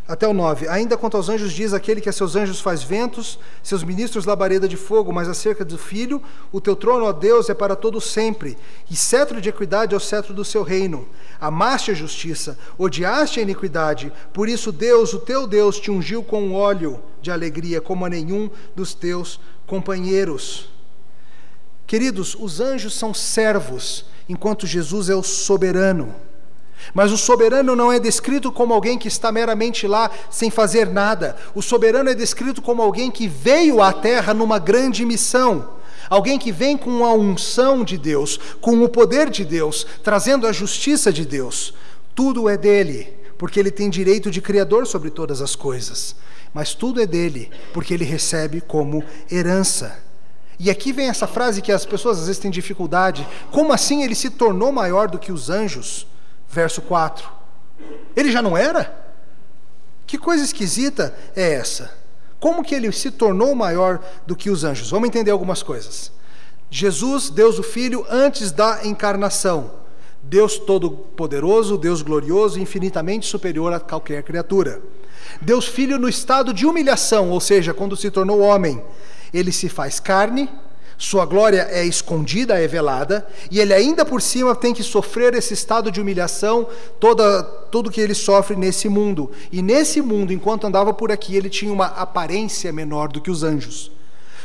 Até 0.09 0.27
o 0.27 0.33
9. 0.33 0.67
Ainda 0.69 0.97
quanto 0.97 1.19
aos 1.19 1.29
anjos, 1.29 1.53
diz 1.53 1.75
aquele 1.75 2.01
que 2.01 2.09
a 2.09 2.13
seus 2.13 2.35
anjos 2.35 2.63
faz 2.63 2.83
ventos, 2.83 3.39
seus 3.63 3.85
ministros 3.85 4.25
labareda 4.25 4.67
de 4.67 4.75
fogo, 4.75 5.13
mas 5.13 5.29
acerca 5.29 5.67
do 5.67 5.77
filho, 5.77 6.23
o 6.51 6.63
teu 6.63 6.75
trono, 6.75 7.05
ó 7.05 7.13
Deus, 7.13 7.51
é 7.51 7.55
para 7.55 7.77
todo 7.77 8.01
sempre, 8.01 8.57
e 8.91 8.97
cetro 8.97 9.39
de 9.39 9.51
equidade 9.51 9.93
é 9.93 9.97
o 9.99 10.01
cetro 10.01 10.33
do 10.33 10.47
seu 10.47 10.63
reino. 10.63 11.07
Amaste 11.39 11.91
a 11.91 11.95
justiça, 11.95 12.59
odiaste 12.79 13.39
a 13.39 13.43
iniquidade, 13.43 14.11
por 14.33 14.49
isso 14.49 14.73
Deus, 14.73 15.13
o 15.13 15.19
teu 15.19 15.47
Deus, 15.47 15.79
te 15.79 15.91
ungiu 15.91 16.23
com 16.23 16.55
óleo 16.55 17.03
de 17.21 17.31
alegria, 17.31 17.79
como 17.79 18.07
a 18.07 18.09
nenhum 18.09 18.49
dos 18.75 18.95
teus 18.95 19.39
companheiros. 19.67 20.71
Queridos, 21.87 22.35
os 22.35 22.61
anjos 22.61 22.95
são 22.95 23.13
servos, 23.13 24.07
enquanto 24.27 24.67
Jesus 24.67 25.11
é 25.11 25.15
o 25.15 25.23
soberano. 25.23 26.15
Mas 26.95 27.13
o 27.13 27.19
soberano 27.19 27.77
não 27.77 27.93
é 27.93 27.99
descrito 27.99 28.51
como 28.51 28.73
alguém 28.73 28.99
que 28.99 29.09
está 29.09 29.31
meramente 29.31 29.87
lá 29.87 30.11
sem 30.31 30.51
fazer 30.51 30.89
nada. 30.89 31.37
O 31.55 31.63
soberano 31.63 32.11
é 32.11 32.15
descrito 32.15 32.63
como 32.63 32.83
alguém 32.83 33.11
que 33.11 33.29
veio 33.29 33.83
à 33.83 33.93
terra 33.93 34.33
numa 34.33 34.59
grande 34.59 35.05
missão. 35.05 35.77
Alguém 36.09 36.39
que 36.39 36.51
vem 36.51 36.77
com 36.77 37.05
a 37.05 37.13
unção 37.13 37.85
de 37.85 37.99
Deus, 37.99 38.39
com 38.61 38.83
o 38.83 38.89
poder 38.89 39.29
de 39.29 39.45
Deus, 39.45 39.87
trazendo 40.03 40.47
a 40.47 40.53
justiça 40.53 41.13
de 41.13 41.27
Deus. 41.27 41.75
Tudo 42.15 42.49
é 42.49 42.57
dele, 42.57 43.15
porque 43.37 43.61
ele 43.61 43.71
tem 43.71 43.91
direito 43.91 44.31
de 44.31 44.41
criador 44.41 44.87
sobre 44.87 45.11
todas 45.11 45.43
as 45.43 45.55
coisas. 45.55 46.17
Mas 46.55 46.73
tudo 46.73 47.01
é 47.01 47.07
dele, 47.07 47.51
porque 47.75 47.93
ele 47.93 48.05
recebe 48.05 48.61
como 48.61 49.05
herança. 49.31 49.99
E 50.59 50.71
aqui 50.71 50.93
vem 50.93 51.09
essa 51.09 51.27
frase 51.27 51.63
que 51.63 51.71
as 51.71 51.87
pessoas 51.87 52.19
às 52.19 52.27
vezes 52.27 52.41
têm 52.41 52.51
dificuldade: 52.51 53.27
como 53.51 53.73
assim 53.73 54.03
ele 54.03 54.15
se 54.15 54.31
tornou 54.31 54.73
maior 54.73 55.09
do 55.09 55.19
que 55.19 55.31
os 55.31 55.51
anjos? 55.51 56.07
Verso 56.49 56.83
4. 56.83 57.29
Ele 58.17 58.33
já 58.33 58.43
não 58.43 58.57
era? 58.57 58.97
Que 60.07 60.17
coisa 60.17 60.45
esquisita 60.45 61.15
é 61.37 61.53
essa? 61.53 61.93
Como 62.41 62.63
que 62.65 62.75
ele 62.75 62.91
se 62.93 63.11
tornou 63.11 63.55
maior 63.55 64.01
do 64.27 64.35
que 64.35 64.51
os 64.51 64.65
anjos? 64.65 64.91
Vamos 64.91 65.09
entender 65.09 65.31
algumas 65.31 65.63
coisas. 65.63 66.13
Jesus, 66.71 67.31
Deus 67.31 67.59
o 67.59 67.63
Filho, 67.63 68.07
antes 68.09 68.51
da 68.51 68.85
encarnação, 68.85 69.71
Deus 70.23 70.59
todo-poderoso, 70.59 71.79
Deus 71.79 72.03
glorioso, 72.03 72.61
infinitamente 72.61 73.27
superior 73.27 73.73
a 73.73 73.81
qualquer 73.81 74.23
criatura. 74.23 74.81
Deus 75.41 75.67
Filho 75.67 75.99
no 75.99 76.09
estado 76.09 76.53
de 76.53 76.67
humilhação, 76.67 77.31
ou 77.31 77.41
seja, 77.41 77.75
quando 77.75 77.97
se 77.97 78.11
tornou 78.11 78.41
homem, 78.41 78.83
ele 79.33 79.53
se 79.53 79.69
faz 79.69 80.01
carne, 80.01 80.49
sua 80.99 81.25
glória 81.25 81.69
é 81.71 81.87
escondida, 81.87 82.59
é 82.59 82.67
velada, 82.67 83.25
e 83.53 83.61
ele 83.61 83.73
ainda 83.73 84.05
por 84.05 84.21
cima 84.21 84.57
tem 84.57 84.75
que 84.75 84.83
sofrer 84.83 85.33
esse 85.35 85.55
estado 85.55 85.93
de 85.93 86.01
humilhação, 86.01 86.67
toda, 86.99 87.45
tudo 87.71 87.91
que 87.91 88.01
ele 88.01 88.15
sofre 88.15 88.57
nesse 88.57 88.89
mundo. 88.89 89.31
E 89.53 89.63
nesse 89.63 90.03
mundo, 90.03 90.33
enquanto 90.33 90.67
andava 90.67 90.93
por 90.93 91.13
aqui, 91.13 91.37
ele 91.37 91.49
tinha 91.49 91.73
uma 91.73 91.87
aparência 91.87 92.73
menor 92.73 93.07
do 93.13 93.21
que 93.21 93.31
os 93.31 93.45
anjos. 93.45 93.93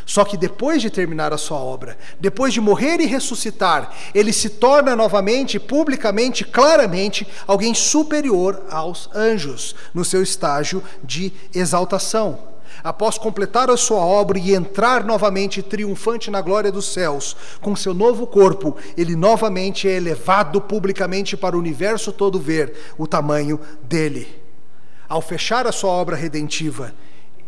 Só 0.05 0.23
que 0.23 0.37
depois 0.37 0.79
de 0.79 0.91
terminar 0.91 1.33
a 1.33 1.39
sua 1.39 1.57
obra, 1.57 1.97
depois 2.19 2.53
de 2.53 2.61
morrer 2.61 2.99
e 2.99 3.07
ressuscitar, 3.07 3.91
ele 4.13 4.31
se 4.31 4.49
torna 4.49 4.95
novamente, 4.95 5.59
publicamente, 5.59 6.43
claramente, 6.43 7.25
alguém 7.47 7.73
superior 7.73 8.63
aos 8.69 9.09
anjos, 9.15 9.75
no 9.91 10.05
seu 10.05 10.21
estágio 10.21 10.83
de 11.03 11.33
exaltação 11.51 12.52
após 12.83 13.17
completar 13.17 13.69
a 13.69 13.77
sua 13.77 13.99
obra 13.99 14.39
e 14.39 14.53
entrar 14.53 15.03
novamente 15.03 15.61
triunfante 15.61 16.31
na 16.31 16.41
glória 16.41 16.71
dos 16.71 16.85
céus, 16.85 17.35
com 17.59 17.75
seu 17.75 17.93
novo 17.93 18.25
corpo, 18.25 18.77
ele 18.95 19.15
novamente 19.15 19.87
é 19.87 19.91
elevado 19.91 20.61
publicamente 20.61 21.35
para 21.35 21.55
o 21.55 21.59
universo 21.59 22.11
todo 22.11 22.39
ver 22.39 22.73
o 22.97 23.05
tamanho 23.05 23.59
dele. 23.83 24.41
Ao 25.07 25.21
fechar 25.21 25.67
a 25.67 25.71
sua 25.71 25.91
obra 25.91 26.15
redentiva, 26.15 26.93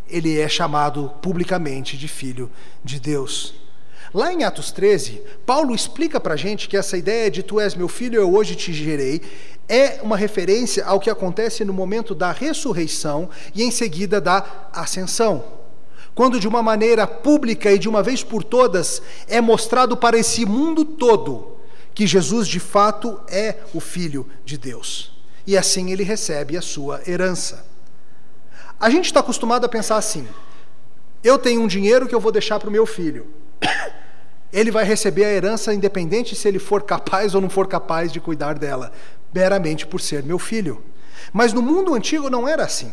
ele 0.08 0.38
é 0.38 0.48
chamado 0.48 1.10
publicamente 1.20 1.96
de 1.96 2.06
Filho 2.06 2.50
de 2.84 3.00
Deus. 3.00 3.54
Lá 4.14 4.32
em 4.32 4.44
Atos 4.44 4.70
13, 4.70 5.20
Paulo 5.44 5.74
explica 5.74 6.20
para 6.20 6.34
a 6.34 6.36
gente 6.36 6.68
que 6.68 6.76
essa 6.76 6.96
ideia 6.96 7.30
de 7.30 7.42
tu 7.42 7.60
és 7.60 7.74
meu 7.74 7.88
filho, 7.88 8.20
eu 8.20 8.32
hoje 8.32 8.54
te 8.54 8.72
gerei, 8.72 9.20
é 9.68 10.00
uma 10.02 10.16
referência 10.16 10.84
ao 10.84 11.00
que 11.00 11.10
acontece 11.10 11.64
no 11.64 11.72
momento 11.72 12.14
da 12.14 12.30
ressurreição 12.30 13.28
e 13.54 13.62
em 13.62 13.70
seguida 13.70 14.20
da 14.20 14.68
ascensão. 14.72 15.44
Quando, 16.14 16.40
de 16.40 16.48
uma 16.48 16.62
maneira 16.62 17.06
pública 17.06 17.70
e 17.70 17.78
de 17.78 17.88
uma 17.88 18.02
vez 18.02 18.22
por 18.22 18.42
todas, 18.42 19.02
é 19.28 19.40
mostrado 19.40 19.96
para 19.96 20.16
esse 20.16 20.46
mundo 20.46 20.84
todo 20.84 21.56
que 21.94 22.06
Jesus 22.06 22.46
de 22.46 22.60
fato 22.60 23.20
é 23.28 23.56
o 23.74 23.80
Filho 23.80 24.26
de 24.44 24.56
Deus. 24.56 25.12
E 25.46 25.56
assim 25.56 25.92
ele 25.92 26.02
recebe 26.02 26.56
a 26.56 26.62
sua 26.62 27.00
herança. 27.06 27.66
A 28.78 28.90
gente 28.90 29.06
está 29.06 29.20
acostumado 29.20 29.64
a 29.64 29.68
pensar 29.68 29.96
assim: 29.96 30.26
eu 31.24 31.38
tenho 31.38 31.62
um 31.62 31.66
dinheiro 31.66 32.06
que 32.06 32.14
eu 32.14 32.20
vou 32.20 32.32
deixar 32.32 32.58
para 32.58 32.68
o 32.68 32.72
meu 32.72 32.86
filho. 32.86 33.26
Ele 34.52 34.70
vai 34.70 34.84
receber 34.84 35.24
a 35.24 35.32
herança 35.32 35.74
independente 35.74 36.34
se 36.34 36.46
ele 36.46 36.58
for 36.58 36.82
capaz 36.82 37.34
ou 37.34 37.40
não 37.40 37.50
for 37.50 37.66
capaz 37.66 38.12
de 38.12 38.20
cuidar 38.20 38.58
dela 38.58 38.92
meramente 39.36 39.86
por 39.86 40.00
ser 40.00 40.22
meu 40.22 40.38
filho. 40.38 40.82
Mas 41.30 41.52
no 41.52 41.60
mundo 41.60 41.94
antigo 41.94 42.30
não 42.30 42.48
era 42.48 42.64
assim. 42.64 42.90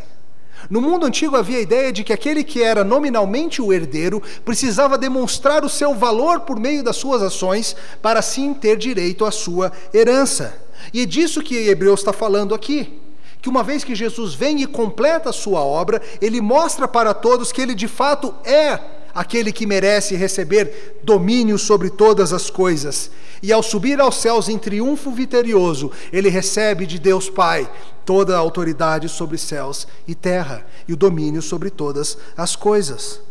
No 0.69 0.81
mundo 0.81 1.05
antigo 1.05 1.37
havia 1.37 1.57
a 1.57 1.61
ideia 1.61 1.91
de 1.91 2.03
que 2.03 2.11
aquele 2.11 2.43
que 2.43 2.61
era 2.61 2.83
nominalmente 2.83 3.61
o 3.61 3.71
herdeiro 3.71 4.21
precisava 4.43 4.97
demonstrar 4.97 5.63
o 5.63 5.69
seu 5.69 5.95
valor 5.95 6.41
por 6.41 6.59
meio 6.59 6.83
das 6.83 6.97
suas 6.97 7.21
ações 7.21 7.75
para 8.01 8.19
assim 8.19 8.53
ter 8.53 8.77
direito 8.77 9.23
à 9.23 9.31
sua 9.31 9.71
herança. 9.93 10.53
E 10.93 11.01
é 11.01 11.05
disso 11.05 11.41
que 11.41 11.69
Hebreus 11.69 12.01
está 12.01 12.11
falando 12.11 12.53
aqui. 12.53 12.99
Que 13.41 13.49
uma 13.49 13.63
vez 13.63 13.83
que 13.83 13.95
Jesus 13.95 14.33
vem 14.33 14.61
e 14.61 14.67
completa 14.67 15.29
a 15.29 15.33
sua 15.33 15.61
obra, 15.61 16.01
ele 16.21 16.41
mostra 16.41 16.87
para 16.87 17.13
todos 17.13 17.51
que 17.51 17.61
ele 17.61 17.75
de 17.75 17.87
fato 17.87 18.33
é 18.43 18.79
aquele 19.13 19.51
que 19.51 19.65
merece 19.65 20.15
receber 20.15 20.99
domínio 21.03 21.57
sobre 21.57 21.89
todas 21.89 22.33
as 22.33 22.49
coisas. 22.49 23.11
E 23.41 23.51
ao 23.51 23.61
subir 23.61 23.99
aos 23.99 24.15
céus 24.15 24.49
em 24.49 24.57
triunfo 24.57 25.11
vitorioso, 25.11 25.91
ele 26.11 26.29
recebe 26.29 26.85
de 26.85 26.97
Deus 26.97 27.29
Pai 27.29 27.69
toda 28.05 28.35
a 28.35 28.39
autoridade 28.39 29.07
sobre 29.07 29.37
céus 29.37 29.87
e 30.07 30.15
terra 30.15 30.65
e 30.87 30.93
o 30.93 30.97
domínio 30.97 31.41
sobre 31.41 31.69
todas 31.69 32.17
as 32.35 32.55
coisas. 32.55 33.21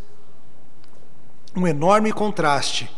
Um 1.57 1.67
enorme 1.67 2.13
contraste 2.13 2.91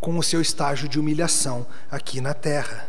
com 0.00 0.18
o 0.18 0.22
seu 0.22 0.40
estágio 0.40 0.88
de 0.88 0.98
humilhação 0.98 1.66
aqui 1.90 2.20
na 2.20 2.34
terra. 2.34 2.88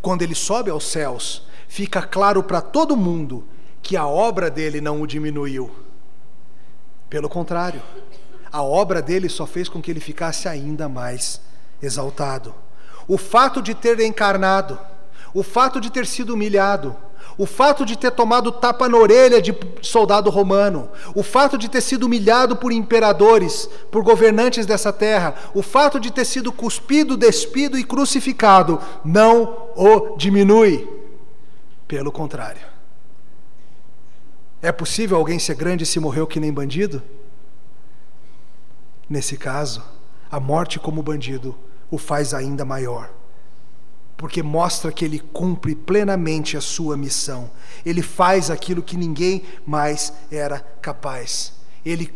Quando 0.00 0.22
ele 0.22 0.34
sobe 0.34 0.70
aos 0.70 0.86
céus, 0.86 1.42
fica 1.68 2.02
claro 2.02 2.42
para 2.42 2.60
todo 2.60 2.96
mundo 2.96 3.44
que 3.82 3.96
a 3.96 4.06
obra 4.06 4.50
dele 4.50 4.80
não 4.80 5.02
o 5.02 5.06
diminuiu. 5.06 5.70
Pelo 7.08 7.28
contrário, 7.28 7.82
a 8.56 8.62
obra 8.62 9.02
dele 9.02 9.28
só 9.28 9.46
fez 9.46 9.68
com 9.68 9.82
que 9.82 9.90
ele 9.90 10.00
ficasse 10.00 10.48
ainda 10.48 10.88
mais 10.88 11.42
exaltado. 11.82 12.54
O 13.06 13.18
fato 13.18 13.60
de 13.60 13.74
ter 13.74 14.00
encarnado, 14.00 14.78
o 15.34 15.42
fato 15.42 15.78
de 15.78 15.92
ter 15.92 16.06
sido 16.06 16.32
humilhado, 16.32 16.96
o 17.36 17.44
fato 17.44 17.84
de 17.84 17.98
ter 17.98 18.10
tomado 18.12 18.50
tapa 18.50 18.88
na 18.88 18.96
orelha 18.96 19.42
de 19.42 19.54
soldado 19.82 20.30
romano, 20.30 20.88
o 21.14 21.22
fato 21.22 21.58
de 21.58 21.68
ter 21.68 21.82
sido 21.82 22.04
humilhado 22.04 22.56
por 22.56 22.72
imperadores, 22.72 23.68
por 23.90 24.02
governantes 24.02 24.64
dessa 24.64 24.90
terra, 24.90 25.34
o 25.52 25.60
fato 25.60 26.00
de 26.00 26.10
ter 26.10 26.24
sido 26.24 26.50
cuspido, 26.50 27.14
despido 27.14 27.78
e 27.78 27.84
crucificado, 27.84 28.80
não 29.04 29.68
o 29.76 30.16
diminui. 30.16 30.88
Pelo 31.86 32.10
contrário. 32.10 32.62
É 34.62 34.72
possível 34.72 35.18
alguém 35.18 35.38
ser 35.38 35.56
grande 35.56 35.84
se 35.84 36.00
morreu 36.00 36.26
que 36.26 36.40
nem 36.40 36.50
bandido? 36.50 37.02
Nesse 39.08 39.36
caso, 39.36 39.82
a 40.30 40.40
morte 40.40 40.78
como 40.78 41.02
bandido 41.02 41.56
o 41.90 41.98
faz 41.98 42.34
ainda 42.34 42.64
maior. 42.64 43.10
porque 44.16 44.42
mostra 44.42 44.90
que 44.90 45.04
ele 45.04 45.18
cumpre 45.18 45.74
plenamente 45.74 46.56
a 46.56 46.60
sua 46.60 46.96
missão. 46.96 47.50
Ele 47.84 48.02
faz 48.02 48.50
aquilo 48.50 48.82
que 48.82 48.96
ninguém 48.96 49.42
mais 49.66 50.12
era 50.30 50.60
capaz. 50.80 51.52
Ele 51.84 52.12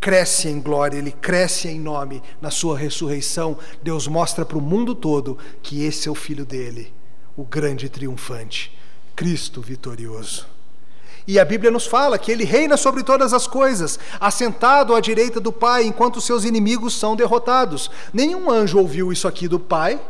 cresce 0.00 0.48
em 0.48 0.60
glória, 0.60 0.98
ele 0.98 1.12
cresce 1.12 1.68
em 1.68 1.78
nome 1.78 2.22
na 2.40 2.50
sua 2.50 2.76
ressurreição. 2.76 3.56
Deus 3.82 4.08
mostra 4.08 4.44
para 4.44 4.58
o 4.58 4.62
mundo 4.62 4.94
todo 4.94 5.38
que 5.62 5.84
esse 5.84 6.08
é 6.08 6.10
o 6.10 6.14
filho 6.14 6.44
dele, 6.44 6.92
o 7.36 7.44
grande 7.44 7.88
triunfante, 7.88 8.76
Cristo 9.14 9.60
vitorioso. 9.60 10.55
E 11.26 11.40
a 11.40 11.44
Bíblia 11.44 11.72
nos 11.72 11.86
fala 11.86 12.18
que 12.18 12.30
ele 12.30 12.44
reina 12.44 12.76
sobre 12.76 13.02
todas 13.02 13.32
as 13.32 13.46
coisas, 13.46 13.98
assentado 14.20 14.94
à 14.94 15.00
direita 15.00 15.40
do 15.40 15.52
Pai, 15.52 15.84
enquanto 15.84 16.20
seus 16.20 16.44
inimigos 16.44 16.94
são 16.94 17.16
derrotados. 17.16 17.90
Nenhum 18.12 18.48
anjo 18.50 18.78
ouviu 18.78 19.12
isso 19.12 19.26
aqui 19.26 19.48
do 19.48 19.58
Pai. 19.58 20.00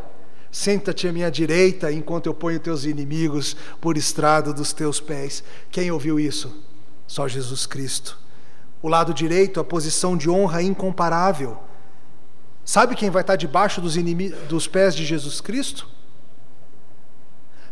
Senta-te 0.52 1.08
à 1.08 1.12
minha 1.12 1.30
direita 1.30 1.90
enquanto 1.90 2.26
eu 2.26 2.34
ponho 2.34 2.60
teus 2.60 2.84
inimigos 2.84 3.56
por 3.80 3.96
estrado 3.96 4.52
dos 4.52 4.72
teus 4.72 5.00
pés. 5.00 5.42
Quem 5.70 5.90
ouviu 5.90 6.20
isso? 6.20 6.54
Só 7.06 7.26
Jesus 7.26 7.64
Cristo. 7.66 8.18
O 8.82 8.88
lado 8.88 9.14
direito, 9.14 9.58
a 9.58 9.64
posição 9.64 10.16
de 10.16 10.28
honra 10.28 10.62
incomparável. 10.62 11.58
Sabe 12.64 12.94
quem 12.94 13.10
vai 13.10 13.22
estar 13.22 13.36
debaixo 13.36 13.80
dos, 13.80 13.96
dos 14.48 14.66
pés 14.66 14.94
de 14.94 15.04
Jesus 15.04 15.40
Cristo? 15.40 15.88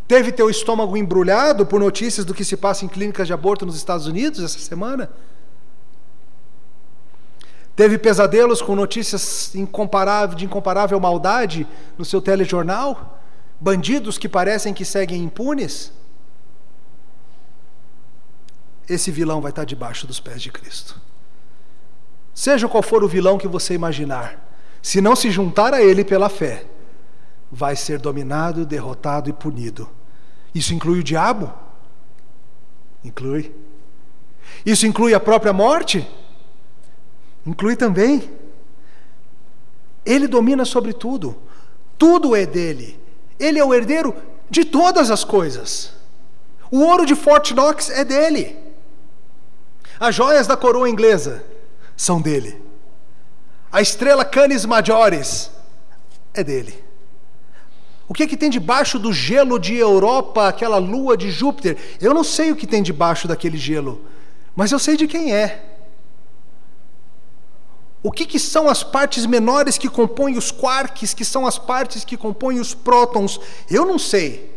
Teve 0.06 0.32
teu 0.32 0.50
estômago 0.50 0.96
embrulhado 0.96 1.64
por 1.64 1.80
notícias 1.80 2.26
do 2.26 2.34
que 2.34 2.44
se 2.44 2.56
passa 2.56 2.84
em 2.84 2.88
clínicas 2.88 3.26
de 3.26 3.32
aborto 3.32 3.64
nos 3.64 3.76
Estados 3.76 4.06
Unidos 4.06 4.42
essa 4.42 4.58
semana? 4.58 5.10
Teve 7.74 7.98
pesadelos 7.98 8.62
com 8.62 8.76
notícias 8.76 9.54
incomparável, 9.54 10.36
de 10.36 10.44
incomparável 10.44 11.00
maldade 11.00 11.66
no 11.98 12.04
seu 12.04 12.20
telejornal? 12.20 13.20
Bandidos 13.58 14.18
que 14.18 14.28
parecem 14.28 14.74
que 14.74 14.84
seguem 14.84 15.22
impunes? 15.22 15.90
Esse 18.88 19.10
vilão 19.10 19.40
vai 19.40 19.50
estar 19.50 19.64
debaixo 19.64 20.06
dos 20.06 20.20
pés 20.20 20.42
de 20.42 20.52
Cristo. 20.52 21.00
Seja 22.34 22.68
qual 22.68 22.82
for 22.82 23.02
o 23.02 23.08
vilão 23.08 23.38
que 23.38 23.48
você 23.48 23.74
imaginar, 23.74 24.38
se 24.82 25.00
não 25.00 25.16
se 25.16 25.30
juntar 25.30 25.72
a 25.72 25.80
ele 25.80 26.04
pela 26.04 26.28
fé, 26.28 26.66
vai 27.54 27.76
ser 27.76 28.00
dominado, 28.00 28.66
derrotado 28.66 29.30
e 29.30 29.32
punido. 29.32 29.88
Isso 30.52 30.74
inclui 30.74 30.98
o 30.98 31.04
diabo? 31.04 31.52
Inclui. 33.04 33.54
Isso 34.66 34.86
inclui 34.86 35.14
a 35.14 35.20
própria 35.20 35.52
morte? 35.52 36.04
Inclui 37.46 37.76
também. 37.76 38.28
Ele 40.04 40.26
domina 40.26 40.64
sobre 40.64 40.92
tudo. 40.92 41.40
Tudo 41.96 42.34
é 42.34 42.44
dele. 42.44 43.00
Ele 43.38 43.60
é 43.60 43.64
o 43.64 43.72
herdeiro 43.72 44.16
de 44.50 44.64
todas 44.64 45.12
as 45.12 45.22
coisas. 45.22 45.94
O 46.72 46.80
ouro 46.80 47.06
de 47.06 47.14
Fort 47.14 47.52
Knox 47.52 47.88
é 47.88 48.04
dele. 48.04 48.56
As 50.00 50.12
joias 50.12 50.48
da 50.48 50.56
coroa 50.56 50.90
inglesa 50.90 51.44
são 51.96 52.20
dele. 52.20 52.60
A 53.70 53.80
estrela 53.80 54.24
Canis 54.24 54.64
Majores 54.64 55.52
é 56.32 56.42
dele. 56.42 56.83
O 58.14 58.16
que, 58.16 58.22
é 58.22 58.26
que 58.28 58.36
tem 58.36 58.48
debaixo 58.48 58.96
do 58.96 59.12
gelo 59.12 59.58
de 59.58 59.74
Europa, 59.74 60.46
aquela 60.46 60.78
lua 60.78 61.16
de 61.16 61.32
Júpiter? 61.32 61.76
Eu 62.00 62.14
não 62.14 62.22
sei 62.22 62.52
o 62.52 62.56
que 62.56 62.64
tem 62.64 62.80
debaixo 62.80 63.26
daquele 63.26 63.58
gelo, 63.58 64.02
mas 64.54 64.70
eu 64.70 64.78
sei 64.78 64.96
de 64.96 65.08
quem 65.08 65.34
é. 65.34 65.80
O 68.04 68.12
que, 68.12 68.24
que, 68.24 68.38
são 68.38 68.68
as 68.68 68.84
partes 68.84 69.26
menores 69.26 69.76
que 69.76 69.88
compõem 69.88 70.38
os 70.38 70.52
quarks, 70.52 71.12
que 71.12 71.24
são 71.24 71.44
as 71.44 71.58
partes 71.58 72.04
que 72.04 72.16
compõem 72.16 72.60
os 72.60 72.72
prótons? 72.72 73.40
Eu 73.68 73.84
não 73.84 73.98
sei, 73.98 74.48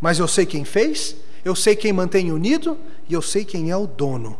mas 0.00 0.18
eu 0.18 0.26
sei 0.26 0.44
quem 0.44 0.64
fez, 0.64 1.14
eu 1.44 1.54
sei 1.54 1.76
quem 1.76 1.92
mantém 1.92 2.32
unido 2.32 2.76
e 3.08 3.14
eu 3.14 3.22
sei 3.22 3.44
quem 3.44 3.70
é 3.70 3.76
o 3.76 3.86
dono. 3.86 4.36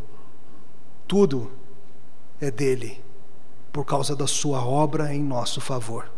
Tudo 1.07 1.53
é 2.41 2.51
dele, 2.51 3.01
por 3.73 3.85
causa 3.85 4.17
da 4.17 4.27
sua 4.27 4.67
obra 4.67 5.15
em 5.15 5.23
nosso 5.23 5.61
favor. 5.61 6.11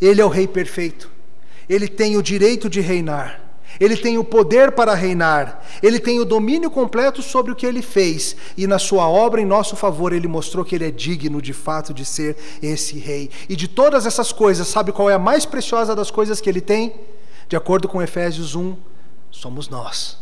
Ele 0.00 0.20
é 0.20 0.24
o 0.24 0.28
Rei 0.28 0.48
perfeito. 0.48 1.14
Ele 1.68 1.88
tem 1.88 2.16
o 2.16 2.22
direito 2.22 2.68
de 2.68 2.80
reinar. 2.80 3.46
Ele 3.78 3.96
tem 3.96 4.16
o 4.18 4.24
poder 4.24 4.72
para 4.72 4.94
reinar. 4.94 5.62
Ele 5.82 5.98
tem 5.98 6.18
o 6.20 6.24
domínio 6.24 6.70
completo 6.70 7.22
sobre 7.22 7.52
o 7.52 7.56
que 7.56 7.66
ele 7.66 7.82
fez. 7.82 8.36
E 8.56 8.66
na 8.66 8.78
sua 8.78 9.08
obra 9.08 9.40
em 9.40 9.44
nosso 9.44 9.76
favor, 9.76 10.12
ele 10.12 10.28
mostrou 10.28 10.64
que 10.64 10.74
ele 10.74 10.86
é 10.86 10.90
digno 10.90 11.42
de 11.42 11.52
fato 11.52 11.92
de 11.92 12.04
ser 12.04 12.36
esse 12.62 12.98
rei. 12.98 13.30
E 13.48 13.56
de 13.56 13.68
todas 13.68 14.06
essas 14.06 14.32
coisas, 14.32 14.66
sabe 14.68 14.92
qual 14.92 15.10
é 15.10 15.14
a 15.14 15.18
mais 15.18 15.44
preciosa 15.44 15.94
das 15.94 16.10
coisas 16.10 16.40
que 16.40 16.48
ele 16.48 16.60
tem? 16.60 16.94
De 17.48 17.56
acordo 17.56 17.88
com 17.88 18.02
Efésios 18.02 18.54
1, 18.54 18.76
somos 19.30 19.68
nós. 19.68 20.18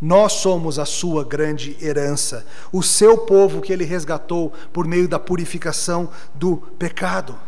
Nós 0.00 0.32
somos 0.32 0.80
a 0.80 0.84
sua 0.84 1.22
grande 1.22 1.76
herança, 1.80 2.44
o 2.72 2.82
seu 2.82 3.18
povo 3.18 3.60
que 3.60 3.72
ele 3.72 3.84
resgatou 3.84 4.52
por 4.72 4.84
meio 4.84 5.06
da 5.06 5.18
purificação 5.18 6.08
do 6.34 6.56
pecado. 6.56 7.38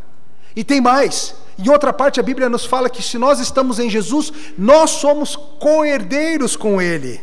E 0.55 0.63
tem 0.63 0.81
mais. 0.81 1.35
Em 1.59 1.69
outra 1.69 1.93
parte, 1.93 2.21
a 2.21 2.23
Bíblia 2.23 2.49
nos 2.49 2.65
fala 2.65 2.91
que 2.91 3.03
se 3.03 3.19
nós 3.19 3.41
estamos 3.41 3.79
em 3.79 3.89
Jesus, 3.89 4.33
nós 4.59 4.91
somos 4.91 5.37
co-herdeiros 5.37 6.57
com 6.57 6.81
Ele. 6.81 7.21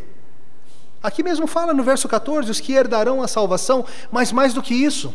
Aqui 1.03 1.23
mesmo 1.23 1.47
fala 1.47 1.73
no 1.73 1.83
verso 1.83 2.07
14: 2.07 2.49
os 2.49 2.59
que 2.59 2.73
herdarão 2.73 3.21
a 3.21 3.27
salvação, 3.27 3.85
mas 4.11 4.31
mais 4.31 4.53
do 4.53 4.61
que 4.61 4.73
isso, 4.73 5.13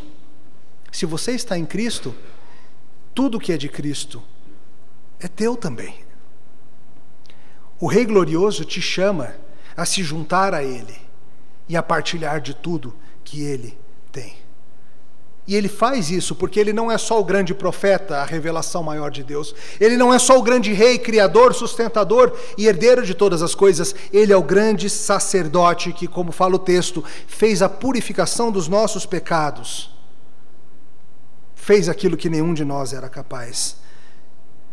se 0.91 1.07
você 1.07 1.33
está 1.33 1.57
em 1.57 1.64
Cristo, 1.64 2.14
tudo 3.14 3.39
que 3.39 3.53
é 3.53 3.57
de 3.57 3.69
Cristo 3.69 4.23
é 5.21 5.29
teu 5.29 5.57
também. 5.57 6.05
O 7.79 7.87
Rei 7.87 8.05
Glorioso 8.05 8.64
te 8.64 8.81
chama 8.81 9.35
a 9.77 9.85
se 9.85 10.03
juntar 10.03 10.55
a 10.55 10.62
Ele 10.62 10.97
e 11.69 11.77
a 11.77 11.83
partilhar 11.83 12.41
de 12.41 12.55
tudo 12.55 12.95
que 13.25 13.43
Ele 13.43 13.79
tem. 14.11 14.45
E 15.47 15.55
ele 15.55 15.68
faz 15.68 16.11
isso 16.11 16.34
porque 16.34 16.59
ele 16.59 16.72
não 16.72 16.90
é 16.90 16.99
só 16.99 17.20
o 17.20 17.24
grande 17.24 17.55
profeta, 17.55 18.16
a 18.16 18.24
revelação 18.24 18.82
maior 18.82 19.11
de 19.11 19.22
Deus. 19.22 19.55
Ele 19.80 19.97
não 19.97 20.12
é 20.12 20.18
só 20.18 20.36
o 20.36 20.42
grande 20.42 20.72
rei, 20.72 20.99
criador, 20.99 21.55
sustentador 21.55 22.36
e 22.59 22.66
herdeiro 22.66 23.07
de 23.07 23.14
todas 23.14 23.42
as 23.42 23.55
coisas. 23.55 23.94
Ele 24.12 24.32
é 24.32 24.36
o 24.36 24.42
grande 24.42 24.90
sacerdote 24.90 25.92
que, 25.92 26.09
como 26.09 26.32
fala 26.32 26.57
o 26.57 26.59
texto, 26.59 27.05
fez 27.28 27.62
a 27.62 27.68
purificação 27.68 28.51
dos 28.51 28.66
nossos 28.66 29.07
pecados. 29.07 29.94
Fez 31.55 31.88
aquilo 31.88 32.16
que 32.16 32.28
nenhum 32.28 32.53
de 32.53 32.64
nós 32.64 32.92
era 32.92 33.09
capaz. 33.09 33.76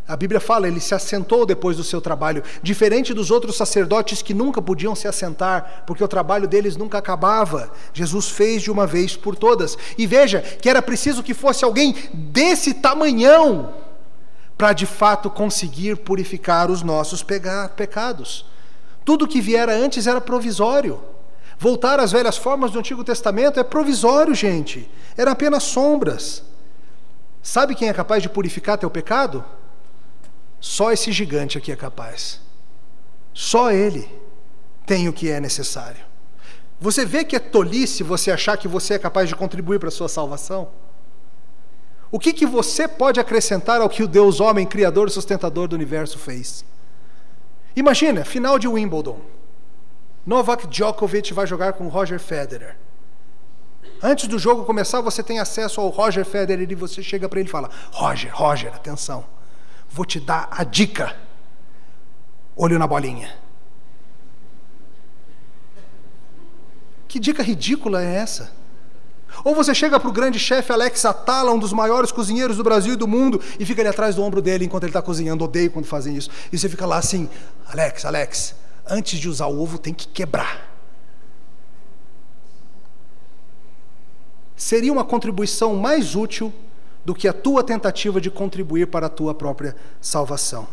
A 0.06 0.18
Bíblia 0.18 0.42
fala, 0.42 0.68
ele 0.68 0.82
se 0.82 0.94
assentou 0.94 1.46
depois 1.46 1.78
do 1.78 1.84
seu 1.84 2.02
trabalho, 2.02 2.44
diferente 2.62 3.14
dos 3.14 3.32
outros 3.32 3.56
sacerdotes 3.56 4.22
que 4.22 4.34
nunca 4.34 4.62
podiam 4.62 4.94
se 4.94 5.08
assentar, 5.08 5.84
porque 5.88 6.04
o 6.04 6.08
trabalho 6.10 6.46
deles 6.46 6.76
nunca 6.76 6.98
acabava. 6.98 7.72
Jesus 7.94 8.30
fez 8.30 8.62
de 8.62 8.70
uma 8.70 8.86
vez 8.86 9.16
por 9.16 9.34
todas. 9.36 9.78
E 9.98 10.06
veja 10.06 10.42
que 10.42 10.70
era 10.70 10.82
preciso 10.82 11.24
que 11.24 11.34
fosse 11.34 11.64
alguém 11.64 11.96
desse 12.14 12.74
tamanhão 12.74 13.74
para 14.58 14.74
de 14.74 14.86
fato 14.86 15.30
conseguir 15.30 15.96
purificar 15.98 16.70
os 16.70 16.82
nossos 16.82 17.24
pecados. 17.24 18.46
Tudo 19.06 19.28
que 19.28 19.40
viera 19.40 19.74
antes 19.74 20.06
era 20.06 20.20
provisório. 20.20 21.02
Voltar 21.58 22.02
às 22.02 22.12
velhas 22.12 22.36
formas 22.36 22.72
do 22.72 22.80
Antigo 22.80 23.06
Testamento 23.06 23.58
é 23.58 23.64
provisório, 23.64 24.36
gente. 24.36 24.90
Eram 25.16 25.32
apenas 25.32 25.64
sombras. 25.64 26.44
Sabe 27.42 27.74
quem 27.74 27.88
é 27.88 27.94
capaz 27.94 28.22
de 28.22 28.28
purificar 28.28 28.78
teu 28.78 28.90
pecado? 28.90 29.44
Só 30.64 30.94
esse 30.94 31.12
gigante 31.12 31.58
aqui 31.58 31.74
é 31.74 31.76
capaz. 31.76 32.40
Só 33.34 33.70
ele 33.70 34.10
tem 34.86 35.10
o 35.10 35.14
que 35.14 35.30
é 35.30 35.38
necessário. 35.42 36.02
Você 36.80 37.06
vê 37.06 37.26
que 37.26 37.36
é 37.36 37.40
tolice 37.40 38.02
você 38.02 38.32
achar 38.32 38.56
que 38.56 38.66
você 38.66 38.94
é 38.94 38.98
capaz 38.98 39.28
de 39.28 39.36
contribuir 39.36 39.78
para 39.78 39.90
a 39.90 39.92
sua 39.92 40.08
salvação? 40.08 40.70
O 42.10 42.18
que, 42.18 42.32
que 42.32 42.46
você 42.46 42.88
pode 42.88 43.20
acrescentar 43.20 43.82
ao 43.82 43.90
que 43.90 44.04
o 44.04 44.08
Deus 44.08 44.40
homem, 44.40 44.66
criador 44.66 45.10
e 45.10 45.12
sustentador 45.12 45.68
do 45.68 45.76
universo 45.76 46.18
fez? 46.18 46.64
Imagina, 47.76 48.24
final 48.24 48.58
de 48.58 48.70
Wimbledon. 48.70 49.20
Novak 50.26 50.66
Djokovic 50.68 51.34
vai 51.34 51.46
jogar 51.46 51.74
com 51.74 51.90
Roger 51.90 52.22
Federer. 52.22 52.78
Antes 54.02 54.30
do 54.30 54.40
jogo 54.40 54.64
começar, 54.64 55.02
você 55.02 55.22
tem 55.22 55.40
acesso 55.40 55.82
ao 55.82 55.90
Roger 55.90 56.24
Federer 56.24 56.72
e 56.72 56.76
você 56.76 57.04
chega 57.04 57.28
para 57.28 57.42
ele 57.42 57.50
e 57.50 57.52
fala: 57.52 57.70
Roger, 57.92 58.34
Roger, 58.34 58.74
atenção 58.74 59.26
vou 59.94 60.06
te 60.06 60.20
dar 60.20 60.48
a 60.52 60.64
dica. 60.64 61.16
Olho 62.56 62.80
na 62.80 62.88
bolinha. 62.88 63.32
Que 67.08 67.20
dica 67.20 67.44
ridícula 67.44 68.04
é 68.04 68.16
essa? 68.16 68.52
Ou 69.44 69.54
você 69.54 69.74
chega 69.74 70.00
para 70.00 70.10
o 70.10 70.12
grande 70.12 70.40
chefe 70.40 70.72
Alex 70.72 71.06
Atala, 71.06 71.52
um 71.52 71.60
dos 71.60 71.72
maiores 71.72 72.12
cozinheiros 72.12 72.58
do 72.58 72.64
Brasil 72.64 72.94
e 72.94 72.96
do 72.96 73.08
mundo, 73.08 73.40
e 73.60 73.66
fica 73.66 73.82
ali 73.82 73.90
atrás 73.90 74.16
do 74.16 74.24
ombro 74.24 74.42
dele 74.42 74.66
enquanto 74.66 74.84
ele 74.84 74.90
está 74.90 75.02
cozinhando. 75.02 75.44
Odeio 75.44 75.70
quando 75.70 75.86
fazem 75.86 76.16
isso. 76.16 76.30
E 76.52 76.58
você 76.58 76.68
fica 76.68 76.88
lá 76.88 76.98
assim: 76.98 77.30
Alex, 77.68 78.06
Alex, 78.06 78.56
antes 78.88 79.20
de 79.20 79.30
usar 79.30 79.46
o 79.46 79.62
ovo 79.62 79.78
tem 79.78 79.94
que 79.94 80.08
quebrar. 80.08 80.72
Seria 84.56 84.92
uma 84.92 85.04
contribuição 85.04 85.76
mais 85.76 86.16
útil 86.16 86.52
do 87.06 87.14
que 87.14 87.28
a 87.28 87.34
tua 87.34 87.64
tentativa 87.64 88.20
de 88.22 88.30
contribuir 88.30 88.88
para 88.88 89.08
a 89.08 89.10
tua 89.10 89.34
própria 89.34 89.76
salvação. 90.00 90.68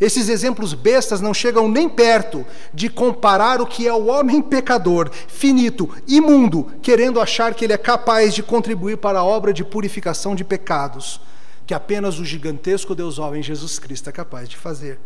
Esses 0.00 0.28
exemplos 0.28 0.72
bestas 0.72 1.20
não 1.20 1.34
chegam 1.34 1.68
nem 1.68 1.88
perto 1.88 2.46
de 2.72 2.88
comparar 2.88 3.60
o 3.60 3.66
que 3.66 3.86
é 3.86 3.92
o 3.92 4.06
homem 4.06 4.40
pecador, 4.40 5.10
finito, 5.28 5.88
imundo, 6.06 6.72
querendo 6.80 7.20
achar 7.20 7.54
que 7.54 7.64
ele 7.64 7.72
é 7.72 7.78
capaz 7.78 8.34
de 8.34 8.42
contribuir 8.42 8.96
para 8.98 9.18
a 9.18 9.24
obra 9.24 9.52
de 9.52 9.64
purificação 9.64 10.34
de 10.34 10.44
pecados, 10.44 11.20
que 11.66 11.74
apenas 11.74 12.18
o 12.18 12.24
gigantesco 12.24 12.94
Deus 12.94 13.18
homem 13.18 13.42
Jesus 13.42 13.78
Cristo 13.78 14.08
é 14.08 14.12
capaz 14.12 14.48
de 14.48 14.56
fazer. 14.56 14.98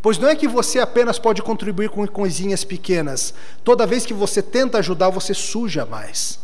Pois 0.00 0.16
não 0.18 0.28
é 0.28 0.36
que 0.36 0.46
você 0.46 0.78
apenas 0.78 1.18
pode 1.18 1.42
contribuir 1.42 1.90
com 1.90 2.06
coisinhas 2.06 2.64
pequenas. 2.64 3.34
Toda 3.64 3.86
vez 3.86 4.06
que 4.06 4.14
você 4.14 4.40
tenta 4.40 4.78
ajudar, 4.78 5.10
você 5.10 5.34
suja 5.34 5.84
mais. 5.84 6.38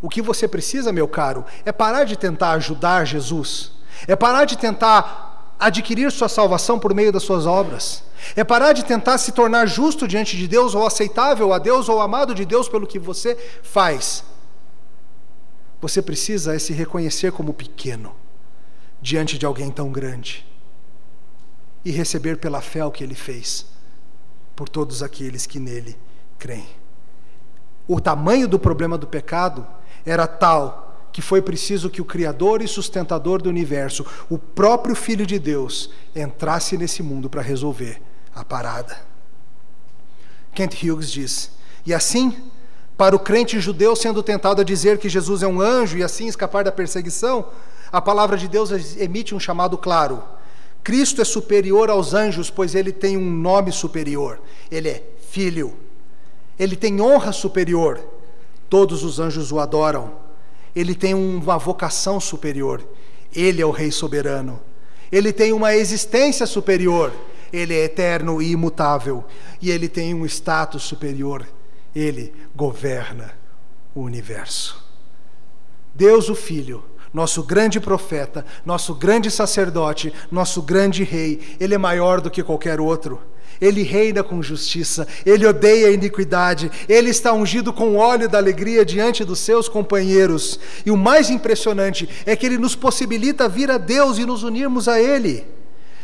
O 0.00 0.08
que 0.08 0.22
você 0.22 0.46
precisa, 0.46 0.92
meu 0.92 1.08
caro, 1.08 1.44
é 1.64 1.72
parar 1.72 2.04
de 2.04 2.16
tentar 2.16 2.52
ajudar 2.52 3.04
Jesus. 3.04 3.72
É 4.06 4.14
parar 4.14 4.44
de 4.44 4.56
tentar 4.56 5.54
adquirir 5.58 6.10
sua 6.12 6.28
salvação 6.28 6.78
por 6.78 6.94
meio 6.94 7.12
das 7.12 7.24
suas 7.24 7.46
obras. 7.46 8.04
É 8.36 8.44
parar 8.44 8.72
de 8.72 8.84
tentar 8.84 9.18
se 9.18 9.32
tornar 9.32 9.66
justo 9.66 10.06
diante 10.06 10.36
de 10.36 10.46
Deus, 10.46 10.74
ou 10.74 10.86
aceitável 10.86 11.52
a 11.52 11.58
Deus, 11.58 11.88
ou 11.88 12.00
amado 12.00 12.34
de 12.34 12.44
Deus 12.44 12.68
pelo 12.68 12.86
que 12.86 12.98
você 12.98 13.36
faz. 13.62 14.24
Você 15.80 16.02
precisa 16.02 16.54
é 16.54 16.58
se 16.58 16.72
reconhecer 16.72 17.32
como 17.32 17.52
pequeno 17.52 18.14
diante 19.00 19.38
de 19.38 19.46
alguém 19.46 19.70
tão 19.70 19.90
grande 19.90 20.44
e 21.84 21.90
receber 21.90 22.38
pela 22.38 22.60
fé 22.60 22.84
o 22.84 22.90
que 22.90 23.04
ele 23.04 23.14
fez 23.14 23.66
por 24.56 24.68
todos 24.68 25.04
aqueles 25.04 25.46
que 25.46 25.60
nele 25.60 25.96
creem. 26.36 26.68
O 27.86 28.00
tamanho 28.00 28.48
do 28.48 28.58
problema 28.58 28.98
do 28.98 29.06
pecado 29.06 29.64
era 30.04 30.26
tal 30.26 31.08
que 31.12 31.22
foi 31.22 31.42
preciso 31.42 31.90
que 31.90 32.00
o 32.00 32.04
Criador 32.04 32.62
e 32.62 32.68
sustentador 32.68 33.42
do 33.42 33.48
universo, 33.48 34.06
o 34.28 34.38
próprio 34.38 34.94
Filho 34.94 35.26
de 35.26 35.38
Deus, 35.38 35.90
entrasse 36.14 36.76
nesse 36.76 37.02
mundo 37.02 37.28
para 37.28 37.42
resolver 37.42 38.00
a 38.34 38.44
parada. 38.44 38.96
Kent 40.54 40.82
Hughes 40.82 41.10
diz: 41.10 41.50
E 41.84 41.92
assim, 41.92 42.36
para 42.96 43.16
o 43.16 43.18
crente 43.18 43.58
judeu 43.58 43.96
sendo 43.96 44.22
tentado 44.22 44.60
a 44.60 44.64
dizer 44.64 44.98
que 44.98 45.08
Jesus 45.08 45.42
é 45.42 45.46
um 45.46 45.60
anjo 45.60 45.98
e 45.98 46.02
assim 46.02 46.26
escapar 46.26 46.64
da 46.64 46.72
perseguição, 46.72 47.48
a 47.90 48.00
palavra 48.00 48.36
de 48.36 48.46
Deus 48.46 48.70
emite 48.98 49.34
um 49.34 49.40
chamado 49.40 49.76
claro 49.78 50.22
Cristo 50.88 51.20
é 51.20 51.24
superior 51.24 51.90
aos 51.90 52.14
anjos, 52.14 52.48
pois 52.48 52.74
ele 52.74 52.92
tem 52.92 53.14
um 53.14 53.30
nome 53.30 53.70
superior. 53.70 54.40
Ele 54.70 54.88
é 54.88 55.02
filho. 55.30 55.74
Ele 56.58 56.74
tem 56.74 56.98
honra 56.98 57.30
superior. 57.30 58.00
Todos 58.68 59.02
os 59.02 59.18
anjos 59.18 59.50
o 59.50 59.58
adoram. 59.58 60.12
Ele 60.74 60.94
tem 60.94 61.14
uma 61.14 61.58
vocação 61.58 62.20
superior. 62.20 62.86
Ele 63.34 63.62
é 63.62 63.66
o 63.66 63.70
Rei 63.70 63.90
soberano. 63.90 64.60
Ele 65.10 65.32
tem 65.32 65.52
uma 65.52 65.74
existência 65.74 66.46
superior. 66.46 67.12
Ele 67.52 67.74
é 67.74 67.84
eterno 67.84 68.42
e 68.42 68.50
imutável. 68.50 69.24
E 69.60 69.70
ele 69.70 69.88
tem 69.88 70.14
um 70.14 70.26
status 70.26 70.82
superior. 70.82 71.46
Ele 71.94 72.32
governa 72.54 73.32
o 73.94 74.02
universo. 74.02 74.84
Deus, 75.94 76.28
o 76.28 76.34
Filho, 76.34 76.84
nosso 77.12 77.42
grande 77.42 77.80
profeta, 77.80 78.44
nosso 78.64 78.94
grande 78.94 79.30
sacerdote, 79.30 80.12
nosso 80.30 80.62
grande 80.62 81.04
rei, 81.04 81.40
ele 81.58 81.74
é 81.74 81.78
maior 81.78 82.20
do 82.20 82.30
que 82.30 82.42
qualquer 82.42 82.80
outro. 82.80 83.20
Ele 83.60 83.82
reina 83.82 84.22
com 84.22 84.40
justiça, 84.40 85.06
ele 85.26 85.44
odeia 85.44 85.88
a 85.88 85.90
iniquidade, 85.90 86.70
ele 86.88 87.10
está 87.10 87.32
ungido 87.32 87.72
com 87.72 87.96
óleo 87.96 88.28
da 88.28 88.38
alegria 88.38 88.84
diante 88.84 89.24
dos 89.24 89.40
seus 89.40 89.68
companheiros. 89.68 90.60
E 90.86 90.90
o 90.90 90.96
mais 90.96 91.28
impressionante 91.28 92.08
é 92.24 92.36
que 92.36 92.46
ele 92.46 92.56
nos 92.56 92.76
possibilita 92.76 93.48
vir 93.48 93.70
a 93.70 93.78
Deus 93.78 94.18
e 94.18 94.24
nos 94.24 94.44
unirmos 94.44 94.86
a 94.86 95.00
ele, 95.00 95.44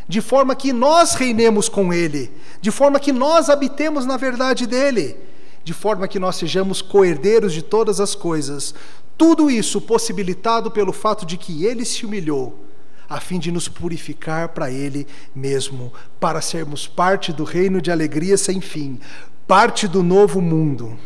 de 0.08 0.20
forma 0.20 0.56
que 0.56 0.72
nós 0.72 1.14
reinemos 1.14 1.68
com 1.68 1.92
ele, 1.92 2.32
de 2.60 2.72
forma 2.72 2.98
que 2.98 3.12
nós 3.12 3.48
habitemos 3.48 4.04
na 4.04 4.16
verdade 4.16 4.66
dele, 4.66 5.16
de 5.62 5.72
forma 5.72 6.08
que 6.08 6.18
nós 6.18 6.36
sejamos 6.36 6.82
coerdeiros 6.82 7.52
de 7.52 7.62
todas 7.62 8.00
as 8.00 8.16
coisas, 8.16 8.74
tudo 9.16 9.50
isso 9.50 9.80
possibilitado 9.80 10.70
pelo 10.70 10.92
fato 10.92 11.24
de 11.24 11.36
que 11.36 11.64
ele 11.64 11.84
se 11.84 12.04
humilhou, 12.04 12.64
a 13.08 13.20
fim 13.20 13.38
de 13.38 13.52
nos 13.52 13.68
purificar 13.68 14.48
para 14.48 14.70
ele 14.70 15.06
mesmo, 15.34 15.92
para 16.18 16.40
sermos 16.40 16.86
parte 16.86 17.32
do 17.32 17.44
reino 17.44 17.80
de 17.80 17.90
alegria 17.90 18.36
sem 18.36 18.60
fim, 18.60 18.98
parte 19.46 19.86
do 19.86 20.02
novo 20.02 20.40
mundo. 20.40 20.98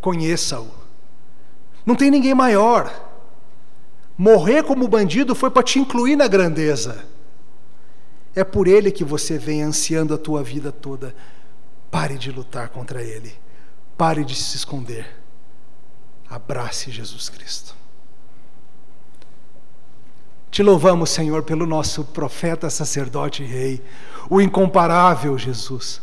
Conheça-o. 0.00 0.68
Não 1.86 1.94
tem 1.94 2.10
ninguém 2.10 2.34
maior. 2.34 2.92
Morrer 4.16 4.62
como 4.64 4.88
bandido 4.88 5.34
foi 5.34 5.50
para 5.50 5.62
te 5.62 5.78
incluir 5.78 6.16
na 6.16 6.26
grandeza. 6.26 7.04
É 8.34 8.42
por 8.42 8.66
ele 8.66 8.90
que 8.90 9.04
você 9.04 9.38
vem 9.38 9.62
ansiando 9.62 10.14
a 10.14 10.18
tua 10.18 10.42
vida 10.42 10.72
toda. 10.72 11.14
Pare 11.90 12.18
de 12.18 12.32
lutar 12.32 12.70
contra 12.70 13.02
ele. 13.02 13.32
Pare 13.96 14.24
de 14.24 14.34
se 14.34 14.56
esconder 14.56 15.23
abrace 16.34 16.90
Jesus 16.90 17.28
Cristo. 17.28 17.74
Te 20.50 20.62
louvamos, 20.62 21.10
Senhor, 21.10 21.42
pelo 21.42 21.66
nosso 21.66 22.04
profeta, 22.04 22.68
sacerdote 22.70 23.42
e 23.42 23.46
rei, 23.46 23.82
o 24.28 24.40
incomparável 24.40 25.36
Jesus. 25.38 26.02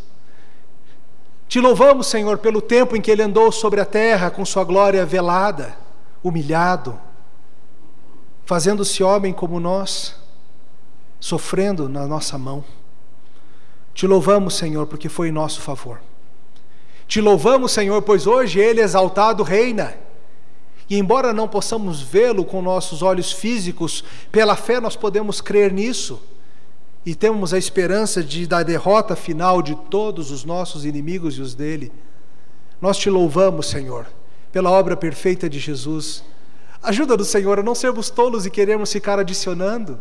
Te 1.48 1.60
louvamos, 1.60 2.08
Senhor, 2.08 2.38
pelo 2.38 2.62
tempo 2.62 2.96
em 2.96 3.02
que 3.02 3.12
ele 3.12 3.22
andou 3.22 3.52
sobre 3.52 3.82
a 3.82 3.86
terra 3.86 4.30
com 4.30 4.46
sua 4.46 4.64
glória 4.64 5.06
velada, 5.06 5.78
humilhado, 6.24 6.98
fazendo-se 8.46 9.04
homem 9.04 9.34
como 9.34 9.60
nós, 9.60 10.16
sofrendo 11.20 11.90
na 11.90 12.08
nossa 12.08 12.38
mão. 12.38 12.64
Te 13.94 14.08
louvamos, 14.08 14.54
Senhor, 14.54 14.88
porque 14.88 15.10
foi 15.10 15.28
em 15.28 15.34
nosso 15.34 15.62
favor. 15.62 16.02
Te 17.06 17.20
louvamos, 17.20 17.74
Senhor, 17.74 18.02
pois 18.02 18.26
hoje 18.26 18.60
ele 18.60 18.80
exaltado 18.80 19.44
reina 19.44 19.94
e 20.92 20.98
embora 20.98 21.32
não 21.32 21.48
possamos 21.48 22.02
vê-lo 22.02 22.44
com 22.44 22.62
nossos 22.62 23.02
olhos 23.02 23.32
físicos, 23.32 24.04
pela 24.30 24.58
fé 24.58 24.78
nós 24.78 24.94
podemos 24.94 25.39
crer 25.39 25.72
nisso. 25.72 26.22
E 27.06 27.16
temos 27.16 27.54
a 27.54 27.58
esperança 27.58 28.22
de 28.22 28.46
da 28.46 28.62
derrota 28.62 29.16
final 29.16 29.62
de 29.62 29.74
todos 29.89 30.32
os 30.32 30.44
nossos 30.44 30.84
inimigos 30.84 31.36
e 31.36 31.42
os 31.42 31.56
dele. 31.56 31.94
Nós 32.82 32.98
te 32.98 33.10
louvamos, 33.10 33.68
Senhor, 33.68 34.06
pela 34.52 34.70
obra 34.70 34.98
perfeita 34.98 35.50
de 35.50 35.60
Jesus. 35.60 36.26
Ajuda-nos, 36.84 37.30
Senhor, 37.30 37.60
a 37.60 37.64
não 37.64 37.74
sermos 37.74 38.10
tolos 38.10 38.46
e 38.46 38.52
queremos 38.52 38.92
ficar 38.92 39.18
adicionando, 39.18 39.98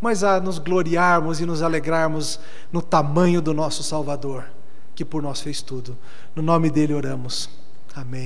mas 0.00 0.24
a 0.24 0.40
nos 0.40 0.58
gloriarmos 0.58 1.38
e 1.38 1.46
nos 1.46 1.62
alegrarmos 1.62 2.40
no 2.72 2.82
tamanho 2.82 3.40
do 3.40 3.54
nosso 3.54 3.84
Salvador, 3.84 4.44
que 4.92 5.04
por 5.04 5.22
nós 5.22 5.40
fez 5.40 5.62
tudo. 5.62 5.96
No 6.34 6.42
nome 6.42 6.68
dele 6.68 6.94
oramos. 6.94 7.48
Amém. 7.94 8.24